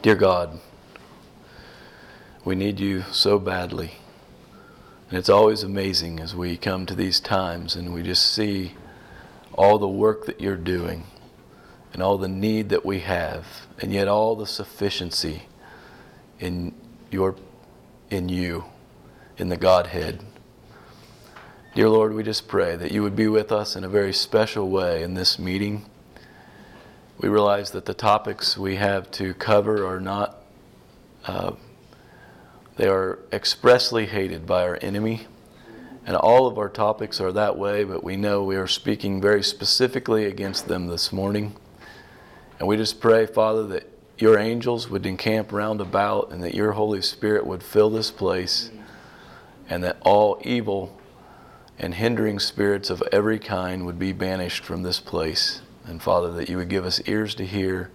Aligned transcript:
Dear 0.00 0.14
God, 0.14 0.60
we 2.44 2.54
need 2.54 2.78
you 2.78 3.02
so 3.10 3.40
badly. 3.40 3.94
And 5.10 5.18
it's 5.18 5.28
always 5.28 5.64
amazing 5.64 6.20
as 6.20 6.36
we 6.36 6.56
come 6.56 6.86
to 6.86 6.94
these 6.94 7.18
times 7.18 7.74
and 7.74 7.92
we 7.92 8.04
just 8.04 8.32
see 8.32 8.74
all 9.54 9.76
the 9.76 9.88
work 9.88 10.26
that 10.26 10.40
you're 10.40 10.54
doing 10.54 11.02
and 11.92 12.00
all 12.00 12.16
the 12.16 12.28
need 12.28 12.68
that 12.68 12.86
we 12.86 13.00
have, 13.00 13.66
and 13.80 13.92
yet 13.92 14.06
all 14.06 14.36
the 14.36 14.46
sufficiency 14.46 15.42
in 16.38 16.74
your 17.10 17.34
in 18.08 18.28
you, 18.28 18.66
in 19.36 19.48
the 19.48 19.56
Godhead. 19.56 20.20
Dear 21.74 21.88
Lord, 21.88 22.14
we 22.14 22.22
just 22.22 22.46
pray 22.46 22.76
that 22.76 22.92
you 22.92 23.02
would 23.02 23.16
be 23.16 23.26
with 23.26 23.50
us 23.50 23.74
in 23.74 23.82
a 23.82 23.88
very 23.88 24.12
special 24.12 24.68
way 24.70 25.02
in 25.02 25.14
this 25.14 25.40
meeting. 25.40 25.86
We 27.18 27.28
realize 27.28 27.72
that 27.72 27.84
the 27.84 27.94
topics 27.94 28.56
we 28.56 28.76
have 28.76 29.10
to 29.12 29.34
cover 29.34 29.84
are 29.84 29.98
not, 29.98 30.40
uh, 31.24 31.52
they 32.76 32.86
are 32.86 33.18
expressly 33.32 34.06
hated 34.06 34.46
by 34.46 34.62
our 34.62 34.78
enemy. 34.80 35.26
And 36.06 36.14
all 36.14 36.46
of 36.46 36.58
our 36.58 36.68
topics 36.68 37.20
are 37.20 37.32
that 37.32 37.58
way, 37.58 37.82
but 37.82 38.04
we 38.04 38.16
know 38.16 38.44
we 38.44 38.54
are 38.54 38.68
speaking 38.68 39.20
very 39.20 39.42
specifically 39.42 40.26
against 40.26 40.68
them 40.68 40.86
this 40.86 41.12
morning. 41.12 41.56
And 42.60 42.68
we 42.68 42.76
just 42.76 43.00
pray, 43.00 43.26
Father, 43.26 43.66
that 43.66 43.90
your 44.16 44.38
angels 44.38 44.88
would 44.88 45.04
encamp 45.04 45.52
round 45.52 45.80
about 45.80 46.30
and 46.30 46.40
that 46.44 46.54
your 46.54 46.72
Holy 46.72 47.02
Spirit 47.02 47.44
would 47.44 47.64
fill 47.64 47.90
this 47.90 48.12
place 48.12 48.70
and 49.68 49.82
that 49.82 49.96
all 50.02 50.40
evil 50.44 50.96
and 51.80 51.94
hindering 51.94 52.38
spirits 52.38 52.90
of 52.90 53.02
every 53.10 53.40
kind 53.40 53.84
would 53.86 53.98
be 53.98 54.12
banished 54.12 54.64
from 54.64 54.84
this 54.84 55.00
place. 55.00 55.62
And 55.88 56.02
Father, 56.02 56.30
that 56.32 56.50
you 56.50 56.58
would 56.58 56.68
give 56.68 56.84
us 56.84 57.00
ears 57.06 57.34
to 57.36 57.46
hear 57.46 57.90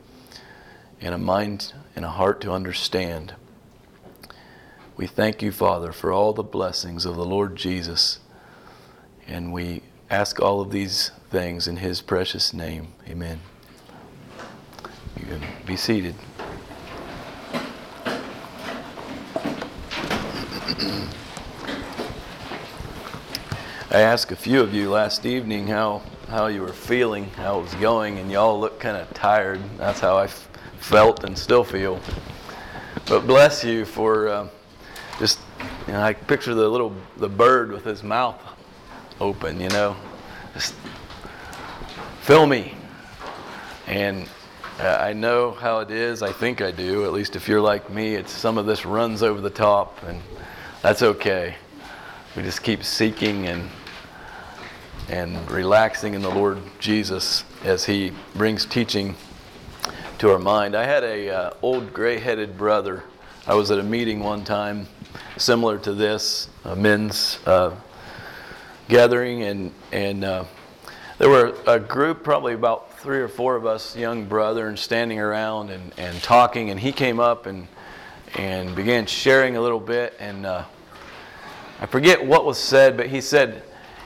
and 1.00 1.14
a 1.14 1.18
mind 1.18 1.74
and 1.96 2.04
a 2.04 2.10
heart 2.10 2.42
to 2.42 2.52
understand. 2.52 3.36
We 4.98 5.05
thank 5.05 5.44
you, 5.44 5.52
Father, 5.52 5.91
for 5.91 6.12
all 6.12 6.34
the 6.34 6.44
blessings 6.44 7.05
of 7.05 7.16
the 7.16 7.26
Lord 7.26 7.55
Jesus. 7.55 8.20
And 9.27 9.54
we 9.54 9.84
ask 10.10 10.41
all 10.41 10.60
of 10.60 10.72
these 10.72 11.12
things 11.30 11.68
in 11.68 11.77
his 11.77 12.02
precious 12.02 12.52
name. 12.52 12.94
Amen. 13.08 13.40
You 15.20 15.26
can 15.26 15.41
be 15.66 15.76
seated. 15.76 16.16
I 23.94 23.99
asked 23.99 24.32
a 24.32 24.36
few 24.36 24.60
of 24.60 24.74
you 24.74 24.90
last 24.90 25.24
evening 25.24 25.68
how 25.68 26.02
how 26.27 26.48
you 26.48 26.62
were 26.62 26.74
feeling, 26.74 27.26
how 27.38 27.60
it 27.60 27.62
was 27.62 27.76
going, 27.76 28.18
and 28.18 28.32
y'all 28.32 28.60
looked 28.60 28.80
kind 28.80 28.98
of 28.98 29.08
tired. 29.13 29.62
That's 29.77 30.00
how 30.00 30.18
I 30.18 30.24
f- 30.24 30.50
felt 30.80 31.24
and 31.24 31.38
still 31.38 31.63
feel. 31.63 32.00
But 33.05 33.27
bless 33.27 33.63
you 33.63 33.85
for 33.85 34.30
uh, 34.30 34.48
just, 35.20 35.38
you 35.85 35.94
know, 35.94 36.02
I 36.02 36.13
picture 36.13 36.55
the 36.55 36.68
little 36.68 36.96
the 37.18 37.30
bird 37.30 37.72
with 37.72 37.84
his 37.84 38.02
mouth 38.02 38.41
open, 39.22 39.62
you 39.62 39.70
know, 39.70 39.96
just 40.55 40.74
fill 42.22 42.48
me. 42.48 42.74
And 43.85 44.28
uh, 44.80 44.88
I 44.88 45.13
know 45.13 45.52
how 45.52 45.82
it 45.82 45.91
is. 45.91 46.24
I 46.24 46.32
think 46.32 46.62
I 46.62 46.72
do. 46.72 47.05
At 47.05 47.13
least 47.13 47.35
if 47.35 47.48
you're 47.48 47.62
like 47.62 47.91
me, 47.91 48.16
it's 48.16 48.32
some 48.32 48.57
of 48.57 48.66
this 48.66 48.88
runs 48.88 49.22
over 49.22 49.40
the 49.40 49.52
top, 49.52 50.02
and 50.02 50.20
that's 50.82 51.04
okay. 51.04 51.57
We 52.35 52.41
just 52.41 52.63
keep 52.63 52.84
seeking 52.84 53.46
and 53.46 53.70
and 55.09 55.49
relaxing 55.51 56.13
in 56.13 56.21
the 56.21 56.29
Lord 56.29 56.59
Jesus 56.79 57.43
as 57.63 57.85
He 57.85 58.12
brings 58.35 58.65
teaching 58.65 59.15
to 60.20 60.32
our 60.32 60.40
mind. 60.40 60.76
I 60.76 60.85
had 60.85 61.04
a 61.04 61.29
uh, 61.29 61.54
old 61.62 61.93
gray-headed 61.93 62.57
brother. 62.57 63.04
I 63.45 63.55
was 63.55 63.71
at 63.71 63.79
a 63.79 63.84
meeting 63.84 64.22
one 64.22 64.44
time, 64.44 64.88
similar 65.38 65.78
to 65.79 65.94
this, 65.94 66.47
a 66.63 66.75
men's 66.75 67.40
uh, 67.45 67.75
gathering, 68.88 69.44
and 69.44 69.72
and 69.91 70.23
uh, 70.23 70.45
there 71.17 71.29
were 71.29 71.55
a 71.67 71.79
group, 71.79 72.23
probably 72.23 72.53
about 72.53 72.99
three 72.99 73.19
or 73.19 73.28
four 73.28 73.55
of 73.55 73.66
us, 73.66 73.95
young 73.97 74.25
brethren, 74.25 74.78
standing 74.78 75.19
around 75.19 75.69
and, 75.69 75.94
and 75.97 76.22
talking. 76.23 76.69
And 76.69 76.79
he 76.79 76.91
came 76.91 77.19
up 77.19 77.45
and 77.45 77.67
and 78.35 78.75
began 78.75 79.05
sharing 79.05 79.57
a 79.57 79.61
little 79.61 79.79
bit, 79.79 80.16
and 80.19 80.45
uh, 80.45 80.63
I 81.81 81.85
forget 81.85 82.25
what 82.25 82.45
was 82.45 82.57
said, 82.57 82.95
but 82.95 83.07
he 83.07 83.19
said 83.22 83.63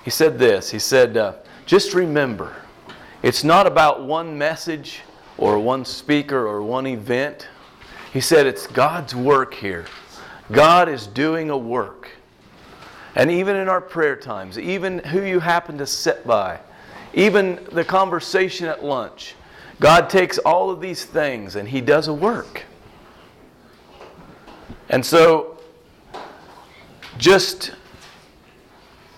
he 0.08 0.12
said 0.12 0.40
this. 0.40 0.72
He 0.72 0.80
said, 0.80 1.18
uh, 1.18 1.34
Just 1.66 1.94
remember, 1.94 2.56
it's 3.24 3.44
not 3.44 3.68
about 3.68 4.06
one 4.06 4.38
message 4.38 5.02
or 5.38 5.60
one 5.60 5.84
speaker 5.84 6.48
or 6.48 6.64
one 6.64 6.88
event. 6.88 7.50
He 8.14 8.22
said, 8.22 8.46
It's 8.46 8.68
God's 8.68 9.14
work 9.14 9.54
here. 9.54 9.86
God 10.50 10.88
is 10.88 11.08
doing 11.08 11.50
a 11.50 11.58
work. 11.58 12.10
And 13.16 13.30
even 13.30 13.58
in 13.58 13.68
our 13.68 13.82
prayer 13.82 14.16
times, 14.16 14.58
even 14.58 15.00
who 15.00 15.24
you 15.24 15.42
happen 15.42 15.78
to 15.78 15.86
sit 15.86 16.26
by, 16.26 16.62
even 17.14 17.68
the 17.74 17.84
conversation 17.84 18.66
at 18.66 18.86
lunch, 18.86 19.36
God 19.82 20.10
takes 20.10 20.38
all 20.38 20.70
of 20.70 20.80
these 20.80 21.04
things 21.04 21.58
and 21.58 21.68
He 21.68 21.82
does 21.82 22.08
a 22.08 22.14
work. 22.14 22.64
And 24.88 25.06
so, 25.06 25.60
just 27.18 27.74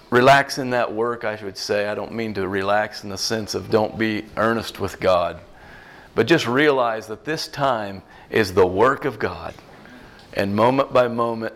relax 0.10 0.58
in 0.58 0.72
that 0.72 0.94
work, 0.94 1.24
I 1.24 1.36
should 1.36 1.58
say. 1.58 1.88
I 1.88 1.96
don't 1.96 2.14
mean 2.14 2.34
to 2.36 2.48
relax 2.48 3.04
in 3.04 3.10
the 3.10 3.18
sense 3.18 3.56
of 3.56 3.70
don't 3.70 3.98
be 3.98 4.26
earnest 4.38 4.80
with 4.80 5.00
God, 5.00 5.40
but 6.16 6.28
just 6.28 6.48
realize 6.48 7.08
that 7.08 7.26
this 7.26 7.48
time 7.48 8.02
is 8.30 8.54
the 8.54 8.66
work 8.66 9.06
of 9.06 9.20
God. 9.20 9.54
And 10.34 10.56
moment 10.56 10.94
by 10.94 11.08
moment, 11.08 11.54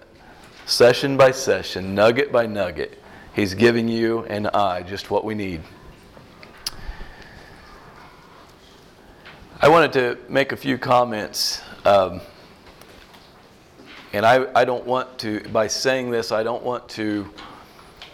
session 0.66 1.18
by 1.18 1.32
session, 1.32 1.96
nugget 1.96 2.32
by 2.32 2.46
nugget, 2.46 3.00
He's 3.36 3.56
giving 3.56 3.88
you 3.88 4.26
and 4.26 4.48
I 4.48 4.84
just 4.84 5.10
what 5.10 5.26
we 5.26 5.34
need. 5.34 5.62
I 9.60 9.70
wanted 9.70 9.94
to 9.94 10.18
make 10.30 10.52
a 10.52 10.58
few 10.58 10.78
comments. 10.78 11.62
Um, 11.86 12.22
and 14.12 14.26
I, 14.26 14.46
I 14.54 14.66
don't 14.66 14.86
want 14.86 15.18
to, 15.20 15.40
by 15.50 15.68
saying 15.68 16.12
this, 16.12 16.32
I 16.32 16.44
don't 16.44 16.64
want 16.64 16.88
to 16.90 17.28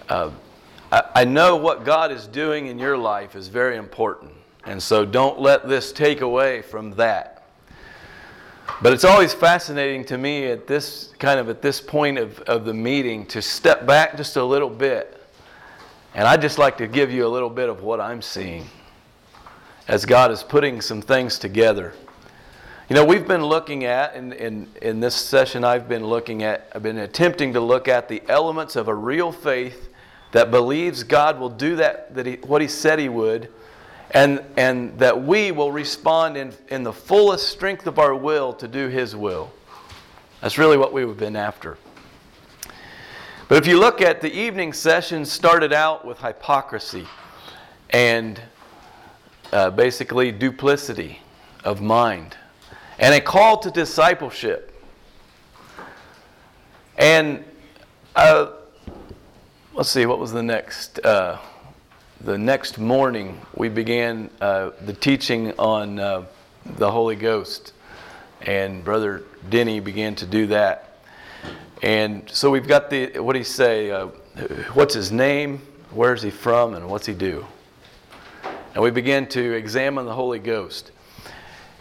uh, 0.09 0.31
I, 0.92 1.03
I 1.16 1.25
know 1.25 1.56
what 1.56 1.86
God 1.86 2.12
is 2.12 2.28
doing 2.28 2.68
in 2.68 2.80
your 2.80 2.97
life 2.97 3.36
is 3.36 3.47
very 3.47 3.78
important. 3.78 4.31
And 4.66 4.81
so 4.81 5.06
don't 5.06 5.40
let 5.40 5.68
this 5.68 5.92
take 5.92 6.22
away 6.22 6.62
from 6.62 6.92
that. 6.92 7.44
But 8.81 8.94
it's 8.94 9.03
always 9.03 9.34
fascinating 9.34 10.06
to 10.06 10.18
me 10.18 10.46
at 10.46 10.68
this 10.68 11.14
kind 11.20 11.40
of 11.40 11.50
at 11.50 11.62
this 11.62 11.81
point 11.81 12.18
of, 12.18 12.40
of 12.42 12.66
the 12.66 12.74
meeting 12.74 13.25
to 13.28 13.42
step 13.42 13.86
back 13.86 14.16
just 14.16 14.36
a 14.36 14.44
little 14.44 14.70
bit. 14.70 15.16
And 16.14 16.28
I'd 16.28 16.41
just 16.41 16.58
like 16.58 16.78
to 16.78 16.88
give 16.88 17.12
you 17.12 17.26
a 17.26 17.30
little 17.30 17.50
bit 17.50 17.70
of 17.70 17.81
what 17.81 18.00
I'm 18.00 18.22
seeing 18.22 18.68
as 19.88 20.06
God 20.06 20.31
is 20.31 20.44
putting 20.44 20.81
some 20.81 21.02
things 21.02 21.40
together. 21.40 21.94
You 22.90 22.96
know, 22.96 23.06
we've 23.06 23.28
been 23.28 23.44
looking 23.44 23.86
at, 23.86 24.16
in, 24.16 24.34
in, 24.34 24.68
in 24.81 25.00
this 25.00 25.16
session, 25.16 25.64
I've 25.64 25.88
been 25.88 26.06
looking 26.06 26.41
at, 26.44 26.72
I've 26.74 26.81
been 26.81 26.97
attempting 27.00 27.53
to 27.53 27.59
look 27.59 27.88
at 27.88 28.08
the 28.08 28.24
elements 28.28 28.76
of 28.76 28.88
a 28.88 28.96
real 28.96 29.31
faith 29.31 29.88
that 30.31 30.51
believes 30.51 31.03
God 31.03 31.40
will 31.40 31.50
do 31.50 31.75
that, 31.78 32.13
that 32.16 32.25
he, 32.25 32.35
what 32.35 32.62
He 32.62 32.67
said 32.67 33.00
He 33.00 33.09
would, 33.09 33.50
and, 34.12 34.44
and 34.57 34.97
that 35.00 35.23
we 35.23 35.51
will 35.51 35.72
respond 35.72 36.38
in, 36.38 36.53
in 36.69 36.84
the 36.84 36.94
fullest 36.94 37.50
strength 37.50 37.88
of 37.88 38.00
our 38.00 38.16
will 38.16 38.53
to 38.53 38.67
do 38.67 38.88
His 38.88 39.16
will. 39.16 39.51
That's 40.41 40.57
really 40.57 40.78
what 40.78 40.94
we've 40.94 41.17
been 41.17 41.35
after. 41.35 41.78
But 43.47 43.57
if 43.57 43.67
you 43.67 43.79
look 43.79 44.01
at 44.01 44.22
the 44.22 44.31
evening 44.31 44.73
session, 44.73 45.25
started 45.25 45.73
out 45.73 46.06
with 46.06 46.19
hypocrisy 46.19 47.07
and 47.90 48.40
uh, 49.51 49.72
basically 49.72 50.31
duplicity 50.31 51.19
of 51.63 51.81
mind 51.81 52.38
and 53.00 53.16
a 53.16 53.22
call 53.22 53.58
to 53.58 53.72
discipleship. 53.72 54.72
And 56.97 57.43
uh, 58.16 58.52
let's 59.79 59.91
see, 59.91 60.05
what 60.05 60.20
was 60.20 60.34
the 60.34 60.43
next? 60.43 60.99
Uh, 61.05 61.37
the 62.20 62.37
next 62.37 62.78
morning, 62.79 63.40
we 63.55 63.70
began 63.70 64.29
uh, 64.41 64.72
the 64.81 64.91
teaching 64.91 65.53
on 65.58 65.97
uh, 65.97 66.26
the 66.66 66.91
Holy 66.91 67.16
Ghost, 67.16 67.72
and 68.41 68.84
Brother 68.84 69.23
Denny 69.49 69.79
began 69.79 70.16
to 70.16 70.26
do 70.26 70.47
that. 70.47 70.99
And 71.81 72.29
so 72.29 72.52
we've 72.52 72.67
got 72.67 72.90
the, 72.90 73.20
what 73.20 73.31
do 73.31 73.40
you 73.40 73.46
say? 73.46 73.90
Uh, 73.90 74.08
what's 74.73 74.93
his 74.93 75.14
name? 75.14 75.61
Where's 75.91 76.22
he 76.22 76.29
from? 76.29 76.73
And 76.73 76.90
what's 76.90 77.05
he 77.05 77.14
do? 77.14 77.46
And 78.73 78.84
we 78.84 78.91
began 78.91 79.28
to 79.29 79.53
examine 79.53 80.05
the 80.05 80.14
Holy 80.14 80.40
Ghost. 80.40 80.91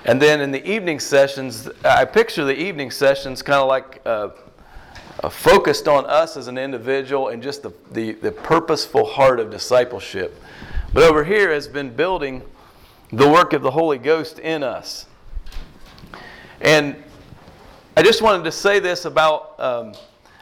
And 0.04 0.22
then 0.22 0.40
in 0.40 0.52
the 0.52 0.64
evening 0.64 1.00
sessions, 1.00 1.68
I 1.84 2.04
picture 2.04 2.44
the 2.44 2.56
evening 2.56 2.92
sessions 2.92 3.42
kind 3.42 3.58
of 3.58 3.66
like 3.66 4.00
uh, 5.22 5.28
focused 5.28 5.88
on 5.88 6.06
us 6.06 6.36
as 6.36 6.48
an 6.48 6.58
individual 6.58 7.28
and 7.28 7.42
just 7.42 7.62
the, 7.62 7.72
the, 7.92 8.12
the 8.12 8.32
purposeful 8.32 9.04
heart 9.04 9.40
of 9.40 9.50
discipleship. 9.50 10.40
But 10.92 11.02
over 11.02 11.24
here 11.24 11.52
has 11.52 11.68
been 11.68 11.90
building 11.90 12.42
the 13.12 13.28
work 13.28 13.52
of 13.52 13.62
the 13.62 13.70
Holy 13.70 13.98
Ghost 13.98 14.38
in 14.38 14.62
us. 14.62 15.06
And 16.60 16.96
I 17.96 18.02
just 18.02 18.22
wanted 18.22 18.44
to 18.44 18.52
say 18.52 18.78
this 18.78 19.04
about, 19.04 19.58
um, 19.58 19.94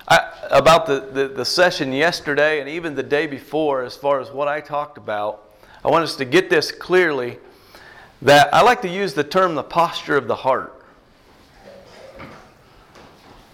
I, 0.09 0.31
about 0.51 0.87
the, 0.87 1.01
the, 1.01 1.29
the 1.29 1.45
session 1.45 1.93
yesterday 1.93 2.61
and 2.61 2.69
even 2.69 2.95
the 2.95 3.03
day 3.03 3.27
before, 3.27 3.83
as 3.83 3.97
far 3.97 4.21
as 4.21 4.31
what 4.31 4.47
I 4.49 4.61
talked 4.61 4.99
about. 4.99 5.43
I 5.85 5.89
want 5.89 6.05
us 6.05 6.17
to 6.17 6.25
get 6.25 6.51
this 6.51 6.71
clearly 6.71 7.39
that 8.23 8.53
I 8.53 8.63
like 8.63 8.83
to 8.83 8.89
use 8.89 9.15
the 9.15 9.25
term 9.25 9.55
the 9.55 9.63
posture 9.63 10.17
of 10.17 10.27
the 10.27 10.35
heart. 10.35 10.76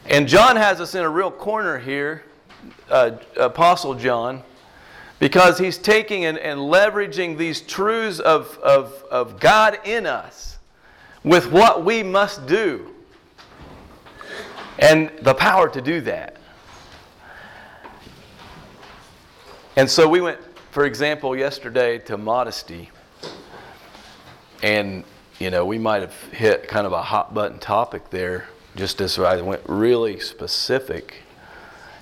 And 0.07 0.27
John 0.27 0.57
has 0.57 0.81
us 0.81 0.95
in 0.95 1.03
a 1.03 1.09
real 1.09 1.31
corner 1.31 1.79
here, 1.79 2.25
uh, 2.91 3.13
Apostle 3.37 3.95
John, 3.95 4.43
because 5.19 5.59
he's 5.59 5.79
taking 5.79 6.25
and, 6.25 6.37
and 6.39 6.59
leveraging 6.59 7.39
these 7.39 7.61
truths 7.61 8.19
of, 8.19 8.59
of, 8.59 9.05
of 9.11 9.39
God 9.39 9.79
in 9.85 10.07
us 10.07 10.59
with 11.23 11.51
what 11.53 11.85
we 11.85 12.03
must 12.03 12.47
do 12.47 12.93
and 14.79 15.11
the 15.21 15.35
power 15.35 15.69
to 15.69 15.81
do 15.81 16.01
that. 16.01 16.37
And 19.77 19.89
so 19.89 20.09
we 20.09 20.21
went, 20.21 20.41
for 20.73 20.85
example, 20.85 21.37
yesterday 21.37 21.99
to 22.01 22.19
modesty. 22.19 22.91
And, 24.63 25.05
you 25.39 25.51
know, 25.51 25.65
we 25.65 25.79
might 25.79 26.03
have 26.03 26.15
hit 26.33 26.69
kind 26.69 26.87
of 26.87 26.93
a 26.93 27.03
hot 27.03 27.33
button 27.33 27.59
topic 27.59 28.11
there, 28.11 28.49
just 28.77 29.01
as 29.01 29.19
I 29.19 29.41
went 29.41 29.63
really 29.67 30.19
specific. 30.21 31.17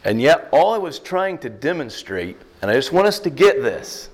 And 0.05 0.21
yet, 0.21 0.49
all 0.53 0.73
I 0.73 0.79
was 0.79 0.99
trying 0.99 1.39
to 1.39 1.51
demonstrate, 1.51 2.37
and 2.63 2.71
I 2.71 2.75
just 2.75 2.93
want 2.93 3.07
us 3.07 3.19
to 3.21 3.31
get 3.31 3.63
this, 3.63 4.09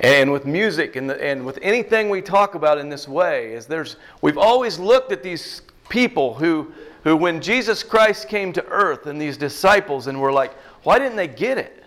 and 0.00 0.32
with 0.32 0.46
music 0.46 0.96
and, 0.96 1.08
the, 1.08 1.22
and 1.22 1.44
with 1.44 1.58
anything 1.62 2.08
we 2.08 2.20
talk 2.20 2.54
about 2.54 2.78
in 2.78 2.88
this 2.88 3.06
way, 3.06 3.52
is 3.52 3.66
there's, 3.66 3.96
we've 4.22 4.38
always 4.38 4.78
looked 4.78 5.12
at 5.12 5.22
these 5.22 5.62
people 5.88 6.34
who, 6.34 6.72
who, 7.04 7.16
when 7.16 7.40
Jesus 7.40 7.82
Christ 7.82 8.28
came 8.28 8.52
to 8.54 8.64
earth 8.66 9.06
and 9.06 9.20
these 9.20 9.36
disciples, 9.36 10.06
and 10.06 10.20
were 10.20 10.32
like, 10.32 10.54
why 10.82 10.98
didn't 10.98 11.16
they 11.16 11.28
get 11.28 11.58
it? 11.58 11.84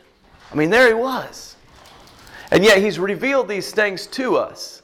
I 0.52 0.56
mean, 0.56 0.70
there 0.70 0.88
he 0.88 0.94
was. 0.94 1.56
And 2.52 2.64
yet, 2.64 2.78
he's 2.78 3.00
revealed 3.00 3.48
these 3.48 3.72
things 3.72 4.08
to 4.08 4.38
us. 4.38 4.82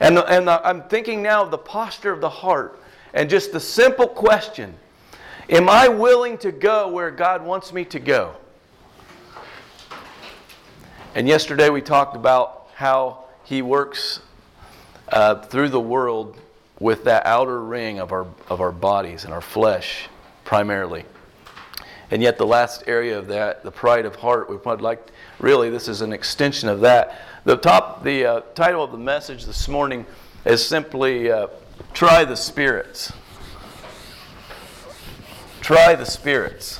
And, 0.00 0.18
and 0.18 0.48
I'm 0.48 0.82
thinking 0.84 1.22
now 1.22 1.42
of 1.42 1.50
the 1.50 1.58
posture 1.58 2.12
of 2.12 2.20
the 2.20 2.30
heart 2.30 2.80
and 3.14 3.30
just 3.30 3.52
the 3.52 3.60
simple 3.60 4.06
question 4.06 4.74
Am 5.48 5.68
I 5.68 5.88
willing 5.88 6.38
to 6.38 6.52
go 6.52 6.88
where 6.88 7.10
God 7.10 7.44
wants 7.44 7.72
me 7.72 7.84
to 7.86 8.00
go? 8.00 8.34
And 11.14 11.28
yesterday 11.28 11.68
we 11.68 11.80
talked 11.80 12.16
about 12.16 12.68
how 12.74 13.24
He 13.44 13.62
works 13.62 14.20
uh, 15.08 15.42
through 15.42 15.68
the 15.68 15.80
world 15.80 16.38
with 16.80 17.04
that 17.04 17.26
outer 17.26 17.62
ring 17.62 18.00
of 18.00 18.10
our, 18.10 18.26
of 18.48 18.60
our 18.60 18.72
bodies 18.72 19.24
and 19.24 19.32
our 19.32 19.42
flesh 19.42 20.08
primarily. 20.44 21.04
And 22.10 22.22
yet, 22.22 22.38
the 22.38 22.46
last 22.46 22.84
area 22.86 23.18
of 23.18 23.28
that, 23.28 23.62
the 23.64 23.70
pride 23.70 24.06
of 24.06 24.16
heart, 24.16 24.48
we 24.48 24.56
would 24.56 24.80
like, 24.80 25.08
really, 25.38 25.70
this 25.70 25.88
is 25.88 26.00
an 26.00 26.12
extension 26.12 26.68
of 26.68 26.80
that. 26.80 27.20
The 27.44 27.56
top, 27.56 28.02
the 28.02 28.24
uh, 28.24 28.40
title 28.54 28.82
of 28.82 28.92
the 28.92 28.98
message 28.98 29.44
this 29.44 29.68
morning 29.68 30.06
is 30.44 30.64
simply 30.64 31.30
uh, 31.30 31.48
"Try 31.92 32.24
the 32.24 32.36
Spirits." 32.36 33.12
Try 35.60 35.94
the 35.94 36.04
spirits. 36.04 36.78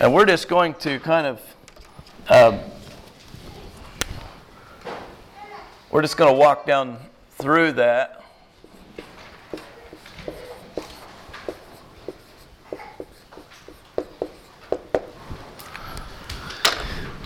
And 0.00 0.12
we're 0.12 0.26
just 0.26 0.48
going 0.48 0.74
to 0.74 0.98
kind 0.98 1.28
of 1.28 1.40
um, 2.28 2.58
We're 5.96 6.02
just 6.02 6.18
going 6.18 6.30
to 6.30 6.38
walk 6.38 6.66
down 6.66 6.98
through 7.38 7.72
that. 7.72 8.22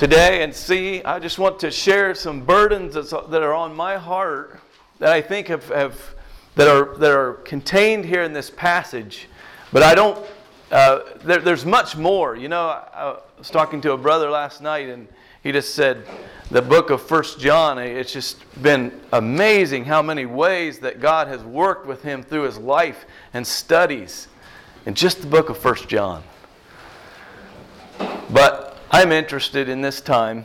Today, 0.01 0.43
and 0.43 0.55
see, 0.55 1.05
I 1.05 1.19
just 1.19 1.39
want 1.39 1.61
to 1.61 1.71
share 1.71 2.15
some 2.15 2.41
burdens 2.41 2.95
that 2.95 3.43
are 3.43 3.53
on 3.53 3.77
my 3.77 3.99
heart 3.99 4.59
that 4.99 5.13
I 5.13 5.21
think 5.21 5.49
have, 5.49 5.69
have 5.69 6.15
that 6.55 6.69
are 6.69 6.97
that 6.97 7.11
are 7.11 7.35
contained 7.45 8.07
here 8.07 8.23
in 8.23 8.33
this 8.33 8.49
passage, 8.49 9.29
but 9.75 9.83
I 9.83 9.95
don't. 9.95 10.27
Uh, 10.71 11.01
there, 11.23 11.41
there's 11.41 11.67
much 11.67 11.99
more. 11.99 12.35
You 12.35 12.49
know, 12.49 12.69
I 12.69 13.19
was 13.37 13.51
talking 13.51 13.83
to 13.83 13.93
a 13.93 13.99
brother 13.99 14.31
last 14.31 14.63
night, 14.63 14.89
and 14.89 15.07
he 15.43 15.53
just 15.53 15.75
said, 15.75 16.07
the 16.51 16.63
book 16.63 16.89
of 16.89 17.03
First 17.03 17.39
John, 17.39 17.79
it's 17.79 18.11
just 18.11 18.39
been 18.63 18.99
amazing 19.13 19.85
how 19.85 20.01
many 20.01 20.25
ways 20.25 20.79
that 20.79 21.03
God 21.03 21.29
has 21.29 21.45
worked 21.45 21.87
with 21.87 22.03
him 22.03 22.23
through 22.23 22.45
his 22.45 22.57
life 22.57 23.05
and 23.35 23.47
studies 23.47 24.29
in 24.87 24.95
just 24.95 25.21
the 25.21 25.27
book 25.27 25.51
of 25.51 25.59
First 25.59 25.89
John. 25.91 26.23
But 28.31 28.70
I'm 28.91 29.13
interested 29.13 29.69
in 29.69 29.81
this 29.81 30.01
time. 30.01 30.45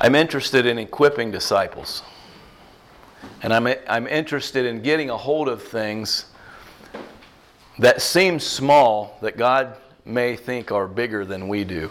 I'm 0.00 0.14
interested 0.14 0.64
in 0.64 0.78
equipping 0.78 1.30
disciples. 1.30 2.02
And 3.42 3.52
I'm, 3.52 3.66
I'm 3.88 4.06
interested 4.06 4.64
in 4.64 4.82
getting 4.82 5.10
a 5.10 5.16
hold 5.16 5.48
of 5.48 5.62
things 5.62 6.26
that 7.78 8.00
seem 8.00 8.38
small 8.38 9.18
that 9.22 9.36
God 9.36 9.76
may 10.04 10.36
think 10.36 10.70
are 10.70 10.86
bigger 10.86 11.24
than 11.24 11.48
we 11.48 11.64
do. 11.64 11.90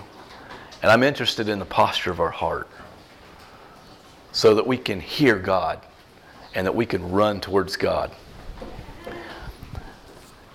And 0.82 0.92
I'm 0.92 1.04
interested 1.04 1.50
in 1.50 1.60
the 1.60 1.66
posture 1.66 2.12
of 2.12 2.20
our 2.20 2.32
heart 2.32 2.68
so 4.32 4.56
that 4.56 4.66
we 4.66 4.78
can 4.78 5.02
hear 5.02 5.38
God 5.38 5.82
and 6.56 6.66
that 6.66 6.76
we 6.76 6.86
can 6.86 7.12
run 7.12 7.42
towards 7.42 7.76
God. 7.76 8.12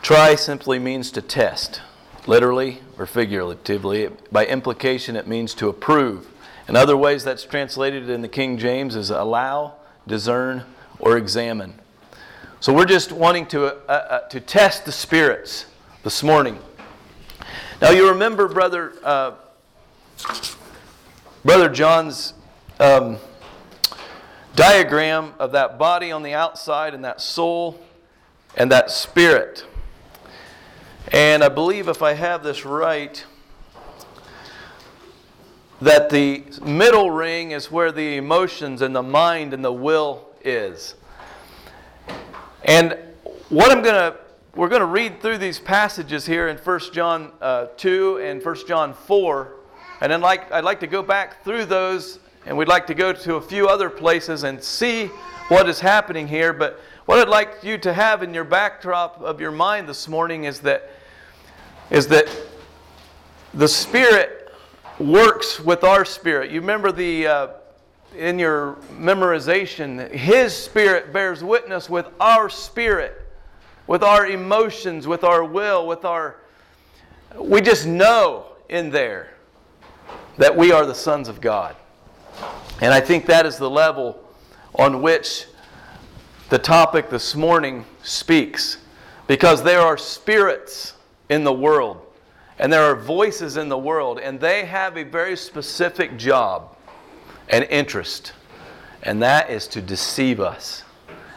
Try 0.03 0.35
simply 0.35 0.79
means 0.79 1.11
to 1.13 1.23
test, 1.23 1.81
literally 2.27 2.81
or 2.99 3.07
figuratively. 3.07 4.11
By 4.31 4.47
implication, 4.47 5.17
it 5.17 5.27
means 5.27 5.55
to 5.55 5.69
approve. 5.69 6.29
In 6.69 6.77
other 6.77 6.97
ways, 6.97 7.25
that's 7.25 7.45
translated 7.45 8.11
in 8.11 8.23
the 8.23 8.29
King 8.29 8.59
James 8.59 8.97
as 8.97 9.11
allow, 9.11 9.75
discern, 10.07 10.65
or 10.99 11.17
examine. 11.17 11.75
So 12.61 12.73
we're 12.73 12.87
just 12.87 13.13
wanting 13.13 13.47
to, 13.47 13.67
uh, 13.67 13.93
uh, 13.93 14.29
to 14.29 14.41
test 14.41 14.85
the 14.85 14.93
spirits 14.93 15.67
this 16.03 16.23
morning. 16.23 16.59
Now, 17.81 17.91
you 17.91 18.09
remember, 18.09 18.49
brother. 18.49 18.93
Uh, 19.05 19.33
Brother 21.47 21.69
John's 21.69 22.35
um, 22.81 23.19
diagram 24.57 25.33
of 25.39 25.53
that 25.53 25.79
body 25.79 26.11
on 26.11 26.25
the 26.25 26.35
outside 26.35 26.93
and 26.93 27.05
that 27.05 27.21
soul 27.21 27.81
and 28.57 28.73
that 28.73 28.91
spirit. 28.91 29.65
And 31.13 31.45
I 31.45 31.49
believe, 31.49 31.89
if 31.89 32.03
I 32.03 32.15
have 32.15 32.43
this 32.43 32.65
right, 32.65 33.25
that 35.81 36.11
the 36.11 36.45
middle 36.65 37.11
ring 37.11 37.53
is 37.53 37.71
where 37.71 37.93
the 37.93 38.17
emotions 38.17 38.83
and 38.83 38.95
the 38.95 39.03
mind 39.03 39.55
and 39.55 39.65
the 39.65 39.73
will 39.73 40.27
is. 40.45 40.95
And 42.65 42.99
what 43.49 43.71
I'm 43.71 43.83
going 43.83 43.95
to 43.95 44.19
we're 44.55 44.69
going 44.69 44.81
to 44.81 44.87
read 44.87 45.21
through 45.21 45.37
these 45.37 45.59
passages 45.59 46.25
here 46.25 46.49
in 46.49 46.57
1 46.57 46.81
John 46.93 47.31
uh, 47.43 47.67
2 47.77 48.19
and 48.23 48.43
1 48.43 48.57
John 48.67 48.95
4 48.95 49.57
and 50.01 50.13
then 50.13 50.21
like, 50.21 50.51
I'd 50.53 50.65
like 50.65 50.81
to 50.81 50.87
go 50.87 51.03
back 51.03 51.43
through 51.43 51.65
those, 51.67 52.19
and 52.45 52.57
we'd 52.57 52.69
like 52.69 52.87
to 52.89 52.95
go 52.95 53.13
to 53.13 53.37
a 53.37 53.41
few 53.41 53.69
other 53.69 53.89
places 53.89 54.43
and 54.43 54.63
see 54.63 55.07
what 55.49 55.69
is 55.69 55.81
happening 55.81 56.29
here. 56.29 56.53
But 56.53 56.81
what 57.07 57.19
I'd 57.19 57.29
like 57.29 57.63
you 57.63 57.79
to 57.79 57.93
have 57.93 58.23
in 58.23 58.35
your 58.35 58.45
backdrop 58.45 59.21
of 59.21 59.41
your 59.41 59.53
mind 59.53 59.89
this 59.89 60.07
morning 60.07 60.45
is 60.45 60.61
that, 60.61 60.91
is 61.91 62.09
that 62.09 62.29
the 63.55 63.69
Spirit 63.69 64.53
works 64.99 65.61
with 65.61 65.85
our 65.85 66.05
spirit. 66.05 66.51
You 66.51 66.61
remember 66.61 66.93
the 66.93 67.27
uh, 67.27 67.49
in 68.17 68.39
your 68.39 68.77
memorization, 68.93 70.11
His 70.11 70.55
Spirit 70.55 71.13
bears 71.13 71.45
witness 71.45 71.91
with 71.91 72.07
our 72.21 72.49
spirit, 72.49 73.27
with 73.87 74.03
our 74.03 74.27
emotions, 74.27 75.07
with 75.07 75.25
our 75.25 75.45
will, 75.45 75.87
with 75.87 76.05
our. 76.05 76.37
We 77.39 77.61
just 77.61 77.87
know 77.87 78.47
in 78.69 78.91
there 78.91 79.35
that 80.39 80.57
we 80.57 80.73
are 80.73 80.87
the 80.87 80.95
sons 80.95 81.29
of 81.29 81.41
God. 81.41 81.77
And 82.81 82.93
I 82.93 83.01
think 83.01 83.27
that 83.27 83.47
is 83.47 83.57
the 83.57 83.71
level 83.71 84.23
on 84.75 85.03
which 85.03 85.47
the 86.51 86.59
topic 86.59 87.11
this 87.11 87.35
morning 87.35 87.85
speaks. 88.03 88.79
Because 89.27 89.63
there 89.63 89.81
are 89.81 89.99
spirits 89.99 90.95
in 91.29 91.45
the 91.45 91.53
world, 91.53 92.01
and 92.59 92.73
there 92.73 92.83
are 92.83 92.97
voices 92.97 93.57
in 93.57 93.69
the 93.69 93.79
world, 93.79 94.19
and 94.19 94.41
they 94.41 94.65
have 94.65 94.97
a 94.97 95.03
very 95.03 95.37
specific 95.37 96.17
job 96.17 96.77
and 97.49 97.65
interest, 97.65 98.33
and 99.03 99.23
that 99.23 99.51
is 99.51 99.67
to 99.69 99.83
deceive 99.83 100.41
us 100.41 100.83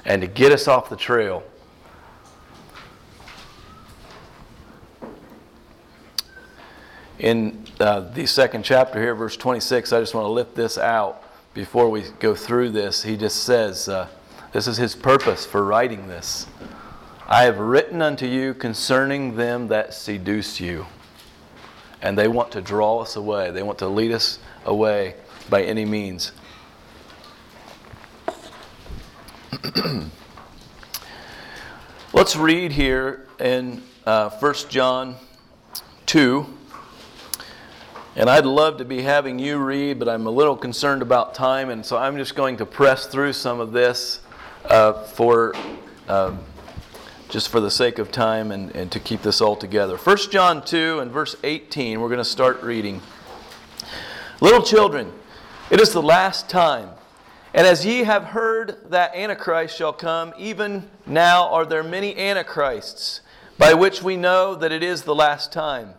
and 0.06 0.22
to 0.22 0.28
get 0.28 0.52
us 0.52 0.68
off 0.68 0.90
the 0.90 0.96
trail. 0.96 1.44
In 7.20 7.66
uh, 7.80 8.00
the 8.00 8.26
second 8.26 8.64
chapter 8.64 9.00
here, 9.00 9.14
verse 9.14 9.36
26, 9.36 9.92
I 9.92 10.00
just 10.00 10.14
want 10.14 10.26
to 10.26 10.32
lift 10.32 10.56
this 10.56 10.78
out 10.78 11.24
before 11.54 11.90
we 11.90 12.04
go 12.20 12.36
through 12.36 12.70
this, 12.70 13.04
he 13.04 13.18
just 13.18 13.44
says, 13.44 13.90
uh, 13.90 14.08
This 14.54 14.68
is 14.68 14.78
his 14.78 14.96
purpose 14.96 15.46
for 15.46 15.64
writing 15.66 16.08
this. 16.08 16.48
I 17.32 17.44
have 17.44 17.60
written 17.60 18.02
unto 18.02 18.26
you 18.26 18.56
concerning 18.56 19.36
them 19.36 19.68
that 19.68 19.94
seduce 19.94 20.60
you. 20.60 20.88
And 22.02 22.18
they 22.18 22.28
want 22.28 22.52
to 22.54 22.62
draw 22.62 23.02
us 23.02 23.16
away, 23.16 23.52
they 23.52 23.62
want 23.62 23.78
to 23.80 23.88
lead 23.88 24.12
us 24.12 24.40
away 24.66 25.14
by 25.48 25.62
any 25.62 25.86
means. 25.86 26.32
Let's 32.14 32.36
read 32.36 32.72
here 32.72 33.28
in 33.40 33.84
uh, 34.08 34.32
1 34.32 34.54
John 34.68 35.16
2. 36.08 36.48
And 38.16 38.28
I'd 38.28 38.48
love 38.48 38.80
to 38.80 38.86
be 38.86 39.04
having 39.04 39.38
you 39.38 39.60
read, 39.60 40.00
but 40.00 40.10
I'm 40.10 40.26
a 40.26 40.32
little 40.32 40.58
concerned 40.58 41.04
about 41.04 41.36
time, 41.36 41.70
and 41.70 41.86
so 41.86 41.96
I'm 41.96 42.18
just 42.18 42.34
going 42.34 42.58
to 42.58 42.66
press 42.66 43.06
through 43.06 43.34
some 43.34 43.60
of 43.60 43.72
this 43.72 44.22
uh, 44.66 44.94
for 44.94 45.54
uh, 46.08 46.36
just 47.30 47.50
for 47.50 47.60
the 47.60 47.70
sake 47.70 48.00
of 48.00 48.12
time 48.12 48.52
and, 48.52 48.76
and 48.76 48.92
to 48.92 49.00
keep 49.00 49.22
this 49.22 49.40
all 49.40 49.56
together. 49.56 49.96
1 49.96 50.18
John 50.32 50.66
2 50.66 51.00
and 51.00 51.12
verse 51.12 51.36
18, 51.44 52.02
we're 52.02 52.08
going 52.08 52.18
to 52.18 52.26
start 52.26 52.62
reading. 52.64 53.02
Little 54.42 54.64
children, 54.64 55.14
it 55.70 55.80
is 55.80 55.94
the 55.94 56.02
last 56.02 56.50
time. 56.50 56.90
And 57.54 57.68
as 57.68 57.86
ye 57.86 58.00
have 58.00 58.26
heard 58.26 58.78
that 58.90 59.16
Antichrist 59.16 59.78
shall 59.78 59.94
come, 59.94 60.34
even 60.40 60.90
now 61.06 61.48
are 61.50 61.66
there 61.66 61.84
many 61.84 62.18
Antichrists, 62.18 63.22
by 63.60 63.76
which 63.76 64.02
we 64.02 64.18
know 64.18 64.56
that 64.56 64.72
it 64.72 64.82
is 64.82 65.04
the 65.04 65.16
last 65.16 65.54
time. 65.54 65.94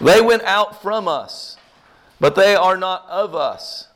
They 0.00 0.20
went 0.20 0.42
out 0.42 0.82
from 0.82 1.06
us, 1.06 1.58
but 2.18 2.34
they 2.34 2.56
are 2.56 2.76
not 2.76 3.06
of 3.08 3.36
us. 3.36 3.88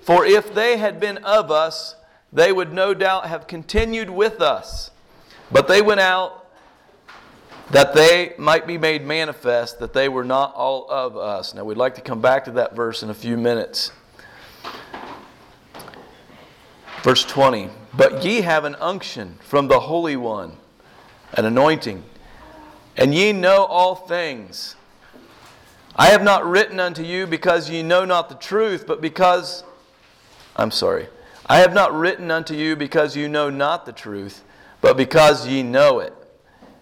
For 0.00 0.24
if 0.24 0.54
they 0.54 0.78
had 0.78 1.00
been 1.00 1.18
of 1.18 1.50
us, 1.50 1.96
they 2.32 2.50
would 2.50 2.72
no 2.72 2.94
doubt 2.94 3.26
have 3.26 3.46
continued 3.46 4.08
with 4.08 4.40
us. 4.40 4.90
But 5.50 5.68
they 5.68 5.80
went 5.82 6.00
out 6.00 6.46
that 7.70 7.94
they 7.94 8.34
might 8.38 8.66
be 8.66 8.78
made 8.78 9.04
manifest 9.04 9.78
that 9.78 9.92
they 9.92 10.08
were 10.08 10.24
not 10.24 10.54
all 10.54 10.90
of 10.90 11.16
us. 11.16 11.54
Now, 11.54 11.64
we'd 11.64 11.76
like 11.76 11.94
to 11.96 12.00
come 12.00 12.20
back 12.20 12.44
to 12.46 12.50
that 12.52 12.74
verse 12.74 13.02
in 13.02 13.10
a 13.10 13.14
few 13.14 13.36
minutes. 13.36 13.92
Verse 17.02 17.24
20 17.24 17.70
But 17.94 18.24
ye 18.24 18.40
have 18.40 18.64
an 18.64 18.76
unction 18.80 19.38
from 19.40 19.68
the 19.68 19.80
Holy 19.80 20.16
One, 20.16 20.56
an 21.34 21.44
anointing, 21.44 22.04
and 22.96 23.14
ye 23.14 23.32
know 23.32 23.64
all 23.64 23.94
things. 23.94 24.76
I 25.94 26.08
have 26.08 26.22
not 26.22 26.46
written 26.46 26.78
unto 26.78 27.02
you 27.02 27.26
because 27.26 27.68
ye 27.68 27.82
know 27.82 28.04
not 28.04 28.28
the 28.28 28.34
truth, 28.36 28.86
but 28.86 29.00
because, 29.00 29.64
I'm 30.56 30.70
sorry, 30.70 31.08
I 31.46 31.58
have 31.58 31.74
not 31.74 31.92
written 31.92 32.30
unto 32.30 32.54
you 32.54 32.76
because 32.76 33.16
you 33.16 33.28
know 33.28 33.50
not 33.50 33.84
the 33.84 33.92
truth, 33.92 34.44
but 34.80 34.96
because 34.96 35.46
ye 35.46 35.62
know 35.62 35.98
it, 36.00 36.14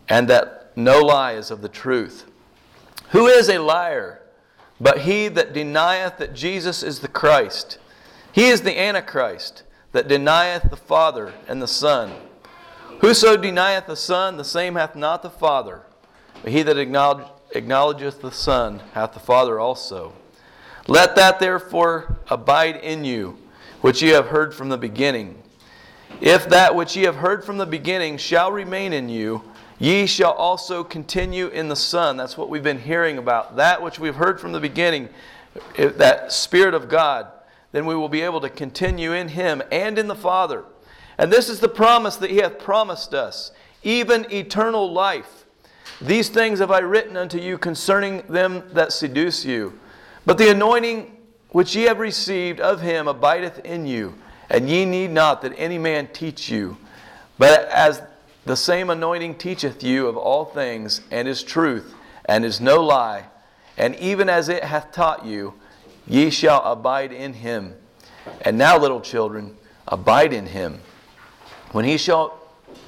and 0.09 0.29
that 0.29 0.73
no 0.77 1.01
lie 1.01 1.33
is 1.33 1.51
of 1.51 1.63
the 1.63 1.69
truth. 1.69 2.31
Who 3.11 3.27
is 3.27 3.49
a 3.49 3.59
liar 3.59 4.23
but 4.81 5.01
he 5.01 5.29
that 5.29 5.53
denieth 5.53 6.19
that 6.19 6.35
Jesus 6.35 6.83
is 6.83 7.01
the 7.01 7.09
Christ? 7.09 7.79
He 8.33 8.49
is 8.49 8.61
the 8.61 8.79
Antichrist 8.79 9.63
that 9.93 10.09
denieth 10.09 10.69
the 10.69 10.77
Father 10.77 11.33
and 11.49 11.63
the 11.63 11.69
Son. 11.69 12.13
Whoso 13.01 13.37
denieth 13.37 13.87
the 13.87 13.97
Son, 13.97 14.37
the 14.37 14.45
same 14.45 14.75
hath 14.75 14.95
not 14.95 15.23
the 15.23 15.31
Father. 15.31 15.83
But 16.43 16.53
he 16.53 16.63
that 16.63 16.79
acknowledgeth 16.79 18.21
the 18.21 18.31
Son 18.31 18.81
hath 18.93 19.15
the 19.15 19.21
Father 19.21 19.59
also. 19.59 20.13
Let 20.87 21.17
that 21.17 21.41
therefore 21.41 22.19
abide 22.29 22.77
in 22.77 23.05
you, 23.05 23.39
which 23.81 24.03
ye 24.03 24.11
have 24.11 24.29
heard 24.29 24.55
from 24.55 24.69
the 24.69 24.79
beginning. 24.79 25.43
If 26.21 26.49
that 26.49 26.75
which 26.75 26.97
ye 26.97 27.05
have 27.05 27.17
heard 27.17 27.45
from 27.45 27.59
the 27.59 27.67
beginning 27.67 28.17
shall 28.17 28.51
remain 28.51 28.93
in 28.93 29.09
you, 29.09 29.43
ye 29.79 30.07
shall 30.07 30.33
also 30.33 30.83
continue 30.83 31.49
in 31.49 31.69
the 31.69 31.77
Son. 31.77 32.17
That's 32.17 32.39
what 32.39 32.49
we've 32.49 32.63
been 32.63 32.81
hearing 32.81 33.19
about. 33.19 33.57
That 33.57 33.83
which 33.83 33.99
we've 33.99 34.15
heard 34.15 34.41
from 34.41 34.53
the 34.53 34.61
beginning, 34.61 35.11
that 35.77 36.33
Spirit 36.33 36.73
of 36.73 36.89
God, 36.89 37.27
then 37.73 37.85
we 37.85 37.95
will 37.95 38.09
be 38.09 38.23
able 38.23 38.41
to 38.41 38.49
continue 38.49 39.13
in 39.13 39.29
Him 39.29 39.63
and 39.71 39.99
in 39.99 40.07
the 40.07 40.15
Father. 40.15 40.65
And 41.19 41.31
this 41.31 41.51
is 41.51 41.61
the 41.61 41.69
promise 41.69 42.17
that 42.17 42.31
He 42.31 42.39
hath 42.39 42.59
promised 42.59 43.13
us, 43.13 43.53
even 43.83 44.27
eternal 44.33 44.91
life. 44.91 45.45
These 46.01 46.31
things 46.31 46.61
have 46.61 46.71
I 46.71 46.79
written 46.79 47.17
unto 47.17 47.39
you 47.39 47.59
concerning 47.59 48.23
them 48.29 48.63
that 48.73 48.93
seduce 48.93 49.45
you. 49.45 49.79
But 50.25 50.39
the 50.39 50.51
anointing 50.51 51.15
which 51.51 51.77
ye 51.77 51.83
have 51.83 51.99
received 51.99 52.61
of 52.61 52.81
Him 52.81 53.07
abideth 53.07 53.59
in 53.65 53.87
you 53.87 54.15
and 54.49 54.69
ye 54.69 54.85
need 54.85 55.11
not 55.11 55.43
that 55.43 55.53
any 55.57 55.79
man 55.79 56.09
teach 56.13 56.49
you, 56.49 56.77
but 57.39 57.69
as 57.69 58.03
the 58.45 58.57
same 58.57 58.91
anointing 58.91 59.37
teacheth 59.37 59.83
you 59.83 60.07
of 60.07 60.17
all 60.17 60.45
things, 60.45 61.01
and 61.11 61.27
is 61.27 61.43
truth, 61.43 61.95
and 62.25 62.45
is 62.45 62.61
no 62.61 62.83
lie, 62.83 63.25
and 63.77 63.95
even 63.97 64.29
as 64.29 64.49
it 64.49 64.65
hath 64.65 64.93
taught 64.93 65.27
you, 65.27 65.55
ye 66.07 66.31
shall 66.31 66.63
abide 66.63 67.13
in 67.13 67.35
him. 67.35 67.75
And 68.43 68.57
now, 68.57 68.79
little 68.79 69.01
children, 69.01 69.57
abide 69.87 70.33
in 70.33 70.47
him. 70.47 70.81
When 71.73 71.85
he 71.85 71.97
shall, 71.97 72.39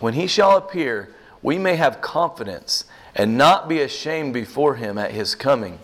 when 0.00 0.14
he 0.14 0.26
shall 0.26 0.56
appear, 0.56 1.14
we 1.42 1.58
may 1.58 1.76
have 1.76 2.00
confidence 2.00 2.84
and 3.14 3.36
not 3.36 3.68
be 3.68 3.80
ashamed 3.80 4.32
before 4.32 4.76
him 4.76 4.98
at 4.98 5.10
his 5.10 5.34
coming. 5.34 5.78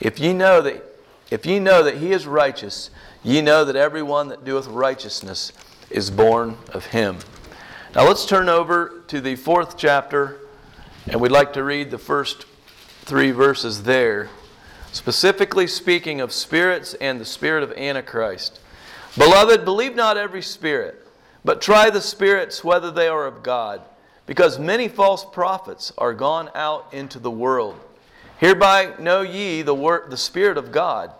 If 0.00 0.18
ye 0.18 0.32
know 0.32 0.60
that 0.60 0.84
if 1.30 1.46
ye 1.46 1.58
know 1.58 1.82
that 1.82 1.98
he 1.98 2.12
is 2.12 2.26
righteous, 2.26 2.90
Ye 3.26 3.40
know 3.40 3.64
that 3.64 3.74
everyone 3.74 4.28
that 4.28 4.44
doeth 4.44 4.66
righteousness 4.66 5.50
is 5.88 6.10
born 6.10 6.58
of 6.74 6.84
him. 6.84 7.16
Now 7.94 8.06
let's 8.06 8.26
turn 8.26 8.50
over 8.50 9.02
to 9.08 9.18
the 9.18 9.34
fourth 9.34 9.78
chapter, 9.78 10.40
and 11.06 11.18
we'd 11.22 11.32
like 11.32 11.54
to 11.54 11.64
read 11.64 11.90
the 11.90 11.96
first 11.96 12.44
three 13.06 13.30
verses 13.30 13.84
there, 13.84 14.28
specifically 14.92 15.66
speaking 15.66 16.20
of 16.20 16.34
spirits 16.34 16.92
and 17.00 17.18
the 17.18 17.24
spirit 17.24 17.62
of 17.62 17.72
Antichrist. 17.72 18.60
Beloved, 19.16 19.64
believe 19.64 19.96
not 19.96 20.18
every 20.18 20.42
spirit, 20.42 21.06
but 21.46 21.62
try 21.62 21.88
the 21.88 22.02
spirits 22.02 22.62
whether 22.62 22.90
they 22.90 23.08
are 23.08 23.26
of 23.26 23.42
God, 23.42 23.80
because 24.26 24.58
many 24.58 24.86
false 24.86 25.24
prophets 25.24 25.94
are 25.96 26.12
gone 26.12 26.50
out 26.54 26.92
into 26.92 27.18
the 27.18 27.30
world. 27.30 27.80
Hereby 28.36 28.92
know 28.98 29.22
ye 29.22 29.62
the, 29.62 29.74
word, 29.74 30.10
the 30.10 30.18
Spirit 30.18 30.58
of 30.58 30.70
God. 30.70 31.10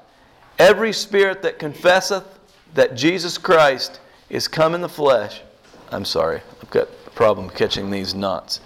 Every 0.58 0.92
spirit 0.92 1.42
that 1.42 1.58
confesseth 1.58 2.38
that 2.74 2.94
Jesus 2.94 3.38
Christ 3.38 4.00
is 4.30 4.48
come 4.48 4.74
in 4.74 4.80
the 4.80 4.88
flesh, 4.88 5.42
I'm 5.90 6.04
sorry, 6.04 6.40
I've 6.62 6.70
got 6.70 6.88
a 7.06 7.10
problem 7.10 7.50
catching 7.50 7.90
these 7.90 8.14
knots. 8.14 8.60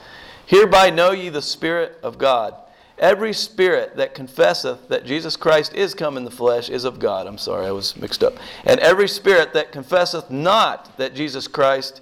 Hereby 0.47 0.90
know 0.90 1.11
ye 1.11 1.28
the 1.28 1.42
Spirit 1.42 1.99
of 2.02 2.18
God. 2.18 2.54
Every 2.99 3.33
spirit 3.33 3.97
that 3.97 4.14
confesseth 4.14 4.88
that 4.88 5.04
Jesus 5.04 5.37
Christ 5.37 5.73
is 5.75 5.95
come 5.95 6.16
in 6.16 6.25
the 6.25 6.30
flesh 6.33 6.68
is 6.68 6.85
of 6.85 6.99
God. 6.99 7.28
I'm 7.28 7.38
sorry, 7.38 7.66
I 7.66 7.71
was 7.71 7.97
mixed 7.97 8.25
up. 8.25 8.35
And 8.64 8.80
every 8.80 9.07
spirit 9.07 9.52
that 9.52 9.71
confesseth 9.71 10.30
not 10.30 10.97
that 10.99 11.14
Jesus 11.14 11.47
Christ 11.47 12.00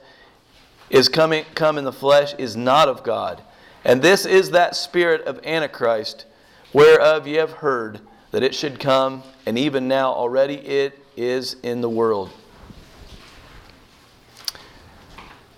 is 0.89 1.11
coming 1.11 1.45
come 1.55 1.77
in 1.77 1.85
the 1.85 1.93
flesh 1.93 2.35
is 2.39 2.57
not 2.57 2.89
of 2.89 3.03
God. 3.03 3.43
And 3.85 4.01
this 4.01 4.25
is 4.25 4.53
that 4.53 4.75
spirit 4.75 5.23
of 5.27 5.45
Antichrist, 5.45 6.25
whereof 6.73 7.27
ye 7.27 7.35
have 7.35 7.53
heard 7.53 8.01
that 8.37 8.43
it 8.43 8.55
should 8.55 8.79
come, 8.79 9.23
and 9.47 9.57
even 9.57 9.89
now 9.89 10.13
already 10.13 10.57
it 10.57 11.03
is 11.17 11.57
in 11.63 11.81
the 11.81 11.89
world. 11.89 12.29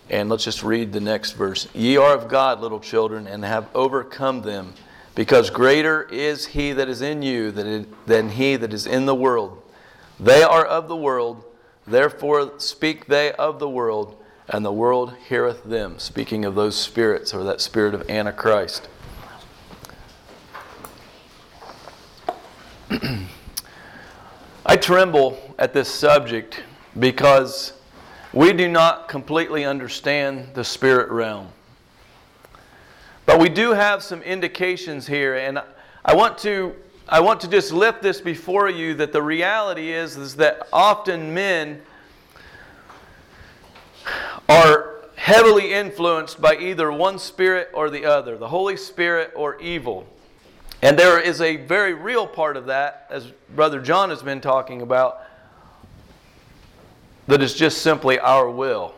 And 0.09 0.29
let's 0.29 0.45
just 0.45 0.63
read 0.63 0.93
the 0.93 1.01
next 1.01 1.33
verse. 1.33 1.67
Ye 1.75 1.97
are 1.97 2.15
of 2.15 2.29
God, 2.29 2.61
little 2.61 2.79
children, 2.79 3.27
and 3.27 3.45
have 3.45 3.67
overcome 3.75 4.43
them, 4.43 4.75
because 5.17 5.51
greater 5.51 6.05
is 6.05 6.47
he 6.47 6.71
that 6.71 6.89
is 6.89 7.03
in 7.03 7.21
you 7.21 7.51
than 7.51 8.29
he 8.29 8.55
that 8.55 8.73
is 8.73 8.87
in 8.87 9.07
the 9.07 9.15
world. 9.17 9.61
They 10.21 10.45
are 10.45 10.65
of 10.65 10.87
the 10.87 10.95
world, 10.95 11.43
therefore 11.85 12.61
speak 12.61 13.07
they 13.07 13.33
of 13.33 13.59
the 13.59 13.69
world, 13.69 14.23
and 14.49 14.65
the 14.65 14.71
world 14.71 15.15
heareth 15.29 15.65
them. 15.65 15.99
Speaking 15.99 16.45
of 16.45 16.55
those 16.55 16.77
spirits, 16.77 17.35
or 17.35 17.43
that 17.43 17.61
spirit 17.61 17.93
of 17.93 18.09
Antichrist. 18.09 18.89
I 22.91 24.77
tremble 24.77 25.39
at 25.59 25.73
this 25.73 25.89
subject 25.89 26.63
because 26.99 27.75
we 28.33 28.53
do 28.53 28.69
not 28.69 29.09
completely 29.09 29.65
understand 29.65 30.55
the 30.55 30.65
spirit 30.65 31.11
realm. 31.11 31.49
But 33.27 33.41
we 33.41 33.51
do 33.51 33.73
have 33.73 34.03
some 34.03 34.23
indications 34.23 35.07
here, 35.07 35.37
and 35.37 35.61
I 36.05 36.15
want 36.15 36.39
to 36.39 36.75
I 37.11 37.21
want 37.21 37.41
to 37.41 37.49
just 37.49 37.73
lift 37.73 38.03
this 38.03 38.21
before 38.21 38.69
you 38.69 38.95
that 38.95 39.13
the 39.13 39.23
reality 39.23 39.93
is, 39.93 40.17
is 40.17 40.37
that 40.37 40.69
often 40.73 41.33
men 41.33 41.81
are 44.47 44.97
heavily 45.17 45.73
influenced 45.73 46.41
by 46.41 46.57
either 46.57 46.93
one 46.93 47.19
spirit 47.19 47.71
or 47.73 47.89
the 47.89 48.05
other, 48.05 48.37
the 48.37 48.49
Holy 48.49 48.77
Spirit 48.77 49.33
or 49.35 49.59
evil. 49.59 50.07
And 50.81 50.97
there 50.97 51.19
is 51.19 51.41
a 51.41 51.57
very 51.57 51.95
real 51.95 52.27
part 52.27 52.57
of 52.57 52.67
that, 52.67 53.07
as 53.11 53.33
Brother 53.55 53.81
John 53.81 54.11
has 54.11 54.23
been 54.23 54.41
talking 54.41 54.81
about, 54.83 55.23
that 57.27 57.43
is 57.43 57.55
just 57.55 57.83
simply 57.83 58.19
our 58.21 58.49
will. 58.49 58.95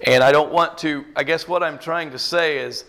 And 0.00 0.22
I 0.22 0.32
don't 0.32 0.52
want 0.52 0.76
to, 0.78 1.04
I 1.14 1.22
guess 1.22 1.46
what 1.46 1.62
I'm 1.62 1.78
trying 1.78 2.10
to 2.10 2.18
say 2.18 2.58
is, 2.58 2.84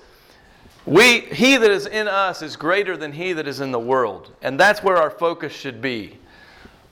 we, 0.86 1.22
he 1.22 1.58
that 1.58 1.72
is 1.72 1.88
in 1.88 2.08
us 2.08 2.42
is 2.42 2.56
greater 2.56 2.98
than 2.98 3.12
he 3.12 3.34
that 3.34 3.48
is 3.48 3.60
in 3.60 3.72
the 3.72 3.80
world. 3.80 4.32
And 4.42 4.60
that's 4.60 4.84
where 4.84 4.98
our 4.98 5.10
focus 5.10 5.54
should 5.54 5.82
be. 5.82 6.18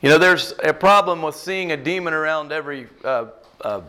You 0.02 0.10
know, 0.10 0.18
there's 0.18 0.54
a 0.64 0.74
problem 0.74 1.22
with 1.22 1.36
seeing 1.36 1.72
a 1.72 1.78
demon 1.78 2.14
around 2.14 2.52
every 2.52 2.88
uh, 3.04 3.28
uh, 3.62 3.82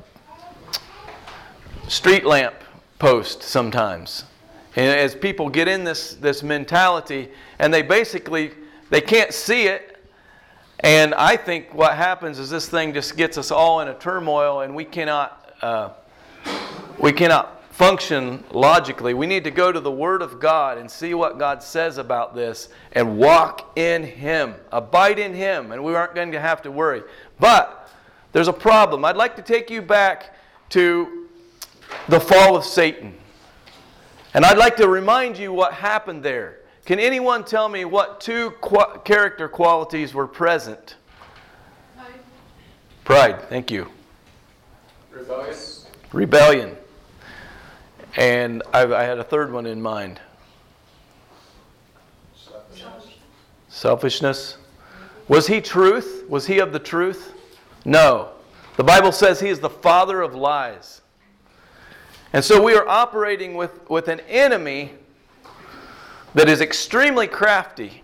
street 1.88 2.25
lamp 2.25 2.54
post 2.99 3.42
sometimes. 3.42 4.25
And 4.76 4.98
as 4.98 5.14
people 5.14 5.48
get 5.48 5.68
in 5.68 5.84
this, 5.84 6.14
this 6.14 6.42
mentality 6.42 7.30
and 7.58 7.72
they 7.72 7.82
basically 7.82 8.52
they 8.90 9.00
can't 9.00 9.32
see 9.32 9.66
it 9.66 9.90
and 10.80 11.14
i 11.14 11.36
think 11.36 11.72
what 11.72 11.94
happens 11.96 12.38
is 12.38 12.50
this 12.50 12.68
thing 12.68 12.92
just 12.92 13.16
gets 13.16 13.38
us 13.38 13.50
all 13.50 13.80
in 13.80 13.88
a 13.88 13.94
turmoil 13.94 14.60
and 14.60 14.74
we 14.74 14.84
cannot 14.84 15.54
uh, 15.62 15.90
we 16.98 17.12
cannot 17.12 17.54
function 17.74 18.44
logically. 18.52 19.14
We 19.14 19.26
need 19.26 19.42
to 19.44 19.50
go 19.50 19.72
to 19.72 19.80
the 19.80 19.90
word 19.90 20.22
of 20.22 20.38
god 20.38 20.78
and 20.78 20.88
see 20.88 21.12
what 21.12 21.38
god 21.38 21.60
says 21.60 21.98
about 21.98 22.34
this 22.34 22.68
and 22.92 23.18
walk 23.18 23.72
in 23.76 24.04
him. 24.04 24.54
Abide 24.70 25.18
in 25.18 25.34
him 25.34 25.72
and 25.72 25.82
we 25.82 25.94
aren't 25.94 26.14
going 26.14 26.30
to 26.32 26.40
have 26.40 26.62
to 26.62 26.70
worry. 26.70 27.02
But 27.40 27.90
there's 28.32 28.46
a 28.46 28.52
problem. 28.52 29.04
I'd 29.04 29.16
like 29.16 29.34
to 29.36 29.42
take 29.42 29.70
you 29.70 29.82
back 29.82 30.36
to 30.70 31.28
the 32.08 32.20
fall 32.20 32.56
of 32.56 32.64
satan 32.64 33.14
and 34.34 34.44
I'd 34.44 34.58
like 34.58 34.76
to 34.76 34.88
remind 34.88 35.38
you 35.38 35.52
what 35.52 35.72
happened 35.72 36.22
there. 36.22 36.58
Can 36.84 36.98
anyone 36.98 37.44
tell 37.44 37.68
me 37.68 37.84
what 37.84 38.20
two 38.20 38.50
qu- 38.60 38.98
character 39.04 39.48
qualities 39.48 40.12
were 40.12 40.26
present? 40.26 40.96
Pride. 41.96 42.12
Pride, 43.04 43.48
thank 43.48 43.70
you. 43.70 43.88
Rebellion. 45.10 45.56
Rebellion. 46.12 46.76
And 48.16 48.62
I, 48.72 48.84
I 48.84 49.02
had 49.04 49.18
a 49.18 49.24
third 49.24 49.52
one 49.52 49.66
in 49.66 49.80
mind. 49.80 50.20
Selfishness. 52.36 53.08
Selfishness. 53.68 54.56
Was 55.28 55.46
he 55.46 55.60
truth? 55.60 56.24
Was 56.28 56.46
he 56.46 56.58
of 56.58 56.72
the 56.72 56.78
truth? 56.78 57.32
No. 57.84 58.30
The 58.76 58.84
Bible 58.84 59.12
says 59.12 59.40
he 59.40 59.48
is 59.48 59.60
the 59.60 59.70
father 59.70 60.20
of 60.20 60.34
lies. 60.34 61.00
And 62.34 62.44
so 62.44 62.60
we 62.60 62.74
are 62.74 62.86
operating 62.88 63.54
with, 63.54 63.88
with 63.88 64.08
an 64.08 64.18
enemy 64.28 64.90
that 66.34 66.48
is 66.48 66.60
extremely 66.60 67.28
crafty. 67.28 68.02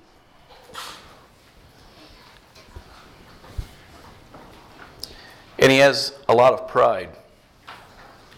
And 5.58 5.72
he 5.72 5.78
has 5.78 6.14
a 6.28 6.32
lot 6.32 6.52
of 6.52 6.68
pride. 6.68 7.08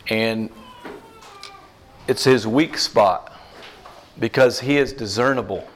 And 0.09 0.49
it's 2.09 2.25
his 2.25 2.47
weak 2.47 2.79
spot 2.79 3.31
because 4.19 4.61
he 4.61 4.79
is 4.79 4.95
discernible. 4.95 5.69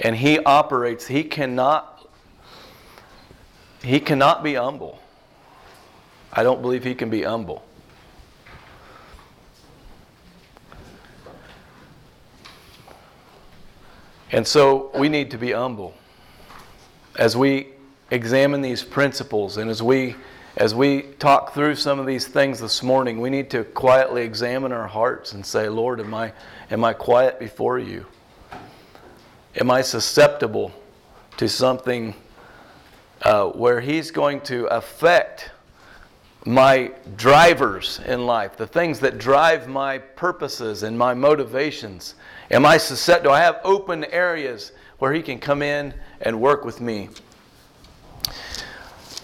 And 0.00 0.16
he 0.16 0.40
operates, 0.40 1.06
he 1.06 1.22
cannot 1.22 1.86
he 3.84 4.00
cannot 4.00 4.42
be 4.42 4.54
humble. 4.54 4.99
I 6.32 6.42
don't 6.42 6.62
believe 6.62 6.84
he 6.84 6.94
can 6.94 7.10
be 7.10 7.22
humble. 7.22 7.64
And 14.32 14.46
so 14.46 14.90
we 14.94 15.08
need 15.08 15.30
to 15.32 15.38
be 15.38 15.52
humble. 15.52 15.94
As 17.16 17.36
we 17.36 17.70
examine 18.10 18.60
these 18.60 18.82
principles 18.82 19.56
and 19.56 19.70
as 19.70 19.82
we 19.82 20.16
as 20.56 20.74
we 20.74 21.02
talk 21.18 21.54
through 21.54 21.76
some 21.76 22.00
of 22.00 22.06
these 22.06 22.26
things 22.26 22.58
this 22.58 22.82
morning, 22.82 23.20
we 23.20 23.30
need 23.30 23.50
to 23.50 23.62
quietly 23.62 24.22
examine 24.22 24.72
our 24.72 24.88
hearts 24.88 25.32
and 25.32 25.46
say, 25.46 25.68
Lord, 25.68 26.00
am 26.00 26.12
I 26.12 26.32
am 26.70 26.84
I 26.84 26.92
quiet 26.92 27.38
before 27.38 27.78
you? 27.78 28.06
Am 29.56 29.70
I 29.70 29.82
susceptible 29.82 30.72
to 31.36 31.48
something 31.48 32.14
uh, 33.22 33.46
where 33.46 33.80
He's 33.80 34.10
going 34.10 34.40
to 34.42 34.66
affect 34.66 35.29
my 36.46 36.90
drivers 37.16 38.00
in 38.06 38.24
life, 38.26 38.56
the 38.56 38.66
things 38.66 39.00
that 39.00 39.18
drive 39.18 39.68
my 39.68 39.98
purposes 39.98 40.82
and 40.82 40.98
my 40.98 41.12
motivations? 41.12 42.14
Am 42.50 42.64
I 42.64 42.78
set? 42.78 43.22
Do 43.22 43.30
I 43.30 43.40
have 43.40 43.60
open 43.62 44.04
areas 44.06 44.72
where 44.98 45.12
He 45.12 45.22
can 45.22 45.38
come 45.38 45.62
in 45.62 45.94
and 46.22 46.40
work 46.40 46.64
with 46.64 46.80
me? 46.80 47.10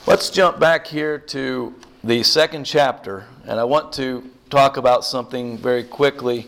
Let's 0.07 0.31
jump 0.31 0.61
back 0.61 0.87
here 0.87 1.19
to 1.19 1.75
the 2.05 2.23
second 2.23 2.65
chapter, 2.65 3.25
and 3.45 3.59
I 3.59 3.65
want 3.65 3.93
to 3.95 4.31
talk 4.51 4.77
about 4.77 5.05
something 5.05 5.59
very 5.59 5.83
quickly. 5.83 6.47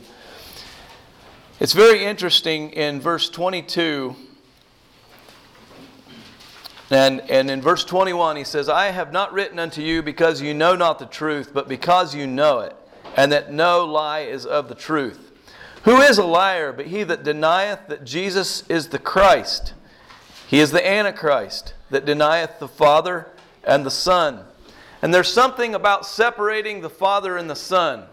It's 1.58 1.72
very 1.72 2.04
interesting 2.04 2.70
in 2.70 3.00
verse 3.00 3.28
22 3.28 4.14
and, 6.90 7.20
and 7.30 7.50
in 7.50 7.60
verse 7.60 7.84
21, 7.84 8.36
he 8.36 8.44
says, 8.44 8.68
I 8.68 8.86
have 8.86 9.12
not 9.12 9.32
written 9.32 9.58
unto 9.58 9.82
you 9.82 10.02
because 10.02 10.40
you 10.40 10.54
know 10.54 10.74
not 10.74 10.98
the 10.98 11.06
truth, 11.06 11.50
but 11.52 11.68
because 11.68 12.14
you 12.14 12.26
know 12.26 12.60
it, 12.60 12.74
and 13.16 13.30
that 13.32 13.52
no 13.52 13.84
lie 13.84 14.20
is 14.20 14.46
of 14.46 14.68
the 14.68 14.74
truth. 14.74 15.30
Who 15.84 16.00
is 16.00 16.18
a 16.18 16.24
liar 16.24 16.72
but 16.72 16.86
he 16.86 17.02
that 17.04 17.24
denieth 17.24 17.88
that 17.88 18.04
Jesus 18.04 18.68
is 18.68 18.88
the 18.88 18.98
Christ? 18.98 19.74
He 20.46 20.60
is 20.60 20.70
the 20.70 20.86
Antichrist 20.86 21.74
that 21.90 22.06
denieth 22.06 22.58
the 22.58 22.68
Father 22.68 23.28
and 23.64 23.84
the 23.84 23.90
Son. 23.90 24.44
And 25.02 25.12
there's 25.12 25.32
something 25.32 25.74
about 25.74 26.06
separating 26.06 26.80
the 26.80 26.90
Father 26.90 27.36
and 27.36 27.48
the 27.48 27.56
Son 27.56 28.04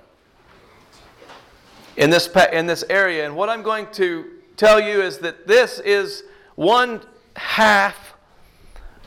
in 1.97 2.09
this, 2.09 2.27
in 2.51 2.67
this 2.67 2.83
area. 2.89 3.25
And 3.25 3.35
what 3.35 3.49
I'm 3.49 3.63
going 3.63 3.87
to 3.93 4.25
tell 4.57 4.79
you 4.79 5.01
is 5.01 5.19
that 5.19 5.47
this 5.47 5.79
is 5.79 6.23
one 6.55 7.01
half 7.35 8.04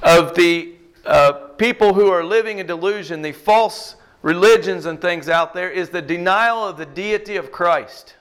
of 0.02 0.34
the 0.34 0.74
uh, 1.04 1.32
people 1.56 1.94
who 1.94 2.10
are 2.10 2.24
living 2.24 2.58
in 2.58 2.66
delusion, 2.66 3.22
the 3.22 3.32
false 3.32 3.96
religions 4.22 4.86
and 4.86 5.00
things 5.00 5.28
out 5.28 5.54
there, 5.54 5.70
is 5.70 5.90
the 5.90 6.02
denial 6.02 6.66
of 6.66 6.76
the 6.76 6.86
deity 6.86 7.36
of 7.36 7.50
Christ. 7.50 8.14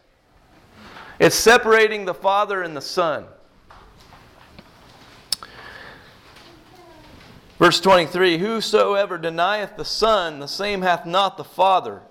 It's 1.19 1.35
separating 1.35 2.05
the 2.05 2.13
Father 2.13 2.61
and 2.61 2.75
the 2.75 2.81
Son. 2.81 3.25
Verse 7.59 7.79
23 7.79 8.37
Whosoever 8.37 9.17
denieth 9.17 9.75
the 9.77 9.85
Son, 9.85 10.39
the 10.39 10.47
same 10.47 10.81
hath 10.81 11.05
not 11.05 11.37
the 11.37 11.43
Father. 11.43 12.01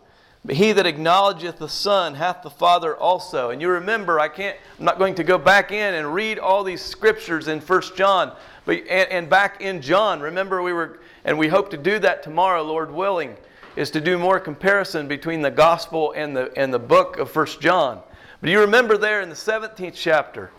But 0.45 0.57
he 0.57 0.71
that 0.73 0.87
acknowledgeth 0.87 1.59
the 1.59 1.69
Son 1.69 2.15
hath 2.15 2.43
the 2.43 2.51
Father 2.51 2.97
also. 2.97 3.51
And 3.51 3.61
you 3.61 3.69
remember, 3.69 4.21
I 4.21 4.29
can't, 4.29 4.57
I'm 4.79 4.85
not 4.85 4.99
going 4.99 5.17
to 5.17 5.25
go 5.25 5.39
back 5.39 5.73
in 5.73 5.95
and 5.95 6.15
read 6.15 6.39
all 6.39 6.63
these 6.63 6.83
scriptures 6.83 7.49
in 7.49 7.61
1 7.61 7.83
John. 7.97 8.33
But, 8.67 8.81
and, 8.89 9.11
and 9.11 9.31
back 9.31 9.63
in 9.63 9.81
John, 9.81 10.21
remember 10.21 10.61
we 10.61 10.75
were, 10.75 10.99
and 11.25 11.39
we 11.39 11.49
hope 11.49 11.71
to 11.71 11.79
do 11.79 11.99
that 12.01 12.23
tomorrow, 12.23 12.63
Lord 12.63 12.91
willing, 12.91 13.37
is 13.77 13.91
to 13.93 14.01
do 14.01 14.19
more 14.19 14.39
comparison 14.39 15.09
between 15.09 15.41
the 15.41 15.51
gospel 15.51 16.13
and 16.13 16.37
the, 16.37 16.53
and 16.59 16.75
the 16.75 16.79
book 16.79 17.19
of 17.19 17.35
1 17.35 17.47
John. 17.61 18.03
But 18.41 18.51
you 18.51 18.61
remember 18.61 18.99
there 18.99 19.23
in 19.23 19.31
the 19.31 19.35
17th 19.35 19.95
chapter, 19.95 20.51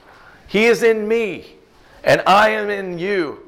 He 0.47 0.65
is 0.65 0.81
in 0.81 1.07
me, 1.07 1.57
and 2.03 2.23
I 2.25 2.49
am 2.49 2.69
in 2.69 2.97
you. 2.97 3.43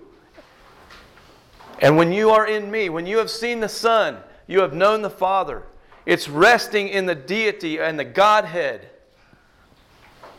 And 1.79 1.95
when 1.95 2.11
you 2.11 2.31
are 2.31 2.45
in 2.45 2.69
me, 2.69 2.89
when 2.89 3.05
you 3.05 3.17
have 3.17 3.29
seen 3.29 3.61
the 3.61 3.69
Son, 3.69 4.17
you 4.45 4.59
have 4.59 4.73
known 4.73 5.01
the 5.01 5.09
Father. 5.09 5.63
It's 6.05 6.27
resting 6.27 6.89
in 6.89 7.05
the 7.05 7.15
deity 7.15 7.79
and 7.79 7.97
the 7.97 8.03
Godhead 8.03 8.89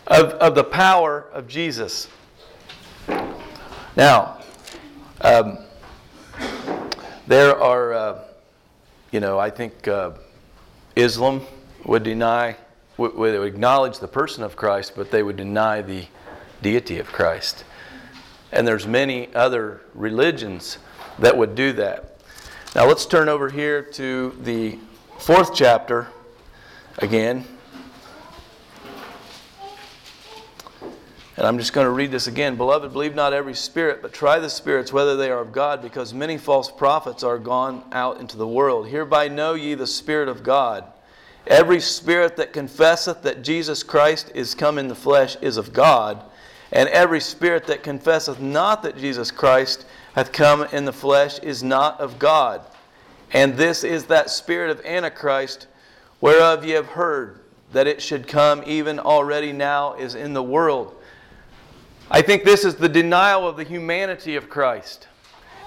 of, 0.06 0.30
of 0.35 0.54
the 0.54 0.64
power 0.64 1.26
of 1.33 1.48
Jesus. 1.48 2.09
Now, 3.96 4.38
um, 5.20 5.59
there 7.26 7.61
are, 7.61 7.92
uh, 7.92 8.18
you 9.11 9.18
know, 9.18 9.38
I 9.38 9.50
think 9.50 9.88
uh, 9.88 10.12
Islam 10.94 11.42
would 11.85 12.05
deny, 12.05 12.57
would, 12.96 13.14
would 13.14 13.35
acknowledge 13.44 13.98
the 13.98 14.07
person 14.07 14.44
of 14.44 14.55
Christ, 14.55 14.92
but 14.94 15.11
they 15.11 15.24
would 15.24 15.37
deny 15.37 15.83
the 15.83 16.07
deity 16.62 17.00
of 17.00 17.09
Christ. 17.09 17.64
And 18.53 18.66
there's 18.66 18.87
many 18.87 19.35
other 19.35 19.81
religions 19.94 20.79
that 21.18 21.37
would 21.37 21.57
do 21.57 21.72
that. 21.72 22.20
Now 22.76 22.87
let's 22.87 23.07
turn 23.07 23.29
over 23.29 23.48
here 23.48 23.83
to 23.83 24.38
the 24.42 24.79
fourth 25.18 25.53
chapter 25.53 26.09
again. 26.98 27.44
And 31.40 31.46
I'm 31.46 31.57
just 31.57 31.72
going 31.72 31.87
to 31.87 31.90
read 31.90 32.11
this 32.11 32.26
again. 32.26 32.57
Beloved, 32.57 32.92
believe 32.92 33.14
not 33.14 33.33
every 33.33 33.55
spirit, 33.55 34.03
but 34.03 34.12
try 34.12 34.38
the 34.38 34.50
spirits 34.50 34.92
whether 34.92 35.16
they 35.16 35.31
are 35.31 35.40
of 35.40 35.53
God, 35.53 35.81
because 35.81 36.12
many 36.12 36.37
false 36.37 36.70
prophets 36.70 37.22
are 37.22 37.38
gone 37.38 37.83
out 37.92 38.20
into 38.20 38.37
the 38.37 38.46
world. 38.46 38.88
Hereby 38.88 39.29
know 39.29 39.55
ye 39.55 39.72
the 39.72 39.87
Spirit 39.87 40.29
of 40.29 40.42
God. 40.42 40.85
Every 41.46 41.81
spirit 41.81 42.37
that 42.37 42.53
confesseth 42.53 43.22
that 43.22 43.40
Jesus 43.40 43.83
Christ 43.83 44.31
is 44.35 44.55
come 44.55 44.76
in 44.76 44.88
the 44.88 44.94
flesh 44.94 45.37
is 45.40 45.57
of 45.57 45.72
God, 45.72 46.22
And 46.72 46.88
every 46.90 47.20
spirit 47.20 47.66
that 47.66 47.83
confesseth 47.83 48.40
not 48.40 48.83
that 48.83 48.96
Jesus 48.96 49.31
Christ 49.31 49.87
hath 50.14 50.33
come 50.33 50.64
in 50.72 50.85
the 50.85 50.92
flesh 50.92 51.38
is 51.40 51.62
not 51.62 52.00
of 52.00 52.18
God. 52.18 52.62
And 53.33 53.55
this 53.55 53.85
is 53.85 54.07
that 54.07 54.31
spirit 54.31 54.70
of 54.70 54.85
Antichrist, 54.85 55.66
whereof 56.20 56.64
ye 56.64 56.72
have 56.72 56.87
heard 56.87 57.40
that 57.72 57.87
it 57.87 58.03
should 58.03 58.26
come, 58.26 58.62
even 58.66 58.98
already 58.98 59.53
now 59.53 59.94
is 59.94 60.14
in 60.14 60.33
the 60.33 60.42
world. 60.42 61.00
I 62.12 62.23
think 62.23 62.42
this 62.42 62.64
is 62.64 62.75
the 62.75 62.88
denial 62.88 63.46
of 63.46 63.57
the 63.57 63.62
humanity 63.62 64.35
of 64.35 64.49
Christ. 64.49 65.07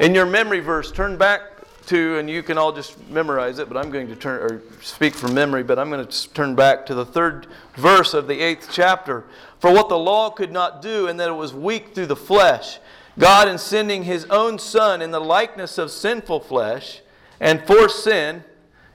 In 0.01 0.13
your 0.13 0.25
memory 0.25 0.59
verse, 0.59 0.91
turn 0.91 1.15
back 1.15 1.41
to, 1.85 2.17
and 2.17 2.29
you 2.29 2.43
can 2.43 2.57
all 2.57 2.73
just 2.73 2.99
memorize 3.09 3.59
it, 3.59 3.69
but 3.69 3.77
I'm 3.77 3.89
going 3.89 4.09
to 4.09 4.15
turn 4.17 4.41
or 4.41 4.61
speak 4.81 5.15
from 5.15 5.33
memory, 5.33 5.63
but 5.63 5.79
I'm 5.79 5.89
going 5.89 6.05
to 6.05 6.33
turn 6.33 6.53
back 6.53 6.85
to 6.87 6.95
the 6.95 7.05
third 7.05 7.47
verse 7.77 8.13
of 8.13 8.27
the 8.27 8.41
eighth 8.41 8.67
chapter. 8.73 9.23
For 9.59 9.71
what 9.71 9.87
the 9.87 9.97
law 9.97 10.29
could 10.29 10.51
not 10.51 10.81
do, 10.81 11.07
and 11.07 11.17
that 11.21 11.29
it 11.29 11.33
was 11.33 11.53
weak 11.53 11.95
through 11.95 12.07
the 12.07 12.15
flesh, 12.17 12.79
God, 13.17 13.47
in 13.47 13.57
sending 13.57 14.03
his 14.03 14.25
own 14.25 14.59
Son 14.59 15.01
in 15.01 15.11
the 15.11 15.21
likeness 15.21 15.77
of 15.77 15.91
sinful 15.91 16.41
flesh, 16.41 17.01
and 17.39 17.65
for 17.65 17.87
sin, 17.87 18.43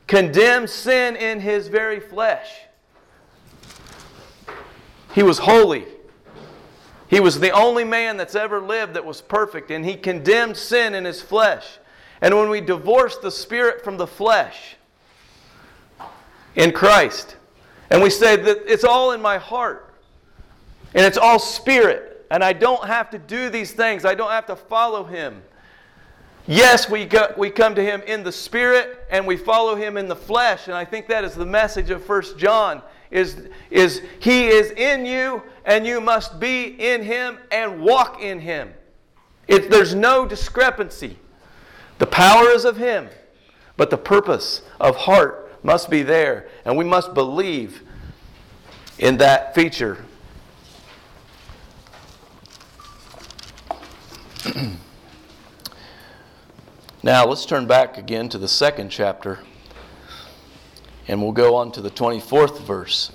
condemned 0.06 0.68
sin 0.68 1.16
in 1.16 1.40
his 1.40 1.68
very 1.68 2.00
flesh. 2.00 2.50
He 5.14 5.22
was 5.22 5.38
holy. 5.38 5.86
He 7.08 7.20
was 7.20 7.40
the 7.40 7.50
only 7.50 7.84
man 7.84 8.16
that's 8.16 8.34
ever 8.34 8.60
lived 8.60 8.94
that 8.94 9.04
was 9.04 9.20
perfect, 9.20 9.70
and 9.70 9.84
he 9.84 9.96
condemned 9.96 10.56
sin 10.56 10.94
in 10.94 11.04
his 11.04 11.22
flesh. 11.22 11.78
And 12.20 12.36
when 12.36 12.50
we 12.50 12.60
divorce 12.60 13.16
the 13.16 13.30
spirit 13.30 13.82
from 13.82 13.96
the 13.96 14.06
flesh 14.06 14.76
in 16.54 16.72
Christ, 16.72 17.36
and 17.90 18.02
we 18.02 18.10
say 18.10 18.36
that 18.36 18.70
it's 18.70 18.84
all 18.84 19.12
in 19.12 19.22
my 19.22 19.38
heart, 19.38 19.94
and 20.94 21.04
it's 21.04 21.16
all 21.16 21.38
spirit, 21.38 22.26
and 22.30 22.44
I 22.44 22.52
don't 22.52 22.86
have 22.86 23.08
to 23.10 23.18
do 23.18 23.48
these 23.48 23.72
things, 23.72 24.04
I 24.04 24.14
don't 24.14 24.30
have 24.30 24.46
to 24.46 24.56
follow 24.56 25.04
him. 25.04 25.42
Yes, 26.46 26.88
we, 26.90 27.04
go, 27.04 27.32
we 27.36 27.50
come 27.50 27.74
to 27.74 27.82
him 27.82 28.00
in 28.06 28.22
the 28.22 28.32
spirit 28.32 29.06
and 29.10 29.26
we 29.26 29.36
follow 29.36 29.74
him 29.74 29.98
in 29.98 30.08
the 30.08 30.16
flesh, 30.16 30.66
and 30.66 30.74
I 30.74 30.84
think 30.86 31.06
that 31.08 31.22
is 31.22 31.34
the 31.34 31.44
message 31.44 31.90
of 31.90 32.02
First 32.02 32.38
John 32.38 32.82
is, 33.10 33.48
is 33.70 34.02
he 34.20 34.48
is 34.48 34.70
in 34.72 35.06
you 35.06 35.42
and 35.64 35.86
you 35.86 36.00
must 36.00 36.40
be 36.40 36.64
in 36.64 37.02
him 37.02 37.38
and 37.50 37.80
walk 37.80 38.22
in 38.22 38.40
him. 38.40 38.72
It, 39.46 39.70
there's 39.70 39.94
no 39.94 40.26
discrepancy. 40.26 41.18
The 41.98 42.06
power 42.06 42.48
is 42.50 42.64
of 42.64 42.76
him, 42.76 43.08
but 43.76 43.90
the 43.90 43.98
purpose 43.98 44.62
of 44.80 44.96
heart 44.96 45.44
must 45.64 45.90
be 45.90 46.02
there, 46.02 46.48
and 46.64 46.76
we 46.76 46.84
must 46.84 47.14
believe 47.14 47.82
in 48.98 49.16
that 49.18 49.54
feature. 49.54 50.04
now, 57.02 57.26
let's 57.26 57.44
turn 57.44 57.66
back 57.66 57.98
again 57.98 58.28
to 58.28 58.38
the 58.38 58.48
second 58.48 58.90
chapter 58.90 59.40
and 61.08 61.22
we'll 61.22 61.32
go 61.32 61.56
on 61.56 61.72
to 61.72 61.80
the 61.80 61.90
24th 61.90 62.60
verse. 62.60 63.10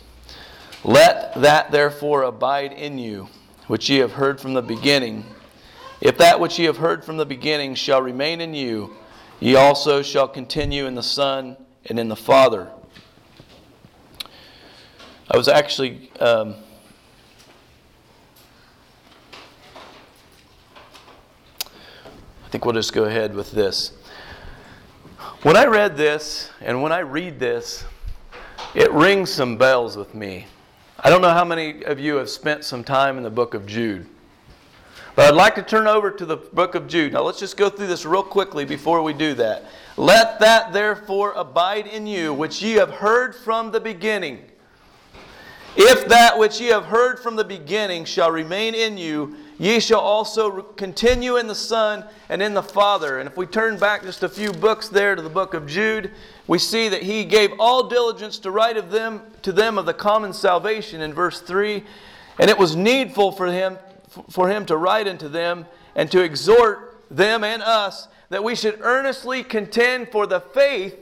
Let 0.83 1.35
that 1.35 1.71
therefore 1.71 2.23
abide 2.23 2.73
in 2.73 2.97
you, 2.97 3.29
which 3.67 3.89
ye 3.89 3.99
have 3.99 4.13
heard 4.13 4.41
from 4.41 4.53
the 4.53 4.61
beginning. 4.61 5.23
If 6.01 6.17
that 6.17 6.39
which 6.39 6.59
ye 6.59 6.65
have 6.65 6.77
heard 6.77 7.05
from 7.05 7.17
the 7.17 7.25
beginning 7.25 7.75
shall 7.75 8.01
remain 8.01 8.41
in 8.41 8.53
you, 8.53 8.93
ye 9.39 9.55
also 9.55 10.01
shall 10.01 10.27
continue 10.27 10.85
in 10.87 10.95
the 10.95 11.03
Son 11.03 11.55
and 11.85 11.99
in 11.99 12.09
the 12.09 12.15
Father. 12.15 12.69
I 15.29 15.37
was 15.37 15.47
actually. 15.47 16.11
Um, 16.19 16.55
I 22.45 22.49
think 22.49 22.65
we'll 22.65 22.75
just 22.75 22.93
go 22.93 23.05
ahead 23.05 23.33
with 23.33 23.51
this. 23.51 23.93
When 25.43 25.57
I 25.57 25.65
read 25.65 25.97
this, 25.97 26.51
and 26.61 26.81
when 26.81 26.93
I 26.93 26.99
read 26.99 27.37
this, 27.37 27.83
it 28.73 28.89
rings 28.93 29.29
some 29.29 29.57
bells 29.57 29.97
with 29.97 30.15
me. 30.15 30.47
I 30.97 31.09
don't 31.09 31.21
know 31.21 31.31
how 31.31 31.43
many 31.43 31.83
of 31.83 31.99
you 31.99 32.15
have 32.15 32.29
spent 32.29 32.63
some 32.63 32.81
time 32.81 33.17
in 33.17 33.23
the 33.23 33.29
book 33.29 33.53
of 33.53 33.65
Jude. 33.65 34.07
But 35.17 35.25
I'd 35.25 35.35
like 35.35 35.55
to 35.55 35.61
turn 35.61 35.85
over 35.85 36.11
to 36.11 36.25
the 36.25 36.37
book 36.37 36.75
of 36.75 36.87
Jude. 36.87 37.11
Now 37.11 37.23
let's 37.23 37.41
just 37.41 37.57
go 37.57 37.69
through 37.69 37.87
this 37.87 38.05
real 38.05 38.23
quickly 38.23 38.63
before 38.63 39.03
we 39.03 39.11
do 39.11 39.33
that. 39.33 39.65
Let 39.97 40.39
that 40.39 40.71
therefore 40.71 41.33
abide 41.33 41.87
in 41.87 42.07
you, 42.07 42.33
which 42.33 42.61
ye 42.61 42.75
have 42.75 42.91
heard 42.91 43.35
from 43.35 43.69
the 43.69 43.81
beginning. 43.81 44.45
If 45.75 46.07
that 46.07 46.39
which 46.39 46.61
ye 46.61 46.67
have 46.67 46.85
heard 46.85 47.19
from 47.19 47.35
the 47.35 47.43
beginning 47.43 48.05
shall 48.05 48.31
remain 48.31 48.75
in 48.75 48.97
you, 48.97 49.35
Ye 49.59 49.79
shall 49.79 49.99
also 49.99 50.61
continue 50.61 51.37
in 51.37 51.47
the 51.47 51.55
Son 51.55 52.05
and 52.29 52.41
in 52.41 52.53
the 52.53 52.63
Father. 52.63 53.19
And 53.19 53.29
if 53.29 53.37
we 53.37 53.45
turn 53.45 53.77
back 53.77 54.01
just 54.01 54.23
a 54.23 54.29
few 54.29 54.51
books 54.51 54.89
there 54.89 55.15
to 55.15 55.21
the 55.21 55.29
book 55.29 55.53
of 55.53 55.67
Jude, 55.67 56.11
we 56.47 56.57
see 56.57 56.89
that 56.89 57.03
he 57.03 57.23
gave 57.23 57.51
all 57.59 57.87
diligence 57.87 58.39
to 58.39 58.51
write 58.51 58.77
of 58.77 58.89
them 58.89 59.21
to 59.43 59.51
them 59.51 59.77
of 59.77 59.85
the 59.85 59.93
common 59.93 60.33
salvation 60.33 61.01
in 61.01 61.13
verse 61.13 61.39
3. 61.39 61.83
And 62.39 62.49
it 62.49 62.57
was 62.57 62.75
needful 62.75 63.31
for 63.31 63.47
him 63.47 63.77
for 64.29 64.49
him 64.49 64.65
to 64.65 64.77
write 64.77 65.07
unto 65.07 65.27
them 65.27 65.65
and 65.95 66.11
to 66.11 66.21
exhort 66.21 66.97
them 67.09 67.43
and 67.43 67.61
us 67.63 68.07
that 68.29 68.43
we 68.43 68.55
should 68.55 68.79
earnestly 68.81 69.43
contend 69.43 70.09
for 70.09 70.25
the 70.27 70.39
faith 70.39 70.95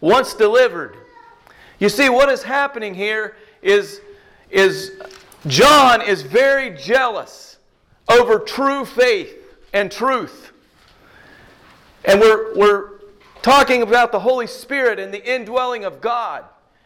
once 0.00 0.34
delivered. 0.34 0.96
You 1.78 1.88
see, 1.88 2.08
what 2.08 2.28
is 2.28 2.42
happening 2.42 2.94
here 2.94 3.36
is, 3.62 4.00
is 4.50 4.92
John 5.46 6.02
is 6.02 6.22
very 6.22 6.76
jealous 6.76 7.47
over 8.08 8.38
true 8.38 8.84
faith 8.84 9.34
and 9.72 9.90
truth. 9.90 10.52
And 12.04 12.20
we're, 12.20 12.54
we're 12.54 12.90
talking 13.42 13.82
about 13.82 14.12
the 14.12 14.20
Holy 14.20 14.46
Spirit 14.46 14.98
and 14.98 15.12
the 15.12 15.24
indwelling 15.24 15.84
of 15.84 16.00
God. 16.00 16.44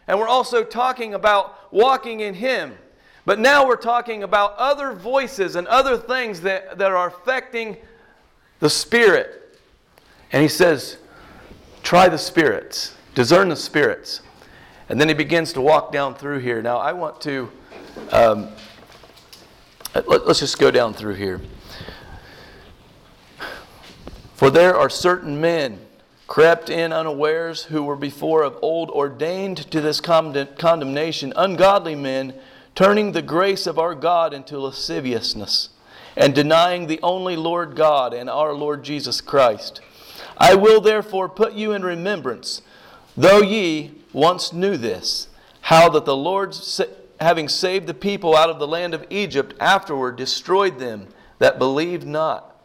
And 0.09 0.19
we're 0.19 0.29
also 0.29 0.65
talking 0.65 1.15
about 1.15 1.73
walking 1.73 2.21
in 2.21 2.35
Him. 2.35 2.75
But 3.25 3.39
now 3.39 3.67
we're 3.67 3.77
talking 3.77 4.25
about 4.25 4.57
other 4.57 4.93
voices 4.93 5.55
and 5.55 5.69
other 5.69 5.97
things 5.97 6.41
that, 6.41 6.79
that 6.79 6.91
are 6.91 7.07
affecting 7.07 7.77
the 8.59 8.69
Spirit. 8.69 9.59
And 10.33 10.43
he 10.43 10.49
says, 10.49 10.97
try 11.83 12.09
the 12.09 12.19
spirits, 12.19 12.95
discern 13.15 13.49
the 13.49 13.57
spirits. 13.57 14.23
And 14.89 15.01
then 15.01 15.09
he 15.09 15.15
begins 15.15 15.53
to 15.53 15.61
walk 15.61 15.93
down 15.93 16.15
through 16.15 16.41
here. 16.41 16.61
Now, 16.63 16.79
I 16.79 16.93
want 16.93 17.21
to 17.23 17.51
um, 18.11 18.49
Uh, 19.95 20.03
let, 20.07 20.23
us 20.23 20.41
just 20.41 20.59
go 20.59 20.71
down 20.71 20.95
through 20.95 21.15
here. 21.15 21.41
For 24.35 24.49
there 24.49 24.75
are 24.75 24.89
certain 24.89 25.41
men 25.41 25.81
crept 26.27 26.71
in 26.71 26.95
unawares 26.95 27.65
who 27.65 27.83
were 27.83 27.97
before 27.97 28.43
of 28.43 28.57
old 28.63 28.89
ordained 28.91 29.59
to 29.71 29.83
this 29.83 30.01
condemnation, 30.01 31.33
ungodly 31.37 31.95
men, 31.95 32.33
turning 32.75 33.13
the 33.13 33.21
grace 33.21 33.67
of 33.67 33.79
our 33.79 33.95
God 33.95 34.33
into 34.33 34.59
lasciviousness, 34.59 35.69
and 36.17 36.35
denying 36.35 36.87
the 36.87 37.01
only 37.03 37.37
Lord 37.37 37.77
God 37.77 38.15
and 38.15 38.31
our 38.31 38.55
Lord 38.55 38.83
Jesus 38.83 39.21
Christ. 39.21 39.83
I 40.39 40.55
will 40.55 40.81
therefore 40.81 41.29
put 41.29 41.53
you 41.53 41.73
in 41.73 41.83
remembrance, 41.83 42.63
though 43.15 43.43
ye 43.43 43.91
once 44.15 44.55
knew 44.55 44.79
this, 44.79 45.29
how 45.61 45.91
that 45.91 46.07
the 46.07 46.17
Lord 46.17 46.55
having 47.23 47.49
saved 47.49 47.87
the 47.87 47.95
people 47.95 48.37
out 48.37 48.51
of 48.51 48.59
the 48.59 48.67
land 48.67 48.95
of 48.95 49.07
Egypt, 49.11 49.55
afterward 49.61 50.17
destroyed 50.17 50.79
them 50.79 51.07
that 51.39 51.59
believed 51.59 52.07
not. 52.07 52.57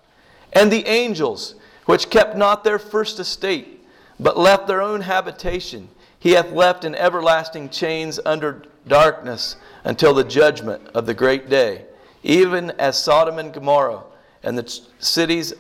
And 0.54 0.72
the 0.72 0.88
angels, 0.88 1.56
which 1.86 2.10
kept 2.10 2.36
not 2.36 2.64
their 2.64 2.80
first 2.80 3.20
estate, 3.20 3.86
but 4.20 4.38
left 4.38 4.68
their 4.68 4.82
own 4.82 5.02
habitation, 5.02 5.90
he 6.20 6.32
hath 6.32 6.52
left 6.52 6.84
in 6.84 6.96
everlasting 6.96 7.70
chains 7.70 8.20
under 8.26 8.64
darkness 8.88 9.56
until 9.84 10.14
the 10.14 10.24
judgment 10.24 10.88
of 10.94 11.06
the 11.06 11.14
great 11.14 11.50
day, 11.50 11.86
even 12.24 12.72
as 12.72 13.02
Sodom 13.02 13.40
and 13.40 13.54
Gomorrah 13.54 14.04
and 14.44 14.58
the 14.58 14.82
cities 15.00 15.54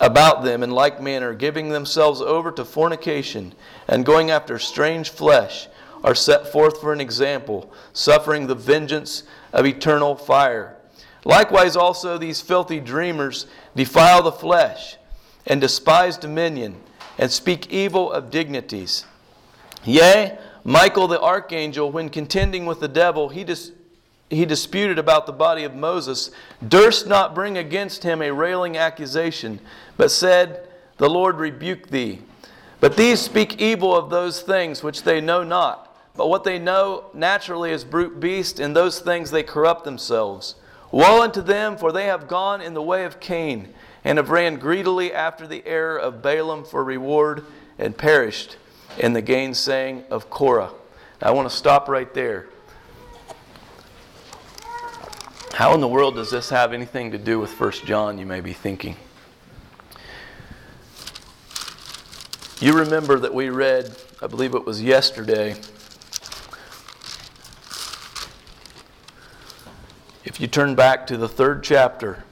about 0.00 0.42
them 0.42 0.62
in 0.62 0.70
like 0.70 1.00
manner, 1.00 1.34
giving 1.34 1.68
themselves 1.68 2.20
over 2.20 2.50
to 2.52 2.64
fornication 2.64 3.54
and 3.86 4.04
going 4.04 4.30
after 4.30 4.58
strange 4.58 5.10
flesh 5.10 5.68
are 6.02 6.14
set 6.14 6.50
forth 6.50 6.80
for 6.80 6.92
an 6.92 7.00
example, 7.00 7.72
suffering 7.92 8.46
the 8.46 8.54
vengeance 8.54 9.24
of 9.52 9.66
eternal 9.66 10.16
fire. 10.16 10.76
Likewise, 11.24 11.76
also, 11.76 12.16
these 12.16 12.40
filthy 12.40 12.80
dreamers 12.80 13.46
defile 13.76 14.22
the 14.22 14.32
flesh, 14.32 14.96
and 15.46 15.60
despise 15.60 16.16
dominion, 16.16 16.76
and 17.18 17.30
speak 17.30 17.70
evil 17.70 18.10
of 18.10 18.30
dignities. 18.30 19.04
Yea, 19.84 20.38
Michael 20.64 21.08
the 21.08 21.20
archangel, 21.20 21.90
when 21.90 22.08
contending 22.08 22.66
with 22.66 22.80
the 22.80 22.88
devil, 22.88 23.28
he, 23.28 23.44
dis- 23.44 23.72
he 24.30 24.46
disputed 24.46 24.98
about 24.98 25.26
the 25.26 25.32
body 25.32 25.64
of 25.64 25.74
Moses, 25.74 26.30
durst 26.66 27.06
not 27.06 27.34
bring 27.34 27.58
against 27.58 28.02
him 28.02 28.22
a 28.22 28.32
railing 28.32 28.76
accusation, 28.76 29.60
but 29.96 30.10
said, 30.10 30.68
The 30.96 31.10
Lord 31.10 31.36
rebuke 31.36 31.88
thee. 31.88 32.20
But 32.78 32.96
these 32.96 33.20
speak 33.20 33.60
evil 33.60 33.94
of 33.94 34.08
those 34.08 34.40
things 34.40 34.82
which 34.82 35.02
they 35.02 35.20
know 35.20 35.44
not 35.44 35.89
but 36.16 36.28
what 36.28 36.44
they 36.44 36.58
know 36.58 37.04
naturally 37.14 37.70
is 37.70 37.84
brute 37.84 38.20
beast, 38.20 38.60
in 38.60 38.72
those 38.72 39.00
things 39.00 39.30
they 39.30 39.42
corrupt 39.42 39.84
themselves. 39.84 40.54
Woe 40.90 41.22
unto 41.22 41.40
them, 41.40 41.76
for 41.76 41.92
they 41.92 42.06
have 42.06 42.28
gone 42.28 42.60
in 42.60 42.74
the 42.74 42.82
way 42.82 43.04
of 43.04 43.20
Cain, 43.20 43.72
and 44.04 44.18
have 44.18 44.30
ran 44.30 44.56
greedily 44.56 45.12
after 45.12 45.46
the 45.46 45.64
error 45.66 45.96
of 45.96 46.22
Balaam 46.22 46.64
for 46.64 46.82
reward, 46.82 47.44
and 47.78 47.96
perished 47.96 48.56
in 48.98 49.12
the 49.12 49.22
gainsaying 49.22 50.04
of 50.10 50.28
Korah. 50.30 50.70
I 51.22 51.30
want 51.30 51.48
to 51.48 51.54
stop 51.54 51.88
right 51.88 52.12
there. 52.12 52.48
How 55.52 55.74
in 55.74 55.80
the 55.80 55.88
world 55.88 56.14
does 56.14 56.30
this 56.30 56.48
have 56.50 56.72
anything 56.72 57.10
to 57.12 57.18
do 57.18 57.38
with 57.38 57.58
1 57.58 57.72
John, 57.84 58.18
you 58.18 58.24
may 58.24 58.40
be 58.40 58.52
thinking? 58.52 58.96
You 62.60 62.72
remember 62.78 63.18
that 63.18 63.32
we 63.32 63.50
read, 63.50 63.94
I 64.22 64.26
believe 64.26 64.54
it 64.54 64.64
was 64.64 64.82
yesterday, 64.82 65.56
if 70.30 70.40
you 70.40 70.46
turn 70.46 70.76
back 70.76 71.08
to 71.08 71.16
the 71.16 71.28
third 71.28 71.60
chapter, 71.64 72.22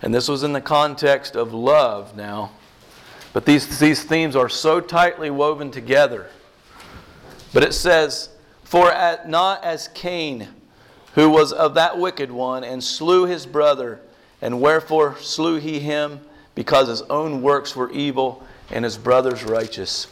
and 0.00 0.14
this 0.14 0.26
was 0.26 0.42
in 0.42 0.54
the 0.54 0.60
context 0.60 1.36
of 1.36 1.52
love 1.52 2.16
now, 2.16 2.50
but 3.34 3.44
these, 3.44 3.78
these 3.78 4.02
themes 4.02 4.34
are 4.34 4.48
so 4.48 4.80
tightly 4.80 5.28
woven 5.28 5.70
together. 5.70 6.30
But 7.52 7.62
it 7.62 7.74
says, 7.74 8.30
For 8.64 8.90
at, 8.90 9.28
not 9.28 9.62
as 9.62 9.88
Cain, 9.88 10.48
who 11.14 11.28
was 11.28 11.52
of 11.52 11.74
that 11.74 11.98
wicked 11.98 12.32
one, 12.32 12.64
and 12.64 12.82
slew 12.82 13.26
his 13.26 13.44
brother, 13.44 14.00
and 14.40 14.62
wherefore 14.62 15.18
slew 15.18 15.56
he 15.56 15.78
him? 15.78 16.20
Because 16.54 16.88
his 16.88 17.02
own 17.02 17.42
works 17.42 17.76
were 17.76 17.92
evil, 17.92 18.46
and 18.70 18.82
his 18.82 18.96
brother's 18.96 19.44
righteous. 19.44 20.06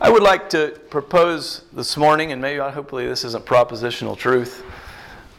I 0.00 0.10
would 0.10 0.22
like 0.22 0.48
to 0.50 0.78
propose 0.90 1.64
this 1.72 1.96
morning, 1.96 2.30
and 2.30 2.40
maybe 2.40 2.60
hopefully 2.60 3.08
this 3.08 3.24
isn't 3.24 3.44
propositional 3.44 4.16
truth, 4.16 4.62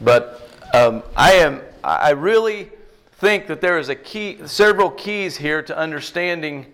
but 0.02 0.43
um, 0.74 1.04
I 1.16 1.34
am 1.34 1.60
I 1.84 2.10
really 2.10 2.68
think 3.18 3.46
that 3.46 3.60
there 3.60 3.78
is 3.78 3.88
a 3.88 3.94
key, 3.94 4.38
several 4.44 4.90
keys 4.90 5.36
here 5.36 5.62
to 5.62 5.78
understanding 5.78 6.66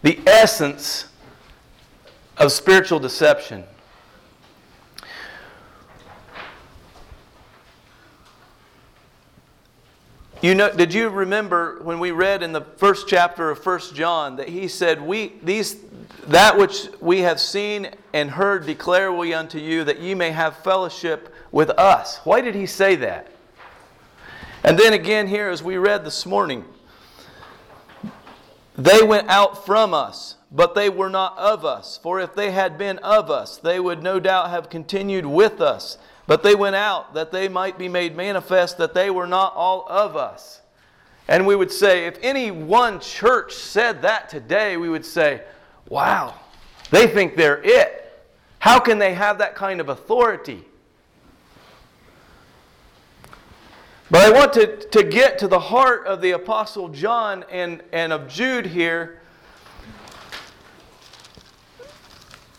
the 0.00 0.18
essence 0.26 1.08
of 2.38 2.52
spiritual 2.52 2.98
deception. 2.98 3.64
You 10.40 10.54
know, 10.54 10.74
did 10.74 10.94
you 10.94 11.10
remember 11.10 11.80
when 11.82 11.98
we 11.98 12.12
read 12.12 12.42
in 12.42 12.52
the 12.52 12.62
first 12.62 13.08
chapter 13.08 13.50
of 13.50 13.62
First 13.62 13.94
John 13.94 14.36
that 14.36 14.48
he 14.48 14.68
said, 14.68 15.02
"We 15.02 15.34
these 15.42 15.76
that 16.28 16.56
which 16.56 16.88
we 16.98 17.20
have 17.20 17.40
seen 17.40 17.90
and 18.14 18.30
heard 18.30 18.64
declare 18.64 19.12
we 19.12 19.34
unto 19.34 19.58
you, 19.58 19.84
that 19.84 20.00
ye 20.00 20.14
may 20.14 20.30
have 20.30 20.56
fellowship 20.58 21.34
with 21.50 21.70
us." 21.70 22.20
Why 22.24 22.40
did 22.40 22.54
he 22.54 22.66
say 22.66 22.94
that? 22.96 23.28
And 24.64 24.78
then 24.78 24.92
again 24.92 25.28
here, 25.28 25.48
as 25.48 25.62
we 25.62 25.76
read 25.76 26.04
this 26.04 26.26
morning, 26.26 26.64
they 28.76 29.02
went 29.02 29.28
out 29.28 29.64
from 29.66 29.92
us, 29.94 30.36
but 30.52 30.74
they 30.74 30.88
were 30.88 31.10
not 31.10 31.36
of 31.38 31.64
us. 31.64 31.98
For 32.02 32.20
if 32.20 32.34
they 32.34 32.50
had 32.50 32.78
been 32.78 32.98
of 32.98 33.30
us, 33.30 33.56
they 33.56 33.80
would 33.80 34.02
no 34.02 34.20
doubt 34.20 34.50
have 34.50 34.70
continued 34.70 35.26
with 35.26 35.60
us. 35.60 35.98
But 36.26 36.42
they 36.42 36.54
went 36.54 36.76
out 36.76 37.14
that 37.14 37.32
they 37.32 37.48
might 37.48 37.78
be 37.78 37.88
made 37.88 38.14
manifest 38.14 38.76
that 38.78 38.92
they 38.92 39.10
were 39.10 39.26
not 39.26 39.54
all 39.56 39.86
of 39.88 40.14
us. 40.14 40.60
And 41.26 41.46
we 41.46 41.56
would 41.56 41.72
say, 41.72 42.04
if 42.04 42.18
any 42.22 42.50
one 42.50 43.00
church 43.00 43.54
said 43.54 44.02
that 44.02 44.28
today, 44.28 44.76
we 44.76 44.88
would 44.88 45.06
say, 45.06 45.42
wow, 45.88 46.34
they 46.90 47.06
think 47.06 47.36
they're 47.36 47.62
it. 47.62 48.22
How 48.58 48.78
can 48.78 48.98
they 48.98 49.14
have 49.14 49.38
that 49.38 49.54
kind 49.54 49.80
of 49.80 49.88
authority? 49.88 50.67
But 54.10 54.22
I 54.22 54.30
want 54.30 54.54
to, 54.54 54.76
to 54.76 55.02
get 55.02 55.38
to 55.40 55.48
the 55.48 55.58
heart 55.58 56.06
of 56.06 56.22
the 56.22 56.30
Apostle 56.30 56.88
John 56.88 57.44
and, 57.50 57.82
and 57.92 58.12
of 58.12 58.28
Jude 58.28 58.66
here. 58.66 59.20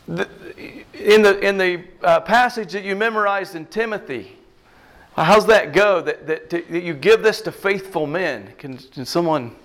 in 0.07 1.21
the, 1.21 1.39
in 1.39 1.57
the 1.57 1.83
uh, 2.03 2.19
passage 2.21 2.71
that 2.73 2.83
you 2.83 2.95
memorized 2.95 3.55
in 3.55 3.65
Timothy, 3.67 4.38
how's 5.15 5.45
that 5.47 5.73
go? 5.73 6.01
That, 6.01 6.27
that, 6.27 6.49
to, 6.51 6.63
that 6.69 6.83
you 6.83 6.93
give 6.93 7.23
this 7.23 7.41
to 7.41 7.51
faithful 7.51 8.05
men. 8.07 8.53
Can, 8.57 8.77
can 8.77 9.05
someone 9.05 9.55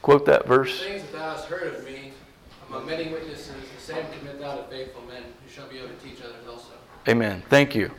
quote 0.00 0.26
that 0.26 0.46
verse? 0.46 0.80
The 0.80 0.84
things 0.86 1.02
that 1.02 1.12
thou 1.12 1.30
hast 1.30 1.46
heard 1.46 1.74
of 1.74 1.84
me 1.84 2.12
among 2.68 2.86
many 2.86 3.10
witnesses, 3.10 3.54
the 3.74 3.82
same 3.82 4.04
commit 4.18 4.40
thou 4.40 4.56
to 4.56 4.64
faithful 4.64 5.02
men 5.02 5.22
who 5.22 5.50
shall 5.50 5.68
be 5.68 5.78
able 5.78 5.88
to 5.88 5.94
teach 5.96 6.22
others 6.22 6.46
also. 6.48 6.72
Amen. 7.08 7.42
Thank 7.48 7.74
you. 7.74 7.90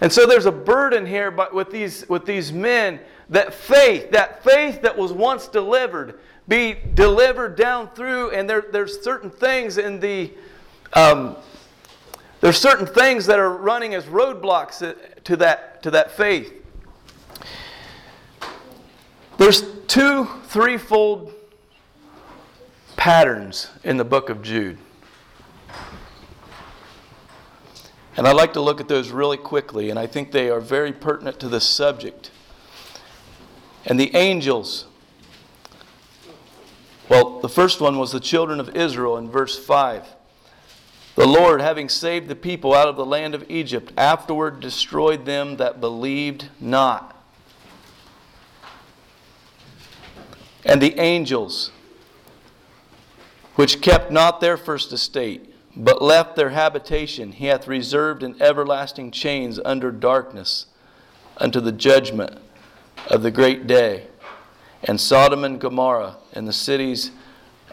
And 0.00 0.12
so 0.12 0.26
there's 0.26 0.46
a 0.46 0.52
burden 0.52 1.06
here 1.06 1.30
but 1.30 1.54
with 1.54 1.70
these, 1.70 2.08
with 2.08 2.24
these 2.24 2.52
men 2.52 3.00
that 3.28 3.52
faith, 3.54 4.10
that 4.12 4.42
faith 4.42 4.82
that 4.82 4.96
was 4.96 5.12
once 5.12 5.48
delivered, 5.48 6.18
be 6.48 6.76
delivered 6.94 7.56
down 7.56 7.88
through, 7.90 8.30
and 8.30 8.48
there, 8.48 8.64
there's 8.72 9.02
certain 9.02 9.30
things 9.30 9.78
in 9.78 10.00
the 10.00 10.32
um, 10.92 11.36
there's 12.40 12.56
certain 12.56 12.86
things 12.86 13.26
that 13.26 13.38
are 13.38 13.50
running 13.50 13.94
as 13.94 14.06
roadblocks 14.06 14.78
to 15.24 15.36
that, 15.36 15.82
to 15.82 15.90
that 15.90 16.10
faith. 16.12 16.52
There's 19.36 19.62
two 19.86 20.26
threefold 20.44 21.34
patterns 22.96 23.70
in 23.84 23.98
the 23.98 24.04
book 24.04 24.30
of 24.30 24.42
Jude. 24.42 24.78
And 28.16 28.26
I'd 28.26 28.36
like 28.36 28.52
to 28.54 28.60
look 28.60 28.80
at 28.80 28.88
those 28.88 29.10
really 29.10 29.36
quickly, 29.36 29.88
and 29.90 29.98
I 29.98 30.06
think 30.06 30.32
they 30.32 30.50
are 30.50 30.60
very 30.60 30.92
pertinent 30.92 31.38
to 31.40 31.48
this 31.48 31.64
subject. 31.66 32.30
And 33.86 33.98
the 33.98 34.14
angels. 34.14 34.86
Well, 37.08 37.40
the 37.40 37.48
first 37.48 37.80
one 37.80 37.98
was 37.98 38.12
the 38.12 38.20
children 38.20 38.60
of 38.60 38.76
Israel 38.76 39.16
in 39.16 39.30
verse 39.30 39.58
5. 39.58 40.06
The 41.16 41.26
Lord, 41.26 41.60
having 41.60 41.88
saved 41.88 42.28
the 42.28 42.36
people 42.36 42.74
out 42.74 42.88
of 42.88 42.96
the 42.96 43.04
land 43.04 43.34
of 43.34 43.44
Egypt, 43.48 43.92
afterward 43.96 44.60
destroyed 44.60 45.24
them 45.24 45.56
that 45.56 45.80
believed 45.80 46.48
not. 46.60 47.16
And 50.64 50.80
the 50.80 50.98
angels, 50.98 51.70
which 53.54 53.80
kept 53.80 54.10
not 54.10 54.40
their 54.40 54.56
first 54.56 54.92
estate, 54.92 55.49
but 55.84 56.02
left 56.02 56.36
their 56.36 56.50
habitation, 56.50 57.32
he 57.32 57.46
hath 57.46 57.68
reserved 57.68 58.22
in 58.22 58.40
everlasting 58.40 59.10
chains 59.10 59.58
under 59.64 59.90
darkness 59.90 60.66
unto 61.36 61.60
the 61.60 61.72
judgment 61.72 62.38
of 63.08 63.22
the 63.22 63.30
great 63.30 63.66
day. 63.66 64.06
And 64.84 65.00
Sodom 65.00 65.44
and 65.44 65.60
Gomorrah 65.60 66.16
and 66.32 66.46
the 66.46 66.52
cities 66.52 67.10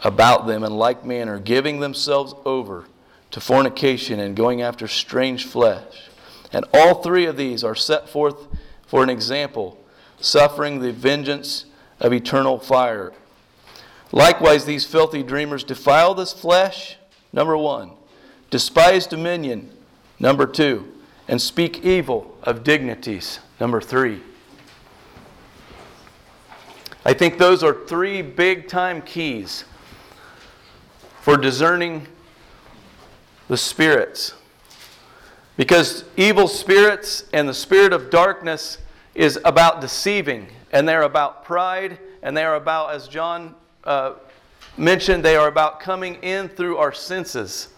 about 0.02 0.46
them 0.46 0.62
in 0.62 0.72
like 0.74 1.04
manner, 1.04 1.38
giving 1.38 1.80
themselves 1.80 2.34
over 2.44 2.86
to 3.30 3.40
fornication 3.40 4.20
and 4.20 4.36
going 4.36 4.62
after 4.62 4.86
strange 4.88 5.44
flesh. 5.44 6.08
And 6.52 6.64
all 6.72 7.02
three 7.02 7.26
of 7.26 7.36
these 7.36 7.64
are 7.64 7.74
set 7.74 8.08
forth 8.08 8.46
for 8.86 9.02
an 9.02 9.10
example, 9.10 9.78
suffering 10.20 10.80
the 10.80 10.92
vengeance 10.92 11.66
of 12.00 12.12
eternal 12.12 12.58
fire. 12.58 13.12
Likewise, 14.12 14.64
these 14.64 14.86
filthy 14.86 15.22
dreamers 15.22 15.62
defile 15.62 16.14
this 16.14 16.32
flesh 16.32 16.96
Number 17.32 17.56
one, 17.56 17.92
despise 18.50 19.06
dominion. 19.06 19.70
Number 20.20 20.46
two, 20.46 20.92
and 21.28 21.40
speak 21.40 21.84
evil 21.84 22.36
of 22.42 22.64
dignities. 22.64 23.40
Number 23.60 23.80
three. 23.80 24.20
I 27.04 27.14
think 27.14 27.38
those 27.38 27.62
are 27.62 27.86
three 27.86 28.22
big 28.22 28.68
time 28.68 29.00
keys 29.02 29.64
for 31.20 31.36
discerning 31.36 32.06
the 33.48 33.56
spirits. 33.56 34.34
Because 35.56 36.04
evil 36.16 36.46
spirits 36.46 37.24
and 37.32 37.48
the 37.48 37.54
spirit 37.54 37.92
of 37.92 38.10
darkness 38.10 38.78
is 39.14 39.38
about 39.44 39.80
deceiving, 39.80 40.48
and 40.72 40.88
they're 40.88 41.02
about 41.02 41.44
pride, 41.44 41.98
and 42.22 42.36
they're 42.36 42.54
about, 42.54 42.94
as 42.94 43.08
John 43.08 43.54
uh, 43.84 44.14
mentioned 44.76 45.24
they 45.24 45.36
are 45.36 45.48
about 45.48 45.80
coming 45.80 46.16
in 46.22 46.48
through 46.48 46.76
our 46.76 46.92
senses. 46.92 47.68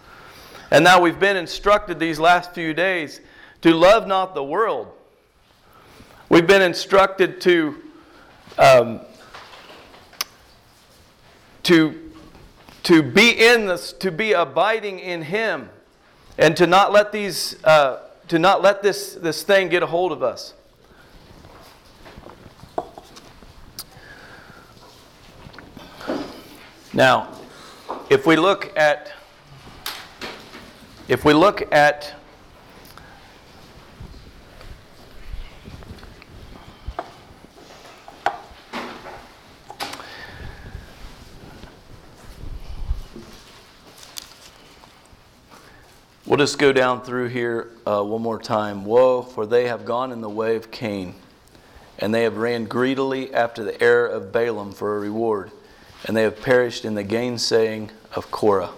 And 0.70 0.84
now 0.84 1.00
we've 1.00 1.18
been 1.18 1.36
instructed 1.36 1.98
these 1.98 2.20
last 2.20 2.54
few 2.54 2.72
days 2.72 3.20
to 3.62 3.74
love 3.74 4.06
not 4.06 4.34
the 4.34 4.44
world. 4.44 4.88
We've 6.28 6.46
been 6.46 6.62
instructed 6.62 7.40
to 7.42 7.82
um, 8.56 9.00
to 11.64 12.12
to 12.84 13.02
be 13.02 13.30
in 13.30 13.66
this, 13.66 13.92
to 13.94 14.12
be 14.12 14.32
abiding 14.32 15.00
in 15.00 15.22
Him, 15.22 15.68
and 16.38 16.56
to 16.56 16.66
not 16.66 16.92
let 16.92 17.10
these 17.10 17.62
uh, 17.64 18.02
to 18.28 18.38
not 18.38 18.62
let 18.62 18.82
this 18.82 19.14
this 19.14 19.42
thing 19.42 19.68
get 19.68 19.82
a 19.82 19.86
hold 19.86 20.12
of 20.12 20.22
us. 20.22 20.54
Now, 26.92 27.28
if 28.08 28.26
we 28.26 28.36
look 28.36 28.76
at 28.76 29.12
if 31.10 31.24
we 31.24 31.32
look 31.32 31.74
at 31.74 32.14
We'll 46.24 46.38
just 46.38 46.60
go 46.60 46.72
down 46.72 47.02
through 47.02 47.26
here 47.26 47.72
uh, 47.84 48.04
one 48.04 48.22
more 48.22 48.38
time. 48.38 48.84
Woe, 48.84 49.22
for 49.22 49.46
they 49.46 49.66
have 49.66 49.84
gone 49.84 50.12
in 50.12 50.20
the 50.20 50.28
way 50.28 50.54
of 50.54 50.70
Cain, 50.70 51.16
and 51.98 52.14
they 52.14 52.22
have 52.22 52.36
ran 52.36 52.66
greedily 52.66 53.34
after 53.34 53.64
the 53.64 53.82
heir 53.82 54.06
of 54.06 54.30
Balaam 54.30 54.70
for 54.70 54.96
a 54.96 55.00
reward, 55.00 55.50
and 56.04 56.16
they 56.16 56.22
have 56.22 56.40
perished 56.40 56.84
in 56.84 56.94
the 56.94 57.02
gainsaying 57.02 57.90
of 58.14 58.30
Korah. 58.30 58.70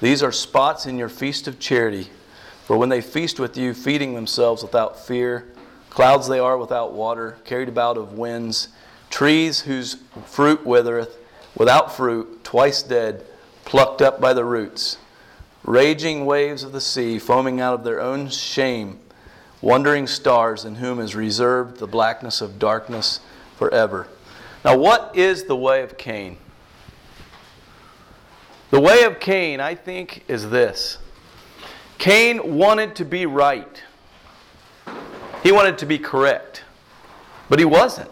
These 0.00 0.22
are 0.22 0.32
spots 0.32 0.86
in 0.86 0.98
your 0.98 1.08
feast 1.08 1.48
of 1.48 1.58
charity, 1.58 2.08
for 2.64 2.76
when 2.76 2.88
they 2.88 3.00
feast 3.00 3.40
with 3.40 3.56
you, 3.56 3.74
feeding 3.74 4.14
themselves 4.14 4.62
without 4.62 5.04
fear, 5.04 5.46
clouds 5.90 6.28
they 6.28 6.38
are 6.38 6.56
without 6.56 6.92
water, 6.92 7.38
carried 7.44 7.68
about 7.68 7.96
of 7.96 8.12
winds, 8.12 8.68
trees 9.10 9.60
whose 9.60 9.96
fruit 10.26 10.64
withereth, 10.64 11.18
without 11.56 11.94
fruit, 11.94 12.44
twice 12.44 12.82
dead, 12.82 13.24
plucked 13.64 14.00
up 14.00 14.20
by 14.20 14.32
the 14.32 14.44
roots 14.44 14.98
raging 15.68 16.24
waves 16.24 16.62
of 16.62 16.72
the 16.72 16.80
sea, 16.80 17.18
foaming 17.18 17.60
out 17.60 17.74
of 17.74 17.84
their 17.84 18.00
own 18.00 18.28
shame, 18.28 18.98
wandering 19.60 20.06
stars 20.06 20.64
in 20.64 20.76
whom 20.76 20.98
is 20.98 21.14
reserved 21.14 21.78
the 21.78 21.86
blackness 21.86 22.40
of 22.40 22.58
darkness 22.58 23.20
forever. 23.56 24.08
Now, 24.64 24.78
what 24.78 25.14
is 25.14 25.44
the 25.44 25.56
way 25.56 25.82
of 25.82 25.98
Cain? 25.98 26.38
The 28.70 28.80
way 28.80 29.04
of 29.04 29.18
Cain, 29.18 29.60
I 29.60 29.74
think, 29.74 30.24
is 30.28 30.50
this 30.50 30.98
Cain 31.96 32.56
wanted 32.56 32.94
to 32.96 33.04
be 33.04 33.26
right, 33.26 33.82
he 35.42 35.52
wanted 35.52 35.78
to 35.78 35.86
be 35.86 35.98
correct, 35.98 36.64
but 37.48 37.58
he 37.58 37.64
wasn't. 37.64 38.10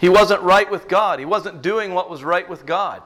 He 0.00 0.08
wasn't 0.08 0.42
right 0.42 0.70
with 0.70 0.88
God, 0.88 1.18
he 1.18 1.24
wasn't 1.24 1.62
doing 1.62 1.94
what 1.94 2.10
was 2.10 2.24
right 2.24 2.48
with 2.48 2.66
God. 2.66 3.02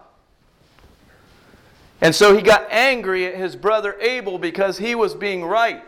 And 2.01 2.15
so 2.15 2.35
he 2.35 2.43
got 2.43 2.67
angry 2.71 3.27
at 3.27 3.35
his 3.35 3.57
brother 3.57 3.97
Abel 4.01 4.39
because 4.39 4.79
he 4.79 4.95
was 4.95 5.15
being 5.15 5.45
right. 5.45 5.83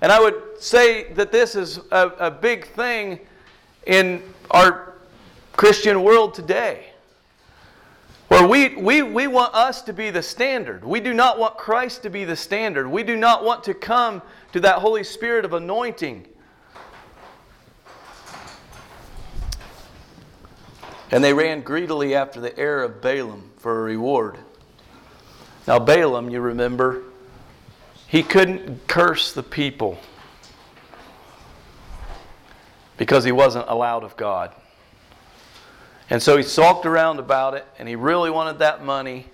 And 0.00 0.12
I 0.12 0.20
would 0.20 0.40
say 0.60 1.12
that 1.14 1.32
this 1.32 1.56
is 1.56 1.80
a, 1.90 2.08
a 2.18 2.30
big 2.30 2.68
thing 2.68 3.18
in 3.86 4.22
our 4.52 4.94
Christian 5.56 6.02
world 6.04 6.34
today. 6.34 6.92
Where 8.28 8.46
we, 8.46 8.76
we, 8.76 9.02
we 9.02 9.26
want 9.26 9.54
us 9.54 9.82
to 9.82 9.92
be 9.92 10.10
the 10.10 10.22
standard. 10.22 10.84
We 10.84 11.00
do 11.00 11.14
not 11.14 11.38
want 11.38 11.56
Christ 11.56 12.02
to 12.02 12.10
be 12.10 12.24
the 12.24 12.36
standard. 12.36 12.86
We 12.86 13.02
do 13.02 13.16
not 13.16 13.42
want 13.42 13.64
to 13.64 13.74
come 13.74 14.20
to 14.52 14.60
that 14.60 14.78
Holy 14.78 15.02
Spirit 15.02 15.46
of 15.46 15.54
anointing. 15.54 16.26
And 21.10 21.24
they 21.24 21.32
ran 21.32 21.62
greedily 21.62 22.14
after 22.14 22.38
the 22.38 22.56
heir 22.58 22.82
of 22.82 23.00
Balaam 23.00 23.50
for 23.56 23.80
a 23.80 23.82
reward. 23.82 24.36
Now, 25.66 25.78
Balaam, 25.78 26.28
you 26.28 26.40
remember, 26.40 27.02
he 28.06 28.22
couldn't 28.22 28.86
curse 28.88 29.32
the 29.32 29.42
people 29.42 29.98
because 32.98 33.24
he 33.24 33.32
wasn't 33.32 33.66
allowed 33.68 34.04
of 34.04 34.16
God. 34.18 34.54
And 36.10 36.22
so 36.22 36.36
he 36.36 36.42
sulked 36.42 36.86
around 36.86 37.18
about 37.18 37.54
it, 37.54 37.66
and 37.78 37.88
he 37.88 37.96
really 37.96 38.30
wanted 38.30 38.58
that 38.60 38.82
money. 38.84 39.26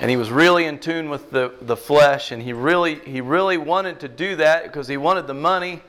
And 0.00 0.10
he 0.10 0.16
was 0.16 0.30
really 0.30 0.64
in 0.64 0.78
tune 0.78 1.10
with 1.10 1.30
the, 1.30 1.52
the 1.60 1.76
flesh, 1.76 2.32
and 2.32 2.42
he 2.42 2.52
really, 2.52 2.96
he 2.96 3.20
really 3.20 3.58
wanted 3.58 4.00
to 4.00 4.08
do 4.08 4.36
that 4.36 4.64
because 4.64 4.88
he 4.88 4.96
wanted 4.96 5.26
the 5.26 5.34
money. 5.34 5.82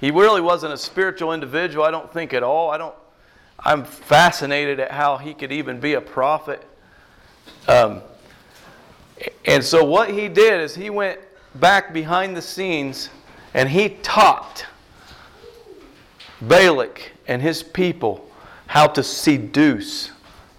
He 0.00 0.10
really 0.10 0.40
wasn't 0.40 0.74
a 0.74 0.76
spiritual 0.76 1.32
individual, 1.32 1.84
I 1.84 1.90
don't 1.90 2.12
think 2.12 2.32
at 2.34 2.42
all. 2.42 2.70
I 2.70 2.78
don't, 2.78 2.94
I'm 3.58 3.84
fascinated 3.84 4.78
at 4.78 4.92
how 4.92 5.16
he 5.16 5.34
could 5.34 5.50
even 5.50 5.80
be 5.80 5.94
a 5.94 6.00
prophet. 6.00 6.64
Um, 7.66 8.02
and 9.44 9.64
so 9.64 9.84
what 9.84 10.10
he 10.10 10.28
did 10.28 10.60
is 10.60 10.74
he 10.74 10.90
went 10.90 11.18
back 11.56 11.92
behind 11.92 12.36
the 12.36 12.42
scenes 12.42 13.08
and 13.54 13.68
he 13.68 13.88
taught 13.88 14.64
Balak 16.40 17.12
and 17.26 17.42
his 17.42 17.62
people 17.62 18.27
how 18.68 18.86
to 18.86 19.02
seduce 19.02 20.12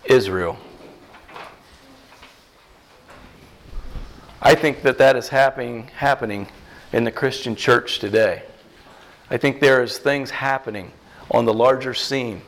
Israel. 0.04 0.58
I 4.42 4.56
think 4.56 4.82
that 4.82 4.98
that 4.98 5.16
is 5.16 5.30
happening 5.30 5.88
happening 5.96 6.48
in 6.92 7.04
the 7.04 7.12
Christian 7.12 7.56
church 7.56 8.00
today. 8.00 8.44
I 9.30 9.38
think 9.38 9.62
there 9.62 9.82
is 9.84 9.98
things 10.00 10.32
happening 10.32 10.92
on 11.32 11.46
the 11.46 11.54
larger 11.54 11.94
scene 11.94 12.42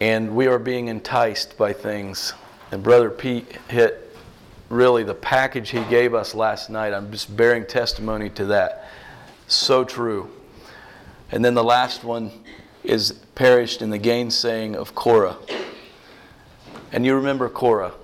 and 0.00 0.34
we 0.36 0.46
are 0.46 0.58
being 0.58 0.88
enticed 0.88 1.56
by 1.56 1.72
things. 1.72 2.34
And 2.70 2.82
Brother 2.82 3.10
Pete 3.10 3.50
hit 3.68 4.14
really 4.68 5.02
the 5.02 5.14
package 5.14 5.70
he 5.70 5.82
gave 5.84 6.14
us 6.14 6.34
last 6.34 6.70
night. 6.70 6.92
I'm 6.92 7.10
just 7.10 7.34
bearing 7.34 7.66
testimony 7.66 8.30
to 8.30 8.44
that. 8.46 8.90
So 9.48 9.82
true. 9.82 10.30
And 11.32 11.44
then 11.44 11.54
the 11.54 11.64
last 11.64 12.04
one 12.04 12.30
is 12.84 13.12
perished 13.34 13.82
in 13.82 13.90
the 13.90 13.98
gainsaying 13.98 14.76
of 14.76 14.94
Korah. 14.94 15.36
And 16.92 17.04
you 17.04 17.16
remember 17.16 17.48
Korah. 17.48 17.94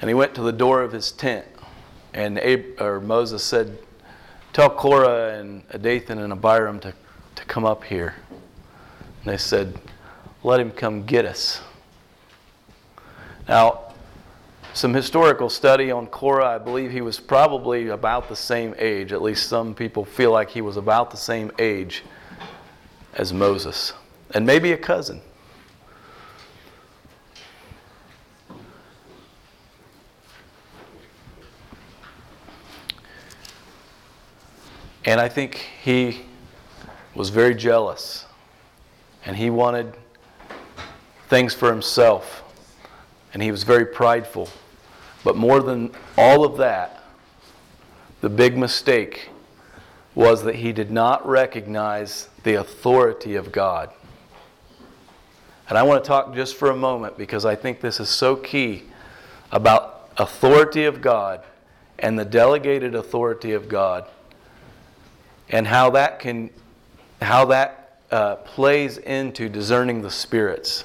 And 0.00 0.08
he 0.08 0.14
went 0.14 0.34
to 0.36 0.42
the 0.42 0.52
door 0.52 0.82
of 0.82 0.92
his 0.92 1.12
tent. 1.12 1.46
And 2.14 2.40
Ab- 2.40 2.80
or 2.80 3.00
Moses 3.00 3.44
said, 3.44 3.78
Tell 4.54 4.70
Korah 4.70 5.38
and 5.38 5.68
Adathan 5.68 6.18
and 6.18 6.32
Abiram 6.32 6.80
to, 6.80 6.94
to 7.36 7.44
come 7.44 7.64
up 7.64 7.84
here. 7.84 8.14
And 8.30 9.32
they 9.32 9.36
said, 9.36 9.78
let 10.42 10.58
him 10.58 10.70
come 10.70 11.04
get 11.04 11.26
us. 11.26 11.60
Now, 13.46 13.89
some 14.72 14.94
historical 14.94 15.50
study 15.50 15.90
on 15.90 16.06
Korah, 16.06 16.54
I 16.54 16.58
believe 16.58 16.90
he 16.92 17.00
was 17.00 17.18
probably 17.18 17.88
about 17.88 18.28
the 18.28 18.36
same 18.36 18.74
age. 18.78 19.12
At 19.12 19.20
least 19.20 19.48
some 19.48 19.74
people 19.74 20.04
feel 20.04 20.30
like 20.30 20.50
he 20.50 20.60
was 20.60 20.76
about 20.76 21.10
the 21.10 21.16
same 21.16 21.50
age 21.58 22.04
as 23.14 23.32
Moses, 23.32 23.92
and 24.32 24.46
maybe 24.46 24.72
a 24.72 24.78
cousin. 24.78 25.20
And 35.04 35.20
I 35.20 35.28
think 35.28 35.56
he 35.82 36.20
was 37.14 37.30
very 37.30 37.54
jealous, 37.54 38.26
and 39.26 39.36
he 39.36 39.50
wanted 39.50 39.96
things 41.28 41.52
for 41.52 41.70
himself. 41.70 42.39
And 43.32 43.42
he 43.42 43.50
was 43.50 43.62
very 43.62 43.86
prideful. 43.86 44.48
But 45.24 45.36
more 45.36 45.60
than 45.60 45.92
all 46.16 46.44
of 46.44 46.56
that, 46.58 47.04
the 48.20 48.28
big 48.28 48.56
mistake 48.56 49.30
was 50.14 50.42
that 50.44 50.56
he 50.56 50.72
did 50.72 50.90
not 50.90 51.26
recognize 51.26 52.28
the 52.42 52.54
authority 52.54 53.36
of 53.36 53.52
God. 53.52 53.90
And 55.68 55.78
I 55.78 55.82
want 55.84 56.02
to 56.02 56.08
talk 56.08 56.34
just 56.34 56.56
for 56.56 56.70
a 56.70 56.76
moment 56.76 57.16
because 57.16 57.44
I 57.44 57.54
think 57.54 57.80
this 57.80 58.00
is 58.00 58.08
so 58.08 58.34
key 58.34 58.82
about 59.52 60.10
authority 60.16 60.84
of 60.84 61.00
God 61.00 61.42
and 61.98 62.18
the 62.18 62.24
delegated 62.24 62.94
authority 62.94 63.52
of 63.52 63.68
God 63.68 64.08
and 65.48 65.66
how 65.66 65.90
that 65.90 66.18
can 66.18 66.50
how 67.22 67.44
that 67.46 67.98
uh, 68.10 68.36
plays 68.36 68.98
into 68.98 69.48
discerning 69.48 70.00
the 70.00 70.10
spirits. 70.10 70.84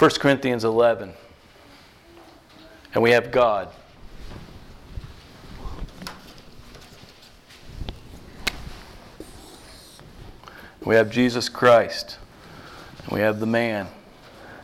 1 0.00 0.10
Corinthians 0.12 0.64
11. 0.64 1.12
And 2.94 3.02
we 3.02 3.10
have 3.10 3.30
God. 3.30 3.68
We 10.86 10.94
have 10.94 11.10
Jesus 11.10 11.50
Christ. 11.50 12.16
And 13.02 13.12
we 13.12 13.20
have 13.20 13.40
the 13.40 13.46
man. 13.46 13.88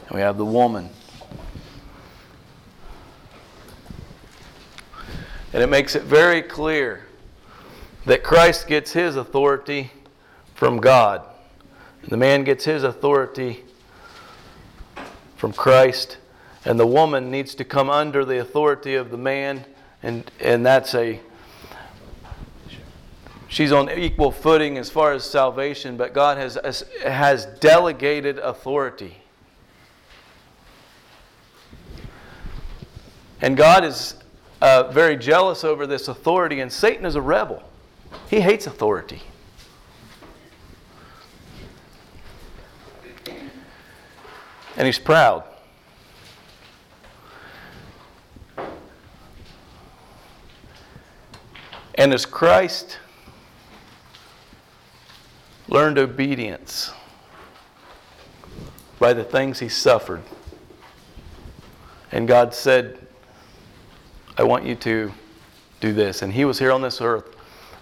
And 0.09 0.15
we 0.15 0.23
have 0.23 0.39
the 0.39 0.45
woman. 0.47 0.89
And 5.53 5.63
it 5.63 5.69
makes 5.69 5.95
it 5.95 6.05
very 6.05 6.41
clear 6.41 7.05
that 8.07 8.25
Christ 8.25 8.69
gets 8.69 8.95
his 8.95 9.17
authority 9.17 9.91
from 10.55 10.79
God. 10.79 11.21
The 12.09 12.17
man 12.17 12.43
gets 12.43 12.65
his 12.65 12.85
authority 12.85 13.65
from 15.37 15.53
Christ, 15.53 16.19
and 16.65 16.81
the 16.81 16.87
woman 16.87 17.31
needs 17.31 17.55
to 17.57 17.65
come 17.65 17.89
under 17.91 18.25
the 18.25 18.41
authority 18.41 18.95
of 18.95 19.11
the 19.11 19.19
man, 19.19 19.65
and, 20.03 20.31
and 20.41 20.67
that's 20.67 20.95
a 20.95 21.21
she's 23.49 23.73
on 23.73 23.91
equal 23.91 24.33
footing 24.33 24.77
as 24.79 24.91
far 24.91 25.13
as 25.13 25.25
salvation, 25.25 25.97
but 25.97 26.13
God 26.13 26.37
has, 26.39 26.85
has 27.05 27.47
delegated 27.61 28.39
authority. 28.39 29.19
And 33.41 33.57
God 33.57 33.85
is 33.85 34.15
uh, 34.61 34.91
very 34.91 35.17
jealous 35.17 35.63
over 35.65 35.87
this 35.87 36.09
authority, 36.09 36.61
and 36.61 36.73
Satan 36.73 37.05
is 37.05 37.15
a 37.15 37.21
rebel. 37.21 37.63
He 38.29 38.41
hates 38.41 38.67
authority. 38.67 39.23
And 44.77 44.87
he's 44.87 44.99
proud. 44.99 45.45
And 51.95 52.13
as 52.13 52.27
Christ 52.27 52.99
learned 55.69 55.99
obedience 55.99 56.93
by 58.99 59.13
the 59.13 59.25
things 59.25 59.59
he 59.59 59.69
suffered, 59.69 60.23
and 62.13 62.29
God 62.29 62.55
said, 62.55 62.99
I 64.39 64.43
want 64.43 64.65
you 64.65 64.75
to 64.77 65.13
do 65.81 65.93
this. 65.93 66.23
And 66.23 66.33
he 66.33 66.45
was 66.45 66.59
here 66.59 66.71
on 66.71 66.83
this 66.83 67.01
earth. 67.01 67.35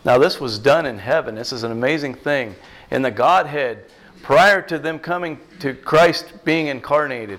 Now, 0.05 0.19
this 0.19 0.41
was 0.41 0.59
done 0.59 0.87
in 0.87 0.99
heaven. 0.99 1.35
This 1.35 1.53
is 1.53 1.63
an 1.63 1.73
amazing 1.73 2.15
thing. 2.15 2.55
In 2.91 3.03
the 3.03 3.11
Godhead, 3.11 3.85
prior 4.25 4.63
to 4.63 4.79
them 4.79 4.99
coming 4.99 5.39
to 5.61 5.75
Christ 5.75 6.33
being 6.45 6.69
incarnated, 6.69 7.39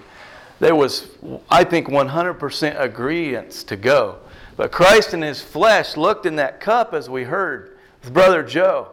there 0.60 0.76
was, 0.76 1.10
I 1.50 1.64
think, 1.64 1.88
100% 1.88 2.80
agreement 2.80 3.52
to 3.52 3.76
go. 3.76 4.20
But 4.56 4.72
Christ 4.72 5.14
in 5.14 5.22
his 5.22 5.42
flesh 5.42 5.98
looked 5.98 6.28
in 6.28 6.36
that 6.36 6.62
cup, 6.62 6.94
as 6.94 7.10
we 7.10 7.24
heard 7.24 7.78
with 8.04 8.14
Brother 8.14 8.44
Joe 8.44 8.92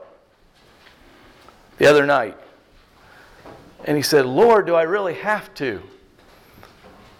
the 1.76 1.86
other 1.86 2.06
night. 2.06 2.36
And 3.84 3.96
he 3.96 4.02
said, 4.02 4.24
Lord, 4.24 4.66
do 4.66 4.74
I 4.74 4.82
really 4.82 5.14
have 5.14 5.52
to? 5.54 5.82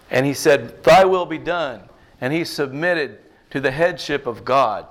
And 0.09 0.25
he 0.25 0.33
said, 0.33 0.83
Thy 0.83 1.05
will 1.05 1.25
be 1.27 1.37
done. 1.37 1.81
And 2.19 2.33
he 2.33 2.43
submitted 2.43 3.19
to 3.51 3.59
the 3.59 3.71
headship 3.71 4.25
of 4.25 4.43
God. 4.43 4.87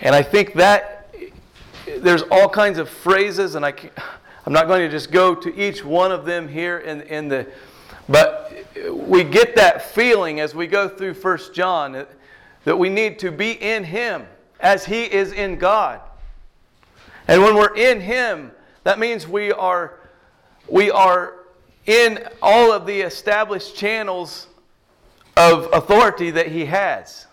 And 0.00 0.14
I 0.14 0.22
think 0.22 0.54
that 0.54 0.99
there's 1.98 2.22
all 2.30 2.48
kinds 2.48 2.78
of 2.78 2.88
phrases, 2.88 3.54
and 3.54 3.64
I 3.64 3.72
I'm 4.46 4.52
not 4.52 4.66
going 4.66 4.80
to 4.80 4.88
just 4.88 5.10
go 5.10 5.34
to 5.34 5.54
each 5.54 5.84
one 5.84 6.12
of 6.12 6.24
them 6.24 6.48
here 6.48 6.78
in, 6.78 7.02
in 7.02 7.28
the, 7.28 7.46
but 8.08 8.52
we 8.92 9.22
get 9.22 9.54
that 9.56 9.82
feeling 9.82 10.40
as 10.40 10.54
we 10.54 10.66
go 10.66 10.88
through 10.88 11.14
First 11.14 11.52
John 11.52 12.06
that 12.64 12.78
we 12.78 12.88
need 12.88 13.18
to 13.20 13.30
be 13.30 13.52
in 13.52 13.84
Him 13.84 14.26
as 14.58 14.84
He 14.84 15.04
is 15.04 15.32
in 15.32 15.56
God. 15.58 16.00
And 17.28 17.42
when 17.42 17.54
we're 17.54 17.76
in 17.76 18.00
Him, 18.00 18.52
that 18.84 18.98
means 18.98 19.28
we 19.28 19.52
are, 19.52 20.00
we 20.68 20.90
are 20.90 21.40
in 21.86 22.26
all 22.40 22.72
of 22.72 22.86
the 22.86 23.00
established 23.00 23.76
channels 23.76 24.46
of 25.36 25.68
authority 25.72 26.30
that 26.30 26.48
he 26.48 26.64
has. 26.66 27.26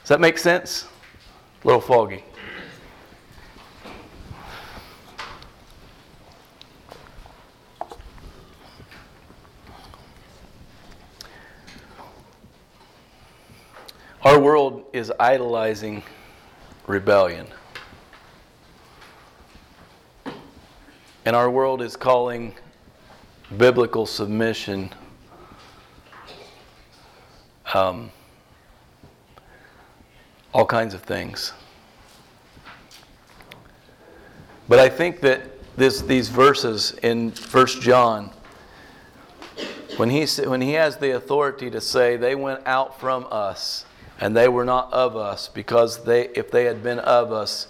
Does 0.00 0.08
that 0.08 0.20
make 0.20 0.38
sense? 0.38 0.86
A 1.62 1.66
little 1.66 1.80
foggy. 1.80 2.24
Our 14.24 14.38
world 14.38 14.84
is 14.92 15.12
idolizing 15.18 16.04
rebellion. 16.86 17.48
And 21.24 21.34
our 21.34 21.50
world 21.50 21.82
is 21.82 21.96
calling 21.96 22.54
biblical 23.56 24.06
submission 24.06 24.90
um, 27.74 28.12
all 30.54 30.66
kinds 30.66 30.94
of 30.94 31.02
things. 31.02 31.52
But 34.68 34.78
I 34.78 34.88
think 34.88 35.20
that 35.22 35.42
this, 35.76 36.00
these 36.00 36.28
verses 36.28 36.92
in 37.02 37.30
1 37.30 37.66
John, 37.80 38.30
when 39.96 40.10
he, 40.10 40.26
when 40.44 40.60
he 40.60 40.74
has 40.74 40.98
the 40.98 41.16
authority 41.16 41.70
to 41.70 41.80
say, 41.80 42.16
they 42.16 42.36
went 42.36 42.60
out 42.66 43.00
from 43.00 43.26
us 43.28 43.84
and 44.22 44.36
they 44.36 44.46
were 44.46 44.64
not 44.64 44.92
of 44.92 45.16
us, 45.16 45.48
because 45.48 46.04
they, 46.04 46.28
if 46.28 46.48
they 46.48 46.66
had 46.66 46.80
been 46.80 47.00
of 47.00 47.32
us, 47.32 47.66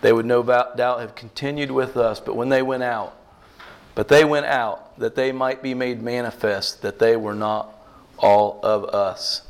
they 0.00 0.12
would 0.12 0.24
no 0.24 0.40
doubt 0.40 1.00
have 1.00 1.16
continued 1.16 1.72
with 1.72 1.96
us. 1.96 2.20
But 2.20 2.36
when 2.36 2.50
they 2.50 2.62
went 2.62 2.84
out, 2.84 3.16
but 3.96 4.06
they 4.06 4.24
went 4.24 4.46
out 4.46 4.96
that 5.00 5.16
they 5.16 5.32
might 5.32 5.60
be 5.60 5.74
made 5.74 6.00
manifest 6.00 6.82
that 6.82 7.00
they 7.00 7.16
were 7.16 7.34
not 7.34 7.74
all 8.16 8.60
of 8.62 8.84
us. 8.94 9.42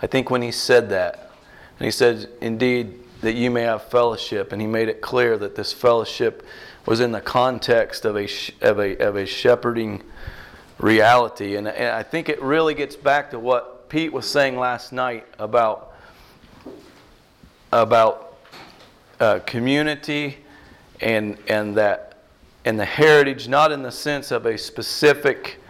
I 0.00 0.06
think 0.06 0.30
when 0.30 0.40
he 0.40 0.50
said 0.50 0.88
that, 0.88 1.30
and 1.78 1.84
he 1.84 1.90
said, 1.90 2.30
Indeed, 2.40 2.94
that 3.20 3.34
you 3.34 3.50
may 3.50 3.64
have 3.64 3.82
fellowship, 3.90 4.52
and 4.52 4.62
he 4.62 4.66
made 4.66 4.88
it 4.88 5.02
clear 5.02 5.36
that 5.36 5.54
this 5.54 5.70
fellowship 5.70 6.46
was 6.86 7.00
in 7.00 7.12
the 7.12 7.20
context 7.20 8.06
of 8.06 8.16
a, 8.16 8.26
of 8.62 8.78
a, 8.78 8.96
of 8.96 9.16
a 9.16 9.26
shepherding 9.26 10.02
reality. 10.78 11.56
And, 11.56 11.68
and 11.68 11.94
I 11.94 12.02
think 12.02 12.30
it 12.30 12.40
really 12.40 12.72
gets 12.72 12.96
back 12.96 13.32
to 13.32 13.38
what 13.38 13.73
Pete 13.94 14.12
was 14.12 14.28
saying 14.28 14.56
last 14.56 14.92
night 14.92 15.24
about, 15.38 15.94
about 17.70 18.38
uh, 19.20 19.38
community 19.46 20.38
and, 21.00 21.38
and 21.46 21.76
that 21.76 22.24
and 22.64 22.76
the 22.80 22.84
heritage, 22.84 23.46
not 23.46 23.70
in 23.70 23.82
the 23.82 23.92
sense 23.92 24.32
of 24.32 24.46
a 24.46 24.58
specific, 24.58 25.60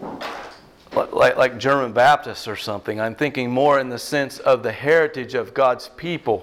like, 0.00 1.36
like 1.36 1.58
German 1.58 1.92
Baptists 1.92 2.48
or 2.48 2.56
something. 2.56 2.98
I'm 2.98 3.14
thinking 3.14 3.50
more 3.50 3.78
in 3.80 3.90
the 3.90 3.98
sense 3.98 4.38
of 4.38 4.62
the 4.62 4.72
heritage 4.72 5.34
of 5.34 5.52
God's 5.52 5.90
people 5.90 6.42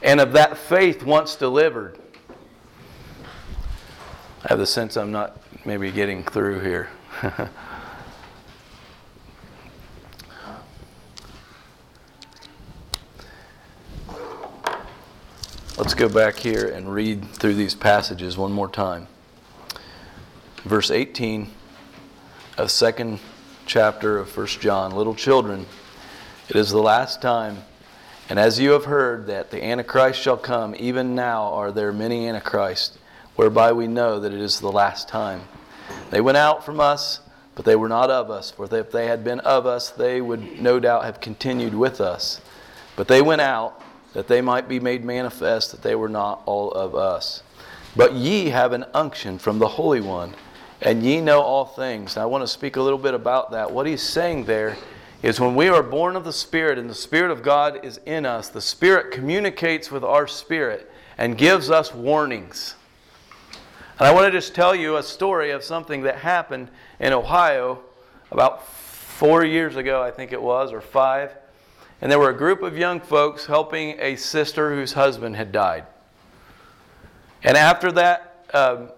and 0.00 0.20
of 0.20 0.30
that 0.34 0.56
faith 0.56 1.02
once 1.02 1.34
delivered. 1.34 1.98
I 4.44 4.50
have 4.50 4.60
the 4.60 4.66
sense 4.66 4.96
I'm 4.96 5.10
not 5.10 5.40
maybe 5.64 5.90
getting 5.90 6.22
through 6.22 6.60
here. 6.60 6.88
Let's 15.78 15.92
go 15.92 16.08
back 16.08 16.36
here 16.36 16.68
and 16.68 16.90
read 16.90 17.22
through 17.32 17.52
these 17.52 17.74
passages 17.74 18.38
one 18.38 18.50
more 18.50 18.66
time. 18.66 19.08
Verse 20.64 20.90
18 20.90 21.50
of 22.56 22.70
second 22.70 23.20
chapter 23.66 24.16
of 24.16 24.30
First 24.30 24.58
John. 24.58 24.92
Little 24.92 25.14
children, 25.14 25.66
it 26.48 26.56
is 26.56 26.70
the 26.70 26.80
last 26.80 27.20
time, 27.20 27.58
and 28.30 28.38
as 28.38 28.58
you 28.58 28.70
have 28.70 28.86
heard 28.86 29.26
that 29.26 29.50
the 29.50 29.62
Antichrist 29.62 30.18
shall 30.18 30.38
come, 30.38 30.74
even 30.78 31.14
now 31.14 31.52
are 31.52 31.70
there 31.70 31.92
many 31.92 32.26
Antichrists, 32.26 32.96
whereby 33.34 33.72
we 33.72 33.86
know 33.86 34.18
that 34.18 34.32
it 34.32 34.40
is 34.40 34.60
the 34.60 34.72
last 34.72 35.08
time. 35.08 35.42
They 36.08 36.22
went 36.22 36.38
out 36.38 36.64
from 36.64 36.80
us, 36.80 37.20
but 37.54 37.66
they 37.66 37.76
were 37.76 37.90
not 37.90 38.08
of 38.08 38.30
us, 38.30 38.50
for 38.50 38.64
if 38.74 38.90
they 38.90 39.08
had 39.08 39.22
been 39.24 39.40
of 39.40 39.66
us, 39.66 39.90
they 39.90 40.22
would 40.22 40.58
no 40.58 40.80
doubt 40.80 41.04
have 41.04 41.20
continued 41.20 41.74
with 41.74 42.00
us. 42.00 42.40
But 42.96 43.08
they 43.08 43.20
went 43.20 43.42
out 43.42 43.82
that 44.12 44.28
they 44.28 44.40
might 44.40 44.68
be 44.68 44.80
made 44.80 45.04
manifest 45.04 45.70
that 45.72 45.82
they 45.82 45.94
were 45.94 46.08
not 46.08 46.42
all 46.46 46.72
of 46.72 46.94
us. 46.94 47.42
But 47.94 48.12
ye 48.12 48.50
have 48.50 48.72
an 48.72 48.84
unction 48.94 49.38
from 49.38 49.58
the 49.58 49.68
Holy 49.68 50.00
One, 50.00 50.34
and 50.82 51.02
ye 51.02 51.20
know 51.20 51.40
all 51.40 51.64
things. 51.64 52.16
Now, 52.16 52.22
I 52.22 52.26
want 52.26 52.42
to 52.42 52.48
speak 52.48 52.76
a 52.76 52.82
little 52.82 52.98
bit 52.98 53.14
about 53.14 53.50
that. 53.52 53.70
What 53.70 53.86
he's 53.86 54.02
saying 54.02 54.44
there 54.44 54.76
is 55.22 55.40
when 55.40 55.54
we 55.54 55.68
are 55.68 55.82
born 55.82 56.14
of 56.14 56.24
the 56.24 56.32
Spirit 56.32 56.78
and 56.78 56.90
the 56.90 56.94
Spirit 56.94 57.30
of 57.30 57.42
God 57.42 57.84
is 57.84 58.00
in 58.04 58.26
us, 58.26 58.48
the 58.48 58.60
Spirit 58.60 59.12
communicates 59.12 59.90
with 59.90 60.04
our 60.04 60.26
spirit 60.26 60.90
and 61.16 61.38
gives 61.38 61.70
us 61.70 61.94
warnings. 61.94 62.74
And 63.98 64.06
I 64.06 64.12
want 64.12 64.26
to 64.26 64.30
just 64.30 64.54
tell 64.54 64.74
you 64.74 64.96
a 64.96 65.02
story 65.02 65.50
of 65.50 65.64
something 65.64 66.02
that 66.02 66.16
happened 66.16 66.68
in 67.00 67.14
Ohio 67.14 67.80
about 68.30 68.68
four 68.68 69.42
years 69.44 69.76
ago, 69.76 70.02
I 70.02 70.10
think 70.10 70.32
it 70.32 70.42
was, 70.42 70.72
or 70.72 70.82
five 70.82 71.34
and 72.00 72.10
there 72.12 72.18
were 72.18 72.30
a 72.30 72.36
group 72.36 72.62
of 72.62 72.76
young 72.76 73.00
folks 73.00 73.46
helping 73.46 73.98
a 74.00 74.16
sister 74.16 74.74
whose 74.74 74.92
husband 74.92 75.36
had 75.36 75.52
died. 75.52 75.86
And 77.42 77.56
after 77.56 77.92
that 77.92 78.46
um, 78.52 78.88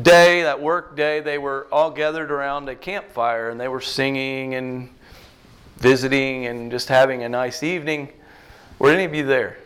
day, 0.00 0.42
that 0.42 0.60
work 0.60 0.96
day, 0.96 1.20
they 1.20 1.38
were 1.38 1.66
all 1.70 1.90
gathered 1.90 2.30
around 2.30 2.68
a 2.68 2.74
campfire 2.74 3.50
and 3.50 3.60
they 3.60 3.68
were 3.68 3.80
singing 3.80 4.54
and 4.54 4.88
visiting 5.76 6.46
and 6.46 6.70
just 6.70 6.88
having 6.88 7.22
a 7.22 7.28
nice 7.28 7.62
evening. 7.62 8.10
Were 8.78 8.90
any 8.90 9.04
of 9.04 9.14
you 9.14 9.24
there 9.26 9.56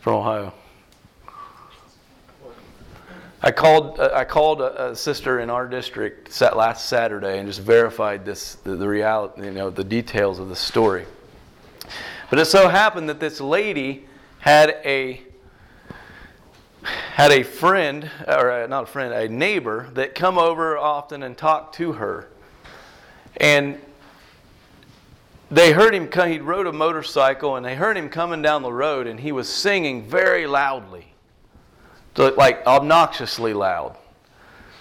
from 0.00 0.14
Ohio? 0.14 0.52
I 3.42 3.50
called, 3.52 4.00
uh, 4.00 4.10
I 4.14 4.24
called 4.24 4.60
a, 4.60 4.90
a, 4.90 4.96
sister 4.96 5.40
in 5.40 5.50
our 5.50 5.68
district 5.68 6.32
sat 6.32 6.56
last 6.56 6.88
Saturday 6.88 7.38
and 7.38 7.46
just 7.46 7.60
verified 7.60 8.24
this, 8.24 8.54
the, 8.56 8.76
the 8.76 8.88
reality, 8.88 9.44
you 9.44 9.50
know, 9.50 9.68
the 9.68 9.84
details 9.84 10.38
of 10.38 10.48
the 10.48 10.56
story. 10.56 11.04
But 12.30 12.38
it 12.38 12.46
so 12.46 12.68
happened 12.68 13.08
that 13.10 13.20
this 13.20 13.40
lady 13.40 14.06
had 14.38 14.70
a 14.84 15.22
had 17.14 17.32
a 17.32 17.42
friend, 17.42 18.10
or 18.28 18.50
a, 18.50 18.68
not 18.68 18.84
a 18.84 18.86
friend, 18.86 19.12
a 19.12 19.28
neighbor 19.28 19.88
that 19.94 20.14
come 20.14 20.38
over 20.38 20.78
often 20.78 21.22
and 21.22 21.36
talk 21.36 21.72
to 21.72 21.94
her. 21.94 22.28
And 23.38 23.80
they 25.50 25.72
heard 25.72 25.94
him 25.94 26.10
he 26.28 26.38
rode 26.38 26.66
a 26.66 26.72
motorcycle 26.72 27.56
and 27.56 27.64
they 27.64 27.74
heard 27.74 27.96
him 27.96 28.08
coming 28.08 28.42
down 28.42 28.62
the 28.62 28.72
road 28.72 29.06
and 29.06 29.20
he 29.20 29.32
was 29.32 29.48
singing 29.48 30.08
very 30.08 30.46
loudly 30.46 31.06
like 32.18 32.66
obnoxiously 32.66 33.52
loud. 33.52 33.96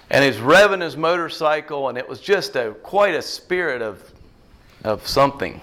And 0.10 0.24
he's 0.24 0.38
revving 0.38 0.82
his 0.82 0.96
motorcycle, 0.96 1.90
and 1.90 1.98
it 1.98 2.08
was 2.08 2.20
just 2.20 2.56
a 2.56 2.72
quite 2.84 3.16
a 3.16 3.22
spirit 3.22 3.82
of, 3.82 4.04
of 4.84 5.08
something. 5.08 5.62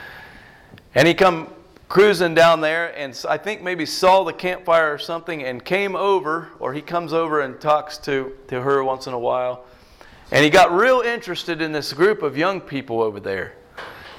and 0.94 1.08
he 1.08 1.14
come 1.14 1.48
cruising 1.88 2.34
down 2.34 2.60
there, 2.60 2.96
and 2.98 3.18
I 3.28 3.38
think 3.38 3.62
maybe 3.62 3.86
saw 3.86 4.24
the 4.24 4.32
campfire 4.32 4.92
or 4.92 4.98
something, 4.98 5.42
and 5.42 5.64
came 5.64 5.96
over, 5.96 6.48
or 6.58 6.74
he 6.74 6.82
comes 6.82 7.12
over 7.12 7.40
and 7.40 7.60
talks 7.60 7.98
to, 7.98 8.32
to 8.48 8.60
her 8.60 8.82
once 8.84 9.06
in 9.06 9.14
a 9.14 9.18
while. 9.18 9.64
And 10.30 10.44
he 10.44 10.50
got 10.50 10.72
real 10.72 11.00
interested 11.00 11.62
in 11.62 11.72
this 11.72 11.92
group 11.92 12.22
of 12.22 12.36
young 12.36 12.60
people 12.60 13.02
over 13.02 13.20
there. 13.20 13.54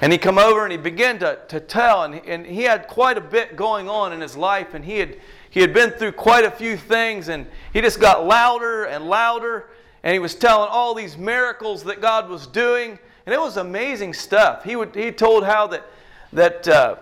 And 0.00 0.12
he 0.12 0.18
come 0.18 0.38
over 0.38 0.62
and 0.62 0.72
he 0.72 0.78
began 0.78 1.18
to, 1.20 1.38
to 1.48 1.58
tell, 1.58 2.04
and, 2.04 2.14
and 2.26 2.46
he 2.46 2.62
had 2.62 2.86
quite 2.86 3.16
a 3.16 3.20
bit 3.20 3.56
going 3.56 3.88
on 3.88 4.12
in 4.12 4.20
his 4.20 4.36
life, 4.36 4.74
and 4.74 4.84
he 4.84 4.98
had, 4.98 5.16
he 5.56 5.62
had 5.62 5.72
been 5.72 5.90
through 5.90 6.12
quite 6.12 6.44
a 6.44 6.50
few 6.50 6.76
things, 6.76 7.28
and 7.30 7.46
he 7.72 7.80
just 7.80 7.98
got 7.98 8.26
louder 8.26 8.84
and 8.84 9.08
louder, 9.08 9.70
and 10.02 10.12
he 10.12 10.18
was 10.18 10.34
telling 10.34 10.68
all 10.70 10.92
these 10.92 11.16
miracles 11.16 11.82
that 11.84 12.02
God 12.02 12.28
was 12.28 12.46
doing, 12.46 12.98
and 13.24 13.34
it 13.34 13.40
was 13.40 13.56
amazing 13.56 14.12
stuff. 14.12 14.64
He, 14.64 14.76
would, 14.76 14.94
he 14.94 15.10
told 15.10 15.46
how 15.46 15.66
that, 15.68 15.86
that 16.34 16.68
uh, 16.68 16.96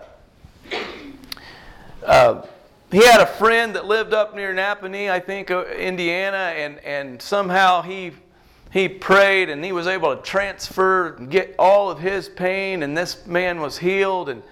uh, 2.06 2.46
he 2.92 3.04
had 3.04 3.20
a 3.20 3.26
friend 3.26 3.74
that 3.74 3.86
lived 3.86 4.14
up 4.14 4.36
near 4.36 4.54
Nappanee, 4.54 5.10
I 5.10 5.18
think, 5.18 5.50
uh, 5.50 5.64
Indiana, 5.64 6.52
and, 6.54 6.78
and 6.84 7.20
somehow 7.20 7.82
he 7.82 8.12
he 8.70 8.88
prayed 8.88 9.50
and 9.50 9.64
he 9.64 9.72
was 9.72 9.88
able 9.88 10.14
to 10.14 10.22
transfer 10.22 11.14
and 11.14 11.28
get 11.28 11.54
all 11.58 11.90
of 11.90 11.98
his 12.00 12.28
pain 12.28 12.82
and 12.82 12.96
this 12.96 13.24
man 13.24 13.60
was 13.60 13.78
healed 13.78 14.28
and 14.28 14.42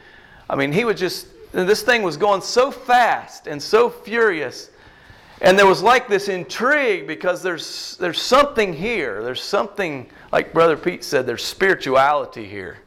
i 0.48 0.54
mean 0.54 0.70
he 0.70 0.84
was 0.84 1.00
just 1.00 1.26
this 1.52 1.82
thing 1.82 2.02
was 2.02 2.16
going 2.16 2.40
so 2.40 2.70
fast 2.70 3.46
and 3.46 3.62
so 3.62 3.88
furious 3.90 4.70
and 5.40 5.58
there 5.58 5.66
was 5.66 5.82
like 5.82 6.08
this 6.08 6.28
intrigue 6.28 7.06
because 7.06 7.42
there's 7.42 7.96
there's 7.98 8.20
something 8.20 8.72
here 8.72 9.22
there's 9.22 9.42
something 9.42 10.08
like 10.32 10.52
brother 10.52 10.76
pete 10.76 11.04
said 11.04 11.26
there's 11.26 11.44
spirituality 11.44 12.46
here 12.46 12.78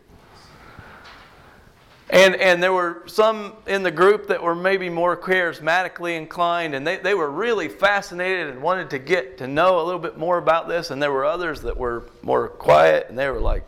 and, 2.10 2.36
and 2.36 2.62
there 2.62 2.72
were 2.72 3.04
some 3.08 3.54
in 3.66 3.82
the 3.82 3.90
group 3.90 4.28
that 4.28 4.42
were 4.42 4.54
maybe 4.54 4.90
more 4.90 5.18
charismatically 5.18 6.16
inclined, 6.16 6.76
and 6.76 6.86
they, 6.86 6.98
they 6.98 7.16
were 7.16 7.32
really 7.32 7.68
fascinated 7.68 8.48
and 8.48 8.62
wanted 8.62 8.92
to 8.92 9.00
get 9.00 9.40
to 9.40 9.48
know 9.48 9.82
a 9.82 9.84
little 9.84 10.00
bit 10.00 10.16
more 10.16 10.38
about 10.38 10.68
this. 10.68 10.92
And 10.92 11.02
there 11.02 11.12
were 11.12 11.26
others 11.26 11.62
that 11.62 11.76
were 11.76 12.04
more 12.22 12.48
quiet, 12.48 13.08
and 13.10 13.18
they 13.18 13.30
were 13.30 13.40
like, 13.40 13.64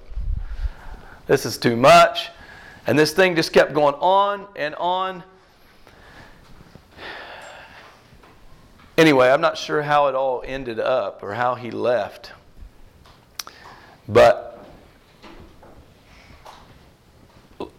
this 1.26 1.48
is 1.48 1.58
too 1.58 1.76
much. 1.76 2.30
And 2.88 2.98
this 2.98 3.12
thing 3.12 3.36
just 3.36 3.52
kept 3.52 3.74
going 3.74 3.96
on 3.96 4.48
and 4.56 4.74
on. 4.76 5.24
Anyway, 8.98 9.30
I'm 9.30 9.42
not 9.42 9.58
sure 9.58 9.82
how 9.82 10.08
it 10.08 10.16
all 10.16 10.42
ended 10.46 10.80
up 10.80 11.22
or 11.22 11.34
how 11.34 11.56
he 11.56 11.70
left. 11.70 12.32
But 14.08 14.66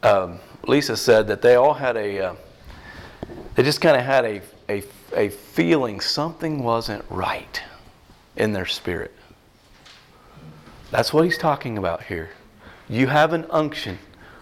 um, 0.03 0.41
Lisa 0.67 0.97
said 0.97 1.27
that 1.29 1.41
they 1.41 1.55
all 1.55 1.73
had 1.73 1.97
a, 1.97 2.19
uh, 2.21 2.35
they 3.55 3.63
just 3.63 3.81
kind 3.81 3.97
of 3.97 4.05
had 4.05 4.27
a, 4.27 4.43
a, 4.69 4.83
a 5.17 5.31
feeling 5.31 6.01
something 6.01 6.63
wasn't 6.63 7.03
right 7.09 7.63
in 8.37 8.53
their 8.53 8.67
spirit. 8.67 9.15
That's 10.91 11.15
what 11.15 11.25
he's 11.25 11.39
talking 11.39 11.79
about 11.79 12.05
here. 12.05 12.31
You 12.91 13.07
have 13.07 13.33
an 13.33 13.47
unction 13.51 13.99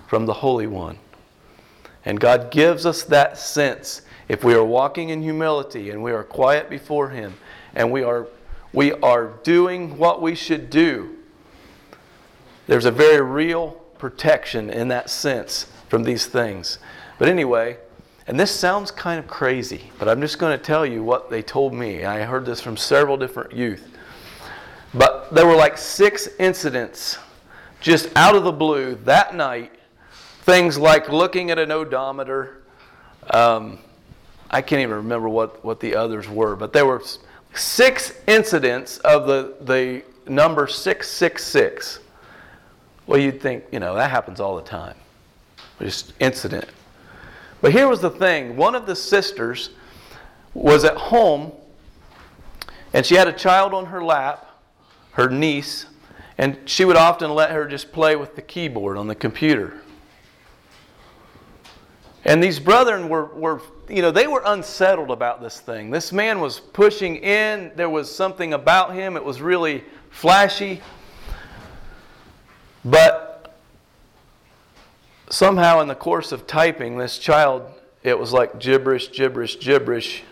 from 0.06 0.26
the 0.26 0.34
Holy 0.34 0.66
One. 0.66 0.98
And 2.04 2.20
God 2.20 2.50
gives 2.50 2.86
us 2.86 3.02
that 3.04 3.36
sense 3.38 4.02
if 4.28 4.44
we 4.44 4.54
are 4.54 4.64
walking 4.64 5.10
in 5.10 5.22
humility 5.22 5.90
and 5.90 6.02
we 6.02 6.12
are 6.12 6.24
quiet 6.24 6.70
before 6.70 7.10
Him 7.10 7.34
and 7.74 7.90
we 7.90 8.02
are, 8.02 8.26
we 8.72 8.92
are 8.92 9.34
doing 9.42 9.98
what 9.98 10.22
we 10.22 10.34
should 10.34 10.70
do. 10.70 11.16
There's 12.66 12.84
a 12.84 12.90
very 12.90 13.20
real 13.20 13.70
protection 13.98 14.70
in 14.70 14.88
that 14.88 15.10
sense 15.10 15.66
from 15.88 16.02
these 16.02 16.26
things. 16.26 16.78
But 17.18 17.28
anyway, 17.28 17.78
and 18.26 18.38
this 18.38 18.50
sounds 18.50 18.90
kind 18.90 19.20
of 19.20 19.28
crazy, 19.28 19.92
but 19.98 20.08
I'm 20.08 20.20
just 20.20 20.38
going 20.38 20.56
to 20.56 20.62
tell 20.62 20.84
you 20.84 21.04
what 21.04 21.30
they 21.30 21.42
told 21.42 21.72
me. 21.72 22.04
I 22.04 22.22
heard 22.22 22.44
this 22.44 22.60
from 22.60 22.76
several 22.76 23.16
different 23.16 23.52
youth. 23.52 23.88
But 24.92 25.32
there 25.32 25.46
were 25.46 25.54
like 25.54 25.78
six 25.78 26.28
incidents 26.38 27.18
just 27.80 28.08
out 28.16 28.34
of 28.34 28.42
the 28.42 28.52
blue 28.52 28.96
that 29.04 29.34
night. 29.34 29.75
Things 30.46 30.78
like 30.78 31.08
looking 31.08 31.50
at 31.50 31.58
an 31.58 31.72
odometer. 31.72 32.62
Um, 33.30 33.80
I 34.48 34.62
can't 34.62 34.80
even 34.80 34.94
remember 34.94 35.28
what, 35.28 35.64
what 35.64 35.80
the 35.80 35.96
others 35.96 36.28
were, 36.28 36.54
but 36.54 36.72
there 36.72 36.86
were 36.86 37.02
six 37.52 38.12
incidents 38.28 38.98
of 38.98 39.26
the, 39.26 39.56
the 39.62 40.04
number 40.30 40.68
666. 40.68 41.98
Well, 43.08 43.20
you'd 43.20 43.42
think, 43.42 43.64
you 43.72 43.80
know, 43.80 43.96
that 43.96 44.08
happens 44.08 44.38
all 44.38 44.54
the 44.54 44.62
time 44.62 44.94
just 45.80 46.12
incident. 46.20 46.66
But 47.60 47.72
here 47.72 47.88
was 47.88 48.00
the 48.00 48.10
thing 48.10 48.56
one 48.56 48.76
of 48.76 48.86
the 48.86 48.94
sisters 48.94 49.70
was 50.54 50.84
at 50.84 50.96
home 50.96 51.50
and 52.92 53.04
she 53.04 53.16
had 53.16 53.26
a 53.26 53.32
child 53.32 53.74
on 53.74 53.86
her 53.86 54.02
lap, 54.02 54.48
her 55.14 55.28
niece, 55.28 55.86
and 56.38 56.56
she 56.66 56.84
would 56.84 56.96
often 56.96 57.34
let 57.34 57.50
her 57.50 57.66
just 57.66 57.90
play 57.90 58.14
with 58.14 58.36
the 58.36 58.42
keyboard 58.42 58.96
on 58.96 59.08
the 59.08 59.14
computer. 59.16 59.80
And 62.26 62.42
these 62.42 62.58
brethren 62.58 63.08
were, 63.08 63.26
were, 63.26 63.62
you 63.88 64.02
know, 64.02 64.10
they 64.10 64.26
were 64.26 64.42
unsettled 64.44 65.12
about 65.12 65.40
this 65.40 65.60
thing. 65.60 65.92
This 65.92 66.12
man 66.12 66.40
was 66.40 66.58
pushing 66.58 67.18
in, 67.18 67.70
there 67.76 67.88
was 67.88 68.12
something 68.12 68.52
about 68.52 68.94
him, 68.94 69.16
it 69.16 69.24
was 69.24 69.40
really 69.40 69.84
flashy. 70.10 70.82
But 72.84 73.56
somehow 75.30 75.80
in 75.82 75.86
the 75.86 75.94
course 75.94 76.32
of 76.32 76.48
typing, 76.48 76.98
this 76.98 77.16
child, 77.16 77.62
it 78.02 78.18
was 78.18 78.32
like 78.32 78.58
gibberish, 78.58 79.12
gibberish, 79.12 79.60
gibberish. 79.60 80.24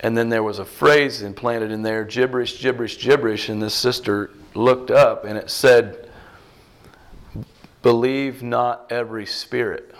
And 0.00 0.14
then 0.14 0.28
there 0.28 0.42
was 0.42 0.58
a 0.58 0.64
phrase 0.66 1.22
implanted 1.22 1.70
in 1.70 1.80
there 1.80 2.04
gibberish, 2.04 2.60
gibberish, 2.60 3.02
gibberish. 3.02 3.48
And 3.48 3.62
this 3.62 3.72
sister 3.72 4.30
looked 4.54 4.90
up 4.90 5.24
and 5.24 5.38
it 5.38 5.48
said, 5.48 6.10
Believe 7.80 8.42
not 8.42 8.86
every 8.90 9.24
spirit. 9.24 9.94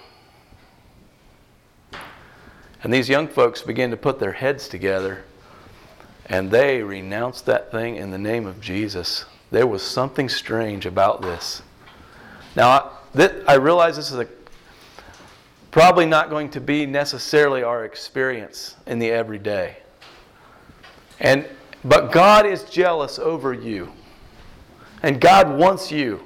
And 2.85 2.93
these 2.93 3.09
young 3.09 3.29
folks 3.29 3.63
began 3.63 3.91
to 3.91 3.97
put 3.97 4.21
their 4.21 4.33
heads 4.33 4.69
together 4.69 5.25
and 6.27 6.51
they 6.51 6.83
renounced 6.83 7.47
that 7.47 7.71
thing 7.71 7.97
in 7.97 8.11
the 8.11 8.19
name 8.19 8.47
of 8.47 8.61
Jesus. 8.61 9.25
There 9.51 9.67
was 9.67 9.83
something 9.83 10.29
strange 10.29 10.85
about 10.85 11.23
this. 11.23 11.63
Now, 12.55 12.93
I 13.49 13.55
realize 13.55 13.97
this 13.97 14.11
is 14.11 14.19
a, 14.19 14.29
probably 15.71 16.05
not 16.05 16.29
going 16.29 16.51
to 16.51 16.61
be 16.61 16.85
necessarily 16.85 17.63
our 17.63 17.85
experience 17.85 18.77
in 18.87 18.99
the 18.99 19.11
everyday. 19.11 19.79
And, 21.21 21.47
but 21.85 22.13
God 22.13 22.45
is 22.45 22.65
jealous 22.65 23.19
over 23.19 23.55
you. 23.55 23.93
And 25.03 25.21
God 25.21 25.59
wants 25.59 25.91
you. 25.91 26.23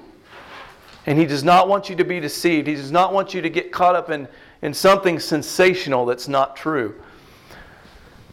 And 1.07 1.19
He 1.19 1.25
does 1.25 1.45
not 1.45 1.69
want 1.69 1.89
you 1.89 1.97
to 1.97 2.05
be 2.05 2.21
deceived. 2.21 2.67
He 2.67 2.75
does 2.75 2.93
not 2.93 3.13
want 3.13 3.33
you 3.33 3.43
to 3.43 3.51
get 3.51 3.73
caught 3.73 3.97
up 3.97 4.11
in, 4.11 4.29
in 4.63 4.75
something 4.75 5.19
sensational 5.19 6.07
that's 6.07 6.29
not 6.29 6.57
true. 6.57 7.01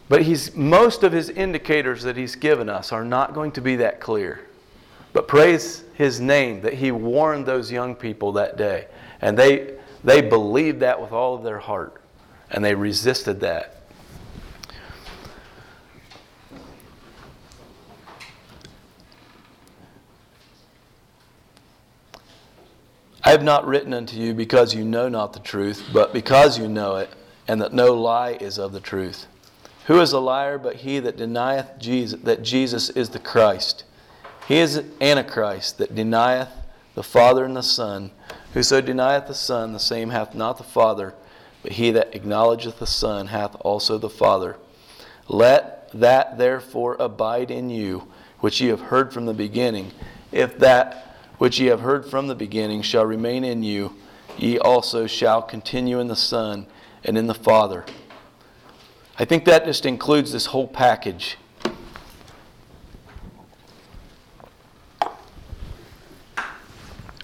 But 0.08 0.22
he's, 0.22 0.54
most 0.54 1.02
of 1.02 1.12
His 1.12 1.30
indicators 1.30 2.02
that 2.04 2.16
He's 2.16 2.36
given 2.36 2.68
us 2.68 2.92
are 2.92 3.04
not 3.04 3.34
going 3.34 3.52
to 3.52 3.60
be 3.60 3.76
that 3.76 4.00
clear. 4.00 4.46
But 5.16 5.28
praise 5.28 5.82
his 5.94 6.20
name 6.20 6.60
that 6.60 6.74
he 6.74 6.90
warned 6.90 7.46
those 7.46 7.72
young 7.72 7.94
people 7.94 8.32
that 8.32 8.58
day. 8.58 8.86
And 9.22 9.38
they, 9.38 9.78
they 10.04 10.20
believed 10.20 10.80
that 10.80 11.00
with 11.00 11.10
all 11.10 11.34
of 11.34 11.42
their 11.42 11.58
heart. 11.58 12.02
And 12.50 12.62
they 12.62 12.74
resisted 12.74 13.40
that. 13.40 13.75
I 23.26 23.30
have 23.30 23.42
not 23.42 23.66
written 23.66 23.92
unto 23.92 24.16
you 24.16 24.34
because 24.34 24.72
you 24.72 24.84
know 24.84 25.08
not 25.08 25.32
the 25.32 25.40
truth, 25.40 25.82
but 25.92 26.12
because 26.12 26.60
you 26.60 26.68
know 26.68 26.94
it, 26.94 27.10
and 27.48 27.60
that 27.60 27.72
no 27.72 27.92
lie 27.92 28.34
is 28.40 28.56
of 28.56 28.72
the 28.72 28.78
truth. 28.78 29.26
Who 29.86 30.00
is 30.00 30.12
a 30.12 30.20
liar 30.20 30.58
but 30.58 30.76
he 30.76 31.00
that 31.00 31.16
denieth 31.16 31.76
Jesus, 31.80 32.20
that 32.20 32.44
Jesus 32.44 32.88
is 32.90 33.08
the 33.08 33.18
Christ? 33.18 33.82
He 34.46 34.58
is 34.58 34.76
an 34.76 34.92
Antichrist 35.00 35.78
that 35.78 35.92
denieth 35.92 36.50
the 36.94 37.02
Father 37.02 37.44
and 37.44 37.56
the 37.56 37.64
Son. 37.64 38.12
Whoso 38.54 38.80
denieth 38.80 39.26
the 39.26 39.34
Son, 39.34 39.72
the 39.72 39.80
same 39.80 40.10
hath 40.10 40.36
not 40.36 40.56
the 40.56 40.62
Father, 40.62 41.12
but 41.64 41.72
he 41.72 41.90
that 41.90 42.14
acknowledgeth 42.14 42.78
the 42.78 42.86
Son 42.86 43.26
hath 43.26 43.56
also 43.58 43.98
the 43.98 44.08
Father. 44.08 44.56
Let 45.26 45.90
that 45.92 46.38
therefore 46.38 46.94
abide 47.00 47.50
in 47.50 47.70
you, 47.70 48.06
which 48.38 48.60
ye 48.60 48.68
have 48.68 48.82
heard 48.82 49.12
from 49.12 49.26
the 49.26 49.34
beginning. 49.34 49.90
If 50.30 50.60
that 50.60 51.05
which 51.38 51.58
ye 51.58 51.66
have 51.66 51.80
heard 51.80 52.06
from 52.06 52.26
the 52.26 52.34
beginning 52.34 52.82
shall 52.82 53.04
remain 53.04 53.44
in 53.44 53.62
you, 53.62 53.94
ye 54.36 54.58
also 54.58 55.06
shall 55.06 55.42
continue 55.42 56.00
in 56.00 56.08
the 56.08 56.16
Son 56.16 56.66
and 57.04 57.16
in 57.16 57.26
the 57.26 57.34
Father. 57.34 57.84
I 59.18 59.24
think 59.24 59.44
that 59.46 59.64
just 59.64 59.86
includes 59.86 60.32
this 60.32 60.46
whole 60.46 60.68
package. 60.68 61.38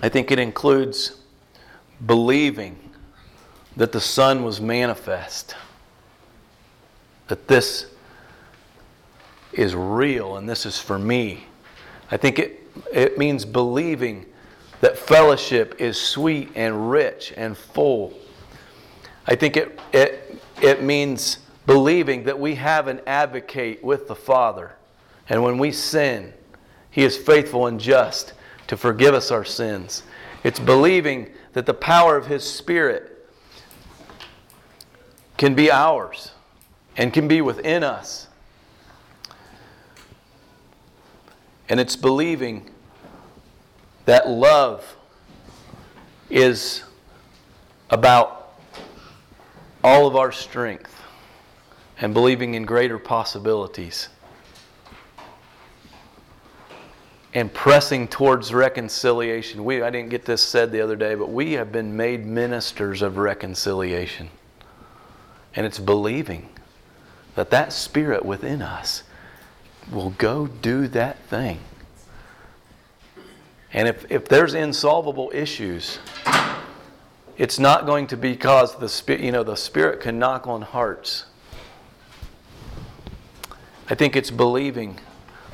I 0.01 0.09
think 0.09 0.31
it 0.31 0.39
includes 0.39 1.17
believing 2.05 2.79
that 3.77 3.93
the 3.93 4.01
Son 4.01 4.43
was 4.43 4.61
manifest, 4.61 5.55
that 7.29 7.47
this 7.47 7.87
is 9.53 9.75
real 9.75 10.37
and 10.37 10.49
this 10.49 10.67
is 10.67 10.79
for 10.79 10.99
me. 10.99 11.45
I 12.11 12.17
think 12.17 12.39
it, 12.39 12.62
it 12.93 13.19
means 13.19 13.45
believing 13.45 14.27
that 14.81 14.99
fellowship 14.99 15.77
is 15.79 16.01
sweet 16.01 16.51
and 16.55 16.91
rich 16.91 17.33
and 17.37 17.57
full. 17.57 18.13
I 19.27 19.37
think 19.37 19.57
it, 19.57 19.81
it, 19.93 20.41
it 20.61 20.83
means 20.83 21.39
believing 21.67 22.25
that 22.25 22.39
we 22.39 22.57
have 22.57 22.89
an 22.89 23.01
advocate 23.07 23.83
with 23.85 24.09
the 24.09 24.17
Father. 24.17 24.73
And 25.29 25.43
when 25.43 25.59
we 25.59 25.71
sin, 25.71 26.33
He 26.91 27.05
is 27.05 27.17
faithful 27.17 27.67
and 27.69 27.79
just 27.79 28.35
to 28.67 28.77
forgive 28.77 29.15
us 29.15 29.31
our 29.31 29.45
sins. 29.45 30.03
It's 30.43 30.59
believing 30.59 31.31
that 31.53 31.67
the 31.67 31.75
power 31.75 32.17
of 32.17 32.27
His 32.27 32.43
Spirit 32.43 33.29
can 35.37 35.55
be 35.55 35.71
ours 35.71 36.33
and 36.97 37.13
can 37.13 37.29
be 37.29 37.41
within 37.41 37.85
us. 37.85 38.29
And 41.73 41.81
it's 41.81 41.97
believing 41.97 42.69
that 44.05 44.29
love 44.29 44.95
is 46.29 46.85
about 47.89 48.59
all 49.83 50.07
of 50.07 50.15
our 50.15 50.33
strength 50.33 50.95
and 51.99 52.13
believing 52.13 52.53
in 52.57 52.67
greater 52.67 52.99
possibilities 52.99 54.11
and 57.33 57.51
pressing 57.55 58.07
towards 58.07 58.53
reconciliation. 58.53 59.65
We, 59.65 59.81
I 59.81 59.89
didn't 59.89 60.11
get 60.11 60.27
this 60.27 60.43
said 60.43 60.73
the 60.73 60.83
other 60.83 60.95
day, 60.95 61.15
but 61.15 61.31
we 61.31 61.53
have 61.53 61.73
been 61.73 61.97
made 61.97 62.27
ministers 62.27 63.01
of 63.01 63.17
reconciliation. 63.17 64.29
And 65.57 65.65
it's 65.65 65.79
believing 65.79 66.51
that 67.35 67.49
that 67.49 67.73
spirit 67.73 68.27
within 68.27 68.61
us 68.61 69.05
will 69.91 70.11
go 70.11 70.47
do 70.47 70.89
that 70.89 71.19
thing. 71.27 71.59
And 73.73 73.89
if, 73.89 74.11
if 74.11 74.27
there's 74.27 74.55
insolvable 74.55 75.31
issues, 75.35 75.99
it's 77.39 77.59
not 77.59 77.87
going 77.87 78.07
to 78.09 78.17
be 78.17 78.33
because 78.33 78.77
the 78.77 78.89
spirit, 78.89 79.23
you 79.23 79.33
know, 79.33 79.43
the 79.43 79.57
spirit 79.57 80.01
can 80.01 80.19
knock 80.19 80.47
on 80.47 80.63
hearts. 80.63 81.25
I 83.89 83.95
think 83.95 84.15
it's 84.15 84.31
believing 84.31 84.99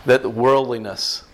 that 0.04 0.22
the 0.22 0.30
worldliness 0.30 1.24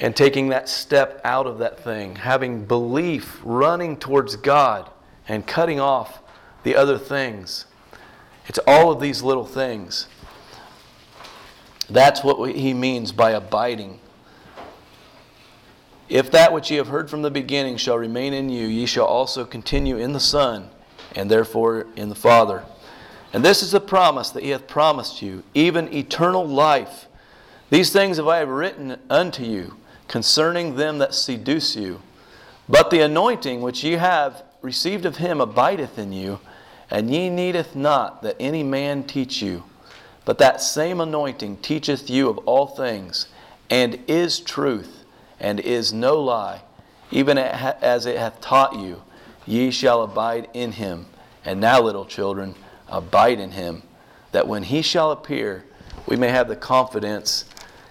and 0.00 0.16
taking 0.16 0.48
that 0.48 0.68
step 0.68 1.20
out 1.24 1.46
of 1.46 1.58
that 1.58 1.78
thing, 1.78 2.16
having 2.16 2.64
belief, 2.64 3.40
running 3.44 3.96
towards 3.96 4.34
God 4.36 4.90
and 5.28 5.46
cutting 5.46 5.78
off 5.78 6.20
the 6.62 6.74
other 6.74 6.98
things. 6.98 7.66
It's 8.46 8.58
all 8.66 8.90
of 8.90 9.00
these 9.00 9.22
little 9.22 9.44
things. 9.44 10.06
That's 11.90 12.22
what 12.22 12.54
he 12.54 12.72
means 12.72 13.12
by 13.12 13.32
abiding. 13.32 13.98
If 16.08 16.30
that 16.32 16.52
which 16.52 16.70
ye 16.70 16.76
have 16.76 16.88
heard 16.88 17.08
from 17.08 17.22
the 17.22 17.30
beginning 17.30 17.76
shall 17.76 17.98
remain 17.98 18.32
in 18.32 18.48
you, 18.48 18.66
ye 18.66 18.86
shall 18.86 19.06
also 19.06 19.44
continue 19.44 19.96
in 19.96 20.12
the 20.12 20.20
Son, 20.20 20.70
and 21.14 21.30
therefore 21.30 21.86
in 21.96 22.08
the 22.08 22.14
Father. 22.14 22.64
And 23.32 23.44
this 23.44 23.62
is 23.62 23.70
the 23.70 23.80
promise 23.80 24.30
that 24.30 24.42
he 24.42 24.50
hath 24.50 24.66
promised 24.66 25.22
you, 25.22 25.44
even 25.54 25.92
eternal 25.94 26.46
life. 26.46 27.06
These 27.70 27.92
things 27.92 28.16
have 28.16 28.26
I 28.26 28.40
written 28.40 28.98
unto 29.08 29.44
you 29.44 29.76
concerning 30.08 30.74
them 30.74 30.98
that 30.98 31.14
seduce 31.14 31.76
you. 31.76 32.02
But 32.68 32.90
the 32.90 33.00
anointing 33.00 33.60
which 33.62 33.84
ye 33.84 33.92
have 33.92 34.42
received 34.62 35.06
of 35.06 35.18
him 35.18 35.40
abideth 35.40 35.96
in 35.96 36.12
you, 36.12 36.40
and 36.90 37.08
ye 37.08 37.30
needeth 37.30 37.76
not 37.76 38.22
that 38.22 38.36
any 38.40 38.64
man 38.64 39.04
teach 39.04 39.40
you. 39.40 39.62
But 40.30 40.38
that 40.38 40.60
same 40.60 41.00
anointing 41.00 41.56
teacheth 41.56 42.08
you 42.08 42.28
of 42.28 42.38
all 42.46 42.68
things, 42.68 43.26
and 43.68 43.98
is 44.06 44.38
truth 44.38 45.02
and 45.40 45.58
is 45.58 45.92
no 45.92 46.20
lie, 46.20 46.60
even 47.10 47.36
as 47.36 48.06
it 48.06 48.16
hath 48.16 48.40
taught 48.40 48.78
you, 48.78 49.02
ye 49.44 49.72
shall 49.72 50.04
abide 50.04 50.48
in 50.54 50.70
him. 50.70 51.06
And 51.44 51.60
now, 51.60 51.82
little 51.82 52.04
children, 52.04 52.54
abide 52.86 53.40
in 53.40 53.50
him, 53.50 53.82
that 54.30 54.46
when 54.46 54.62
he 54.62 54.82
shall 54.82 55.10
appear, 55.10 55.64
we 56.06 56.14
may 56.14 56.28
have 56.28 56.46
the 56.46 56.54
confidence 56.54 57.44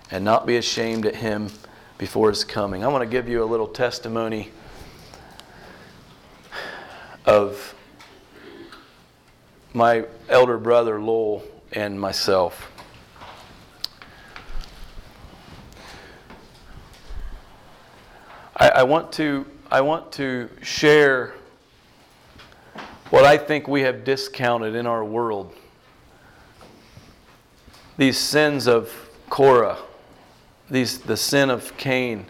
and 0.09 0.23
not 0.23 0.45
be 0.45 0.55
ashamed 0.55 1.05
at 1.05 1.15
him 1.17 1.49
before 1.97 2.29
his 2.29 2.45
coming. 2.45 2.85
I 2.85 2.87
want 2.87 3.01
to 3.01 3.09
give 3.09 3.27
you 3.27 3.43
a 3.43 3.49
little 3.51 3.67
testimony 3.67 4.51
of 7.25 7.75
my 9.73 10.05
elder 10.29 10.57
brother 10.57 11.01
Lowell 11.01 11.43
and 11.71 11.99
myself. 11.99 12.71
I, 18.55 18.69
I, 18.69 18.83
want 18.83 19.11
to, 19.13 19.45
I 19.71 19.81
want 19.81 20.11
to 20.13 20.49
share 20.61 21.33
what 23.09 23.23
I 23.23 23.37
think 23.37 23.67
we 23.67 23.81
have 23.81 24.03
discounted 24.03 24.75
in 24.75 24.85
our 24.85 25.03
world. 25.03 25.55
These 27.97 28.17
sins 28.17 28.67
of 28.67 28.93
Korah, 29.29 29.77
these, 30.69 30.99
the 30.99 31.17
sin 31.17 31.49
of 31.49 31.75
Cain, 31.77 32.25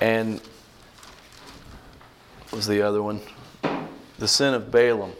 and 0.00 0.40
was 2.52 2.66
the 2.66 2.82
other 2.82 3.02
one? 3.02 3.20
The 4.18 4.28
sin 4.28 4.54
of 4.54 4.70
Balaam. 4.70 5.12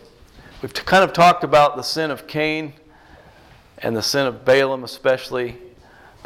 We've 0.62 0.72
kind 0.72 1.04
of 1.04 1.12
talked 1.12 1.44
about 1.44 1.76
the 1.76 1.82
sin 1.82 2.10
of 2.10 2.26
Cain 2.26 2.72
and 3.78 3.96
the 3.96 4.02
sin 4.02 4.26
of 4.26 4.44
Balaam, 4.44 4.84
especially 4.84 5.58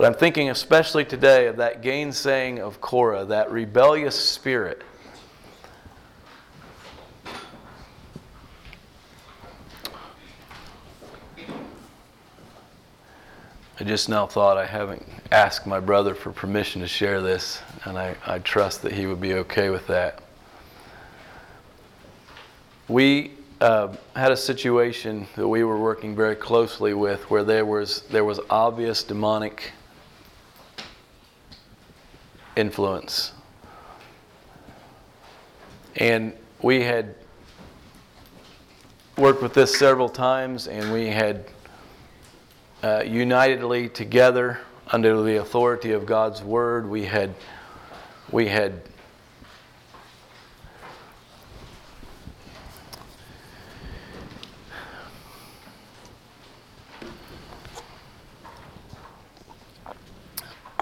but 0.01 0.07
I'm 0.07 0.15
thinking 0.15 0.49
especially 0.49 1.05
today 1.05 1.47
of 1.47 1.59
that 1.59 1.83
gainsaying 1.83 2.59
of 2.59 2.81
Korah, 2.81 3.27
that 3.27 3.53
rebellious 3.53 4.19
spirit. 4.19 4.81
I 13.79 13.85
just 13.85 14.09
now 14.09 14.27
thought 14.27 14.57
I 14.57 14.65
haven't 14.65 15.07
asked 15.31 15.67
my 15.67 15.81
brother 15.81 16.15
for 16.15 16.33
permission 16.33 16.81
to 16.81 16.89
share 16.89 17.21
this, 17.21 17.61
and 17.85 17.99
I, 17.99 18.17
I 18.27 18.39
trust 18.39 18.81
that 18.81 18.93
he 18.93 19.05
would 19.05 19.21
be 19.21 19.35
okay 19.35 19.69
with 19.69 19.87
that. 19.89 20.23
We 22.89 23.33
uh, 23.61 23.95
had 24.17 24.33
a 24.33 24.37
situation 24.37 25.27
that 25.37 25.47
we 25.47 25.65
were 25.65 25.79
working 25.79 26.17
very 26.17 26.37
closely 26.37 26.95
with 26.95 27.31
where 27.31 27.45
there 27.45 27.65
was, 27.65 28.03
there 28.11 28.25
was 28.25 28.41
obvious 28.49 29.03
demonic 29.03 29.73
influence. 32.57 33.33
And 35.97 36.33
we 36.63 36.83
had 36.83 37.15
worked 39.17 39.43
with 39.43 39.53
this 39.53 39.77
several 39.77 40.09
times, 40.09 40.67
and 40.67 40.93
we 40.93 41.09
had 41.09 41.45
uh, 42.83 43.03
unitedly 43.05 43.89
together 43.89 44.61
under 44.93 45.23
the 45.23 45.37
authority 45.37 45.93
of 45.93 46.07
God's 46.07 46.43
word, 46.43 46.89
we 46.89 47.05
had 47.05 47.35
we 48.33 48.47
had 48.47 48.81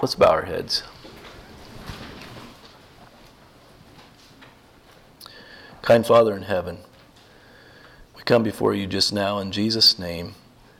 Let's 0.01 0.15
bow 0.15 0.29
our 0.29 0.45
heads. 0.45 0.83
Kind 5.81 6.05
Father 6.05 6.37
in 6.37 6.43
heaven, 6.43 6.77
we 8.15 8.23
come 8.23 8.41
before 8.41 8.73
you 8.73 8.87
just 8.87 9.11
now 9.11 9.39
in 9.39 9.51
Jesus' 9.51 9.99
name 9.99 10.35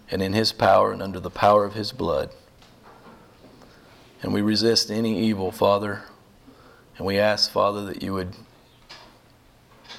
and 0.10 0.22
in 0.22 0.32
his 0.32 0.54
power 0.54 0.94
and 0.94 1.02
under 1.02 1.20
the 1.20 1.30
power 1.30 1.66
of 1.66 1.74
his 1.74 1.92
blood. 1.92 2.30
And 4.24 4.34
we 4.34 4.42
resist 4.42 4.90
any 4.90 5.20
evil, 5.20 5.52
Father. 5.52 6.04
And 6.98 7.06
we 7.06 7.20
ask, 7.20 7.52
Father, 7.52 7.84
that 7.88 8.02
you 8.02 8.14
would 8.14 8.38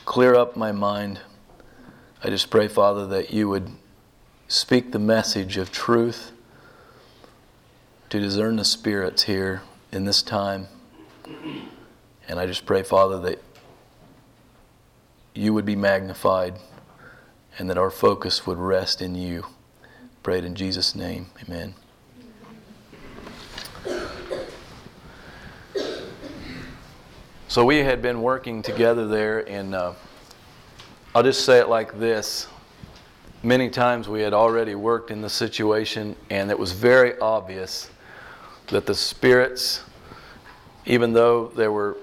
clear 0.07 0.35
up 0.35 0.57
my 0.57 0.73
mind. 0.73 1.21
I 2.25 2.31
just 2.31 2.49
pray, 2.49 2.69
Father, 2.69 3.07
that 3.09 3.35
you 3.35 3.51
would 3.51 3.71
speak 4.49 4.93
the 4.93 4.99
message 4.99 5.59
of 5.59 5.71
truth 5.71 6.33
to 8.11 8.19
discern 8.19 8.57
the 8.57 8.65
spirits 8.65 9.23
here 9.23 9.63
in 9.93 10.05
this 10.05 10.21
time. 10.21 10.67
And 12.27 12.41
I 12.41 12.47
just 12.47 12.67
pray, 12.67 12.83
Father, 12.83 13.21
that 13.21 13.41
you 15.33 15.55
would 15.55 15.65
be 15.65 15.77
magnified 15.77 16.57
and 17.57 17.71
that 17.71 17.79
our 17.79 17.91
focus 17.91 18.49
would 18.49 18.59
rest 18.59 19.01
in 19.01 19.15
you. 19.15 19.47
Pray 20.25 20.39
it 20.39 20.45
in 20.45 20.57
Jesus' 20.57 20.97
name. 20.97 21.27
Amen. 21.45 21.75
So 27.47 27.65
we 27.65 27.79
had 27.79 28.03
been 28.03 28.23
working 28.23 28.61
together 28.61 29.07
there, 29.07 29.49
and 29.49 29.75
uh, 29.75 29.93
I'll 31.15 31.23
just 31.23 31.45
say 31.45 31.59
it 31.59 31.69
like 31.69 31.99
this. 31.99 32.49
Many 33.45 33.71
times 33.71 34.09
we 34.09 34.21
had 34.21 34.33
already 34.33 34.75
worked 34.75 35.13
in 35.13 35.21
the 35.21 35.31
situation, 35.31 36.17
and 36.29 36.51
it 36.51 36.59
was 36.59 36.73
very 36.73 37.17
obvious 37.21 37.89
that 38.71 38.87
the 38.87 38.95
spirits, 38.95 39.83
even 40.87 41.13
though 41.13 41.49
there 41.49 41.73
were, 41.73 41.97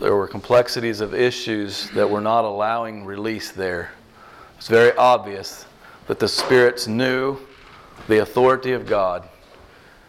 there 0.00 0.16
were 0.16 0.28
complexities 0.28 1.00
of 1.00 1.14
issues 1.14 1.90
that 1.90 2.08
were 2.08 2.20
not 2.20 2.44
allowing 2.44 3.04
release 3.04 3.50
there, 3.50 3.92
it's 4.56 4.68
very 4.68 4.92
obvious 4.96 5.66
that 6.06 6.18
the 6.18 6.28
spirits 6.28 6.86
knew 6.86 7.38
the 8.08 8.20
authority 8.22 8.72
of 8.72 8.86
God 8.86 9.28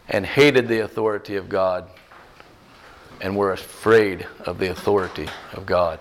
and 0.10 0.26
hated 0.26 0.68
the 0.68 0.80
authority 0.80 1.36
of 1.36 1.50
God 1.50 1.90
and 3.22 3.36
were 3.38 3.54
afraid 3.54 4.28
of 4.46 4.58
the 4.58 4.70
authority 4.70 5.28
of 5.54 5.66
God. 5.66 6.00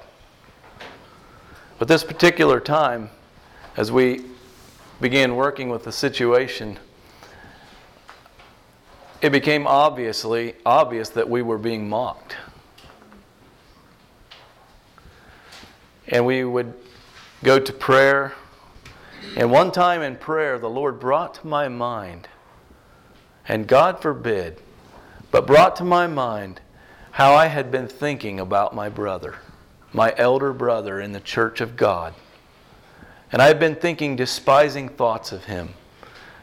But 1.79 1.89
this 1.89 2.05
particular 2.05 2.61
time, 2.61 3.11
as 3.77 3.91
we 3.91 4.25
began 5.01 5.37
working 5.37 5.69
with 5.69 5.85
the 5.85 5.93
situation, 5.93 6.79
it 9.23 9.31
became 9.31 9.69
obviously 9.69 10.55
obvious 10.67 11.11
that 11.11 11.31
we 11.31 11.43
were 11.43 11.57
being 11.57 11.89
mocked. 11.89 12.37
And 16.09 16.27
we 16.27 16.45
would 16.45 16.75
go 17.45 17.61
to 17.61 17.73
prayer. 17.73 18.35
And 19.37 19.51
one 19.53 19.71
time 19.71 20.03
in 20.03 20.17
prayer, 20.17 20.59
the 20.59 20.69
Lord 20.69 20.99
brought 20.99 21.35
to 21.35 21.47
my 21.47 21.69
mind, 21.69 22.29
and 23.49 23.69
God 23.69 24.03
forbid, 24.03 24.61
but 25.31 25.47
brought 25.47 25.77
to 25.77 25.85
my 25.85 26.09
mind 26.09 26.61
how 27.13 27.35
I 27.35 27.47
had 27.47 27.71
been 27.71 27.87
thinking 27.87 28.41
about 28.41 28.75
my 28.75 28.89
brother, 28.89 29.37
my 29.93 30.13
elder 30.17 30.53
brother 30.53 31.01
in 31.01 31.13
the 31.13 31.21
church 31.21 31.61
of 31.61 31.77
God. 31.77 32.13
And 33.31 33.41
I 33.41 33.47
had 33.47 33.61
been 33.61 33.77
thinking 33.77 34.17
despising 34.17 34.89
thoughts 34.89 35.31
of 35.31 35.45
him. 35.45 35.71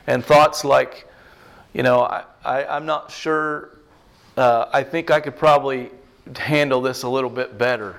And 0.08 0.26
thoughts 0.26 0.64
like, 0.64 1.08
you 1.74 1.84
know, 1.84 2.04
I, 2.04 2.24
I, 2.44 2.78
am 2.78 2.86
not 2.86 3.12
sure, 3.12 3.78
uh, 4.38 4.66
I 4.72 4.84
think 4.84 5.12
I 5.12 5.20
could 5.20 5.36
probably 5.36 5.92
handle 6.36 6.82
this 6.82 7.04
a 7.04 7.10
little 7.10 7.30
bit 7.30 7.58
better 7.58 7.96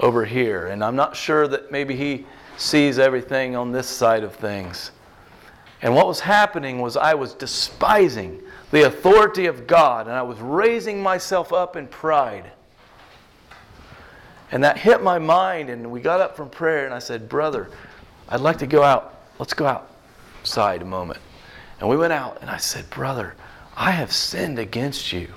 over 0.00 0.24
here. 0.24 0.66
And 0.66 0.82
I'm 0.82 0.96
not 0.96 1.16
sure 1.16 1.46
that 1.48 1.70
maybe 1.70 1.94
he 1.96 2.26
sees 2.56 2.98
everything 2.98 3.56
on 3.56 3.72
this 3.72 3.86
side 3.86 4.24
of 4.24 4.34
things. 4.34 4.90
And 5.82 5.94
what 5.94 6.06
was 6.06 6.20
happening 6.20 6.80
was 6.80 6.96
I 6.96 7.14
was 7.14 7.34
despising 7.34 8.42
the 8.70 8.86
authority 8.86 9.46
of 9.46 9.66
God, 9.66 10.06
and 10.06 10.16
I 10.16 10.22
was 10.22 10.38
raising 10.40 11.02
myself 11.02 11.52
up 11.52 11.76
in 11.76 11.86
pride. 11.86 12.50
And 14.50 14.64
that 14.64 14.76
hit 14.76 15.02
my 15.02 15.18
mind, 15.18 15.70
and 15.70 15.90
we 15.90 16.00
got 16.00 16.20
up 16.20 16.36
from 16.36 16.50
prayer, 16.50 16.84
and 16.84 16.92
I 16.92 16.98
said, 16.98 17.28
Brother, 17.28 17.70
I'd 18.28 18.40
like 18.40 18.58
to 18.58 18.66
go 18.66 18.82
out. 18.82 19.22
Let's 19.38 19.54
go 19.54 19.66
outside 19.66 20.82
a 20.82 20.84
moment. 20.84 21.20
And 21.80 21.88
we 21.88 21.96
went 21.96 22.12
out, 22.12 22.38
and 22.40 22.50
I 22.50 22.56
said, 22.56 22.90
Brother, 22.90 23.34
I 23.80 23.92
have 23.92 24.12
sinned 24.12 24.58
against 24.58 25.12
you. 25.12 25.28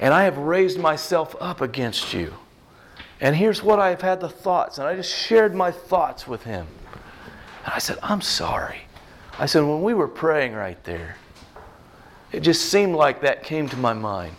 And 0.00 0.12
I 0.12 0.24
have 0.24 0.36
raised 0.36 0.80
myself 0.80 1.36
up 1.40 1.60
against 1.60 2.12
you. 2.12 2.34
And 3.20 3.36
here's 3.36 3.62
what 3.62 3.78
I 3.78 3.90
have 3.90 4.02
had 4.02 4.20
the 4.20 4.28
thoughts. 4.28 4.78
And 4.78 4.86
I 4.86 4.96
just 4.96 5.14
shared 5.14 5.54
my 5.54 5.70
thoughts 5.70 6.26
with 6.26 6.42
him. 6.42 6.66
And 7.64 7.72
I 7.72 7.78
said, 7.78 7.98
I'm 8.02 8.20
sorry. 8.20 8.80
I 9.38 9.46
said, 9.46 9.60
when 9.60 9.82
we 9.84 9.94
were 9.94 10.08
praying 10.08 10.54
right 10.54 10.82
there, 10.82 11.16
it 12.32 12.40
just 12.40 12.68
seemed 12.68 12.96
like 12.96 13.20
that 13.20 13.44
came 13.44 13.68
to 13.68 13.76
my 13.76 13.92
mind. 13.92 14.34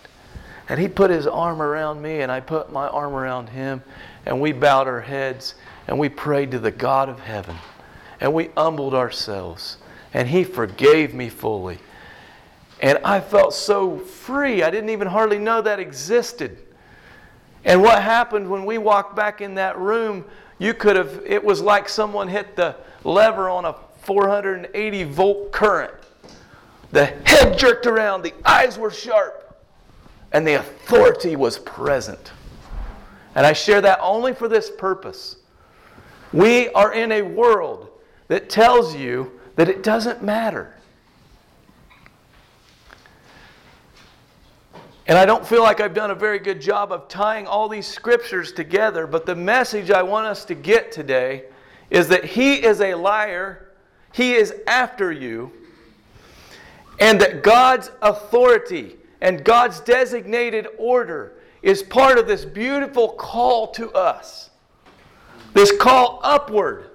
And 0.68 0.82
he 0.82 0.90
put 0.90 1.10
his 1.10 1.28
arm 1.28 1.62
around 1.62 2.02
me, 2.02 2.20
and 2.20 2.32
I 2.32 2.42
put 2.42 2.74
my 2.74 2.90
arm 2.90 3.14
around 3.14 3.48
him, 3.48 3.82
and 4.26 4.42
we 4.42 4.52
bowed 4.52 4.88
our 4.88 5.00
heads, 5.00 5.56
and 5.88 5.98
we 5.98 6.10
prayed 6.10 6.52
to 6.52 6.60
the 6.60 6.72
God 6.72 7.08
of 7.08 7.22
heaven, 7.22 7.56
and 8.20 8.34
we 8.34 8.50
humbled 8.58 8.94
ourselves, 8.94 9.78
and 10.14 10.28
he 10.28 10.44
forgave 10.44 11.14
me 11.14 11.30
fully. 11.30 11.80
And 12.80 13.00
I 13.04 13.20
felt 13.20 13.54
so 13.54 13.98
free. 13.98 14.62
I 14.64 14.70
didn't 14.70 14.90
even 14.90 15.08
hardly 15.08 15.40
know 15.40 15.62
that 15.62 15.80
existed. 15.80 16.60
And 17.66 17.82
what 17.82 18.02
happened 18.02 18.50
when 18.50 18.66
we 18.66 18.78
walked 18.78 19.16
back 19.16 19.42
in 19.42 19.56
that 19.56 19.78
room, 19.78 20.26
you 20.60 20.74
could 20.74 20.96
have, 20.96 21.22
it 21.26 21.44
was 21.44 21.62
like 21.62 21.90
someone 21.90 22.28
hit 22.28 22.56
the 22.56 22.76
lever 23.04 23.50
on 23.50 23.66
a 23.66 23.76
480 24.04 25.04
volt 25.04 25.52
current. 25.52 25.94
The 26.92 27.06
head 27.26 27.58
jerked 27.58 27.86
around, 27.86 28.22
the 28.22 28.34
eyes 28.46 28.78
were 28.78 28.92
sharp, 28.92 29.60
and 30.32 30.48
the 30.48 30.54
authority 30.54 31.36
was 31.36 31.60
present. 31.60 32.32
And 33.36 33.46
I 33.46 33.54
share 33.54 33.82
that 33.82 34.00
only 34.02 34.34
for 34.34 34.48
this 34.48 34.72
purpose. 34.72 35.38
We 36.32 36.70
are 36.70 36.94
in 36.94 37.12
a 37.12 37.22
world 37.22 37.90
that 38.30 38.50
tells 38.50 38.96
you 38.96 39.40
that 39.56 39.68
it 39.68 39.84
doesn't 39.84 40.24
matter. 40.24 40.77
And 45.08 45.18
I 45.18 45.26
don't 45.26 45.48
feel 45.48 45.64
like 45.64 45.80
I've 45.80 45.94
done 45.94 46.12
a 46.12 46.16
very 46.16 46.38
good 46.38 46.60
job 46.60 46.92
of 46.92 47.08
tying 47.08 47.48
all 47.48 47.70
these 47.70 47.88
scriptures 47.88 48.52
together, 48.52 49.08
but 49.08 49.26
the 49.26 49.36
message 49.36 49.90
I 49.90 50.04
want 50.04 50.28
us 50.28 50.44
to 50.46 50.56
get 50.56 50.92
today 50.92 51.46
is 51.90 52.10
that 52.10 52.26
He 52.26 52.56
is 52.56 52.82
a 52.82 52.94
liar, 52.94 53.72
He 54.12 54.34
is 54.34 54.54
after 54.68 55.14
you, 55.14 55.54
and 57.00 57.22
that 57.22 57.42
God's 57.42 57.90
authority 58.02 58.98
and 59.22 59.46
God's 59.46 59.80
designated 59.80 60.68
order 60.78 61.38
is 61.62 61.82
part 61.84 62.18
of 62.18 62.28
this 62.28 62.44
beautiful 62.44 63.10
call 63.10 63.68
to 63.72 63.92
us. 63.94 64.50
This 65.54 65.72
call 65.78 66.20
upward. 66.22 66.92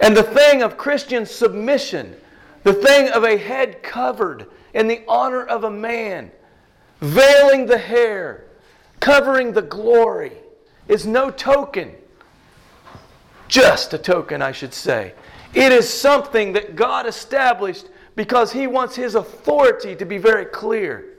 And 0.00 0.16
the 0.16 0.22
thing 0.22 0.62
of 0.62 0.76
Christian 0.76 1.26
submission, 1.26 2.16
the 2.62 2.72
thing 2.72 3.08
of 3.08 3.24
a 3.24 3.36
head 3.36 3.82
covered 3.82 4.46
in 4.72 4.86
the 4.86 5.02
honor 5.08 5.44
of 5.44 5.64
a 5.64 5.70
man, 5.70 6.30
veiling 7.02 7.66
the 7.66 7.78
hair, 7.78 8.44
covering 9.00 9.52
the 9.52 9.62
glory, 9.62 10.32
is 10.88 11.04
no 11.04 11.30
token. 11.30 11.92
Just 13.48 13.92
a 13.92 13.98
token, 13.98 14.40
I 14.40 14.52
should 14.52 14.72
say. 14.72 15.12
It 15.52 15.72
is 15.72 15.86
something 15.86 16.54
that 16.54 16.76
God 16.76 17.06
established 17.06 17.88
because 18.14 18.52
he 18.52 18.66
wants 18.66 18.94
his 18.96 19.14
authority 19.14 19.94
to 19.96 20.04
be 20.06 20.16
very 20.16 20.46
clear. 20.46 21.18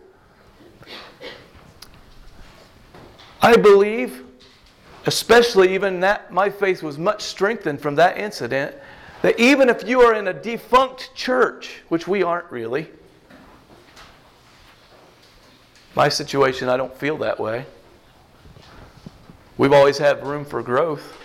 I 3.41 3.57
believe, 3.57 4.23
especially 5.05 5.73
even 5.75 5.99
that 5.99 6.31
my 6.31 6.49
faith 6.49 6.81
was 6.81 6.97
much 6.97 7.21
strengthened 7.23 7.81
from 7.81 7.95
that 7.95 8.17
incident, 8.17 8.73
that 9.21 9.37
even 9.39 9.69
if 9.69 9.87
you 9.87 10.01
are 10.01 10.15
in 10.15 10.29
a 10.29 10.33
defunct 10.33 11.13
church, 11.13 11.81
which 11.89 12.07
we 12.07 12.23
aren't 12.23 12.49
really, 12.49 12.89
my 15.95 16.09
situation, 16.09 16.69
I 16.69 16.77
don't 16.77 16.95
feel 16.95 17.17
that 17.19 17.39
way. 17.39 17.65
We've 19.57 19.73
always 19.73 19.97
had 19.97 20.25
room 20.25 20.45
for 20.45 20.63
growth. 20.63 21.17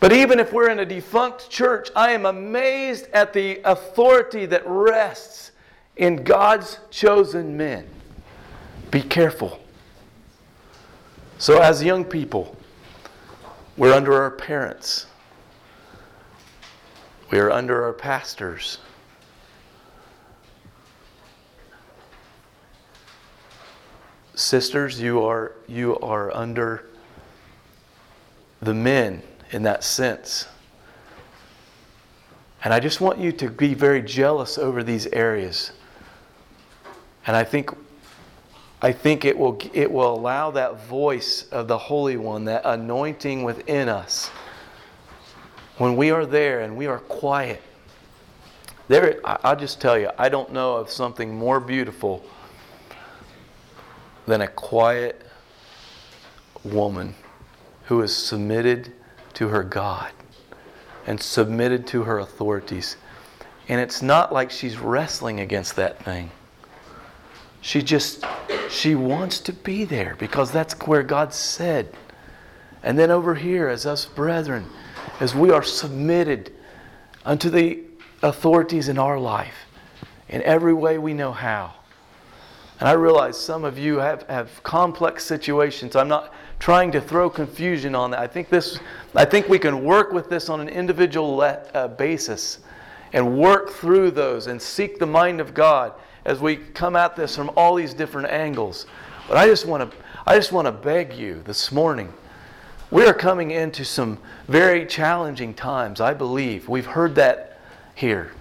But 0.00 0.12
even 0.12 0.40
if 0.40 0.52
we're 0.52 0.70
in 0.70 0.80
a 0.80 0.86
defunct 0.86 1.48
church, 1.50 1.90
I 1.94 2.10
am 2.12 2.26
amazed 2.26 3.06
at 3.12 3.32
the 3.32 3.60
authority 3.64 4.46
that 4.46 4.62
rests 4.66 5.52
in 5.96 6.24
God's 6.24 6.80
chosen 6.90 7.56
men. 7.56 7.86
Be 8.90 9.02
careful. 9.02 9.60
So, 11.38 11.60
as 11.60 11.82
young 11.82 12.04
people, 12.04 12.56
we're 13.76 13.92
under 13.92 14.14
our 14.14 14.30
parents, 14.30 15.06
we 17.30 17.38
are 17.38 17.50
under 17.50 17.84
our 17.84 17.92
pastors. 17.92 18.78
Sisters, 24.52 25.00
you 25.00 25.24
are, 25.24 25.52
you 25.66 25.98
are 26.00 26.30
under 26.36 26.84
the 28.60 28.74
men 28.74 29.22
in 29.50 29.62
that 29.62 29.82
sense. 29.82 30.46
And 32.62 32.74
I 32.74 32.78
just 32.78 33.00
want 33.00 33.18
you 33.18 33.32
to 33.32 33.48
be 33.48 33.72
very 33.72 34.02
jealous 34.02 34.58
over 34.58 34.84
these 34.84 35.06
areas. 35.06 35.72
And 37.26 37.34
I 37.34 37.44
think 37.44 37.70
I 38.82 38.92
think 38.92 39.24
it 39.24 39.38
will 39.38 39.58
it 39.72 39.90
will 39.90 40.14
allow 40.14 40.50
that 40.50 40.84
voice 40.84 41.48
of 41.50 41.66
the 41.66 41.78
Holy 41.78 42.18
One, 42.18 42.44
that 42.44 42.60
anointing 42.66 43.44
within 43.44 43.88
us. 43.88 44.28
When 45.78 45.96
we 45.96 46.10
are 46.10 46.26
there 46.26 46.60
and 46.60 46.76
we 46.76 46.86
are 46.88 46.98
quiet. 46.98 47.62
There 48.88 49.18
I'll 49.24 49.56
just 49.56 49.80
tell 49.80 49.98
you, 49.98 50.10
I 50.18 50.28
don't 50.28 50.52
know 50.52 50.76
of 50.76 50.90
something 50.90 51.34
more 51.34 51.58
beautiful 51.58 52.22
than 54.26 54.40
a 54.40 54.48
quiet 54.48 55.22
woman 56.64 57.14
who 57.86 58.00
is 58.02 58.14
submitted 58.14 58.92
to 59.34 59.48
her 59.48 59.62
God 59.62 60.12
and 61.06 61.20
submitted 61.20 61.86
to 61.88 62.04
her 62.04 62.18
authorities. 62.18 62.96
And 63.68 63.80
it's 63.80 64.02
not 64.02 64.32
like 64.32 64.50
she's 64.50 64.78
wrestling 64.78 65.40
against 65.40 65.76
that 65.76 66.02
thing. 66.04 66.30
She 67.60 67.82
just, 67.82 68.24
she 68.68 68.94
wants 68.94 69.40
to 69.40 69.52
be 69.52 69.84
there 69.84 70.16
because 70.18 70.50
that's 70.50 70.74
where 70.86 71.02
God 71.02 71.32
said. 71.32 71.92
And 72.82 72.98
then 72.98 73.10
over 73.10 73.34
here, 73.34 73.68
as 73.68 73.86
us 73.86 74.04
brethren, 74.04 74.66
as 75.20 75.34
we 75.34 75.50
are 75.50 75.62
submitted 75.62 76.52
unto 77.24 77.50
the 77.50 77.80
authorities 78.22 78.88
in 78.88 78.98
our 78.98 79.18
life 79.18 79.66
in 80.28 80.42
every 80.42 80.74
way 80.74 80.98
we 80.98 81.14
know 81.14 81.32
how. 81.32 81.74
And 82.82 82.88
I 82.88 82.94
realize 82.94 83.38
some 83.38 83.62
of 83.62 83.78
you 83.78 83.98
have, 83.98 84.24
have 84.24 84.60
complex 84.64 85.24
situations. 85.24 85.94
I'm 85.94 86.08
not 86.08 86.34
trying 86.58 86.90
to 86.90 87.00
throw 87.00 87.30
confusion 87.30 87.94
on 87.94 88.10
that. 88.10 88.18
I 88.18 88.26
think 88.26 88.48
this 88.48 88.80
I 89.14 89.24
think 89.24 89.48
we 89.48 89.60
can 89.60 89.84
work 89.84 90.10
with 90.10 90.28
this 90.28 90.48
on 90.48 90.60
an 90.60 90.68
individual 90.68 91.40
uh, 91.42 91.86
basis 91.86 92.58
and 93.12 93.38
work 93.38 93.70
through 93.70 94.10
those 94.10 94.48
and 94.48 94.60
seek 94.60 94.98
the 94.98 95.06
mind 95.06 95.40
of 95.40 95.54
God 95.54 95.92
as 96.24 96.40
we 96.40 96.56
come 96.56 96.96
at 96.96 97.14
this 97.14 97.36
from 97.36 97.52
all 97.56 97.76
these 97.76 97.94
different 97.94 98.26
angles. 98.30 98.86
But 99.28 99.36
I 99.36 99.46
just 99.46 99.64
want 99.64 99.88
to 99.88 99.96
I 100.26 100.34
just 100.34 100.50
want 100.50 100.66
to 100.66 100.72
beg 100.72 101.12
you 101.12 101.40
this 101.44 101.70
morning. 101.70 102.12
We 102.90 103.06
are 103.06 103.14
coming 103.14 103.52
into 103.52 103.84
some 103.84 104.18
very 104.48 104.86
challenging 104.86 105.54
times, 105.54 106.00
I 106.00 106.14
believe. 106.14 106.68
We've 106.68 106.84
heard 106.84 107.14
that 107.14 107.60
here. 107.94 108.32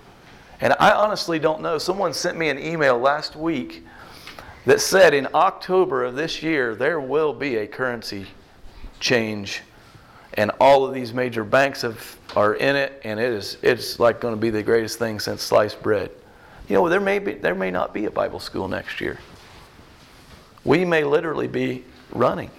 And 0.62 0.74
I 0.80 0.94
honestly 0.94 1.38
don't 1.38 1.62
know. 1.62 1.78
Someone 1.78 2.12
sent 2.12 2.40
me 2.40 2.50
an 2.50 2.58
email 2.58 2.98
last 2.98 3.36
week 3.36 3.84
that 4.66 4.82
said 4.82 5.14
in 5.14 5.28
October 5.34 6.04
of 6.04 6.16
this 6.16 6.44
year 6.44 6.76
there 6.76 7.00
will 7.00 7.34
be 7.34 7.58
a 7.58 7.68
currency 7.68 8.26
change 9.00 9.62
and 10.36 10.52
all 10.60 10.86
of 10.86 10.94
these 10.94 11.14
major 11.14 11.44
banks 11.44 11.82
have, 11.82 12.18
are 12.36 12.56
in 12.56 12.76
it 12.76 13.02
and 13.04 13.20
it 13.20 13.32
is 13.32 13.58
it's 13.62 14.00
like 14.00 14.22
going 14.22 14.34
to 14.34 14.40
be 14.40 14.50
the 14.50 14.64
greatest 14.64 14.98
thing 15.00 15.20
since 15.20 15.42
sliced 15.42 15.82
bread. 15.82 16.12
You 16.70 16.76
know, 16.76 16.88
there 16.88 17.02
may 17.02 17.20
be 17.20 17.34
there 17.34 17.56
may 17.56 17.72
not 17.72 17.94
be 17.94 18.06
a 18.06 18.12
Bible 18.12 18.40
school 18.40 18.68
next 18.68 19.02
year. 19.02 19.20
We 20.64 20.86
may 20.86 21.04
literally 21.04 21.48
be 21.48 21.84
running. 22.12 22.52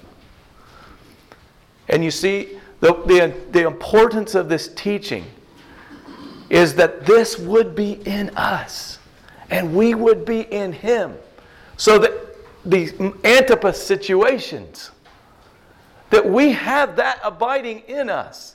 And 1.89 2.05
you 2.05 2.11
see 2.11 2.59
the, 2.81 2.95
the, 3.07 3.35
the 3.53 3.67
importance 3.67 4.35
of 4.35 4.49
this 4.49 4.69
teaching 4.75 5.25
is 6.51 6.75
that 6.75 7.07
this 7.07 7.39
would 7.39 7.75
be 7.75 7.93
in 8.05 8.31
us 8.31 8.99
and 9.51 9.75
we 9.75 9.95
would 9.95 10.25
be 10.25 10.41
in 10.41 10.73
him. 10.73 11.15
So 11.83 11.99
that 11.99 12.37
these 12.65 12.93
Antipas 13.25 13.85
situations, 13.85 14.93
that 16.11 16.25
we 16.25 16.53
have 16.53 16.95
that 16.95 17.19
abiding 17.25 17.81
in 17.89 18.09
us. 18.09 18.55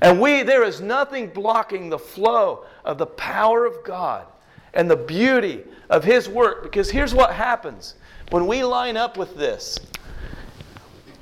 And 0.00 0.20
we 0.20 0.44
there 0.44 0.62
is 0.62 0.80
nothing 0.80 1.26
blocking 1.30 1.88
the 1.90 1.98
flow 1.98 2.66
of 2.84 2.96
the 2.98 3.06
power 3.06 3.66
of 3.66 3.82
God 3.82 4.26
and 4.74 4.88
the 4.88 4.94
beauty 4.94 5.64
of 5.90 6.04
his 6.04 6.28
work 6.28 6.62
because 6.62 6.88
here's 6.88 7.12
what 7.12 7.32
happens 7.32 7.96
when 8.30 8.46
we 8.46 8.62
line 8.62 8.96
up 8.96 9.16
with 9.16 9.36
this 9.36 9.80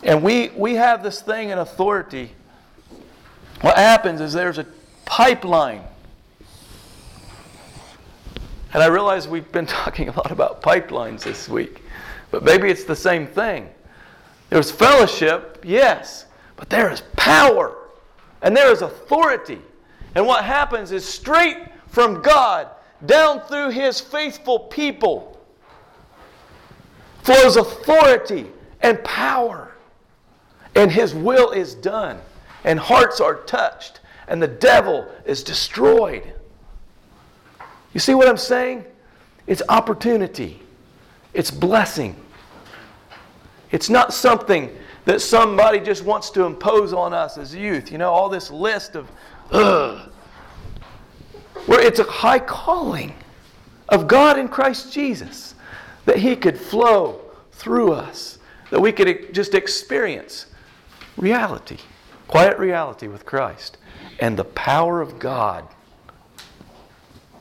and 0.02 0.22
we 0.22 0.50
we 0.50 0.74
have 0.74 1.02
this 1.02 1.22
thing 1.22 1.48
in 1.48 1.59
authority 1.59 2.32
what 3.62 3.78
happens 3.78 4.20
is 4.20 4.34
there's 4.34 4.59
a 4.59 4.66
pipeline 5.07 5.84
and 8.77 8.83
I 8.83 8.89
realize 8.89 9.27
we've 9.27 9.51
been 9.53 9.64
talking 9.85 10.11
a 10.11 10.12
lot 10.12 10.31
about 10.31 10.61
pipelines 10.61 11.22
this 11.22 11.49
week, 11.49 11.83
but 12.31 12.45
maybe 12.45 12.68
it's 12.68 12.85
the 12.85 12.95
same 12.95 13.27
thing. 13.27 13.70
There's 14.51 14.70
fellowship, 14.70 15.64
yes, 15.64 16.27
but 16.57 16.68
there 16.68 16.93
is 16.93 17.01
power 17.16 17.74
and 18.43 18.55
there 18.55 18.70
is 18.70 18.83
authority. 18.83 19.62
And 20.14 20.27
what 20.27 20.45
happens 20.45 20.93
is 20.93 21.07
straight 21.07 21.57
from 21.89 22.20
God 22.20 22.68
down 23.07 23.41
through 23.41 23.70
His 23.70 23.99
faithful 23.99 24.59
people 24.59 25.41
flows 27.22 27.57
authority 27.57 28.45
and 28.83 29.03
power. 29.05 29.72
And 30.74 30.93
His 30.93 31.14
will 31.14 31.51
is 31.51 31.74
done, 31.74 32.20
and 32.64 32.79
hearts 32.79 33.22
are 33.22 33.37
touched, 33.45 34.01
and 34.29 34.43
the 34.43 34.47
devil 34.47 35.11
is 35.24 35.43
destroyed. 35.43 36.35
You 37.97 38.01
see 38.01 38.12
what 38.12 38.28
I'm 38.28 38.36
saying? 38.36 38.84
It's 39.47 39.62
opportunity, 39.70 40.61
it's 41.32 41.51
blessing. 41.51 42.14
It's 43.70 43.88
not 43.88 44.12
something 44.12 44.70
that 45.07 45.22
somebody 45.22 45.80
just 45.80 46.05
wants 46.05 46.28
to 46.32 46.44
impose 46.44 46.92
on 46.92 47.14
us 47.14 47.38
as 47.38 47.55
youth. 47.55 47.90
You 47.90 47.97
know, 47.97 48.12
all 48.12 48.28
this 48.28 48.51
list 48.51 48.97
of, 48.97 49.11
ugh. 49.51 50.12
Where 51.64 51.80
it's 51.80 51.99
a 51.99 52.05
high 52.05 52.38
calling 52.38 53.14
of 53.88 54.07
God 54.07 54.38
in 54.38 54.49
Christ 54.49 54.92
Jesus 54.92 55.55
that 56.05 56.18
He 56.18 56.36
could 56.36 56.59
flow 56.59 57.22
through 57.53 57.94
us, 57.94 58.38
that 58.68 58.78
we 58.78 58.92
could 58.92 59.32
just 59.32 59.55
experience 59.55 60.49
reality, 61.16 61.78
quiet 62.28 62.59
reality 62.59 63.07
with 63.07 63.24
Christ, 63.24 63.78
and 64.20 64.36
the 64.36 64.44
power 64.44 65.01
of 65.01 65.18
God 65.18 65.66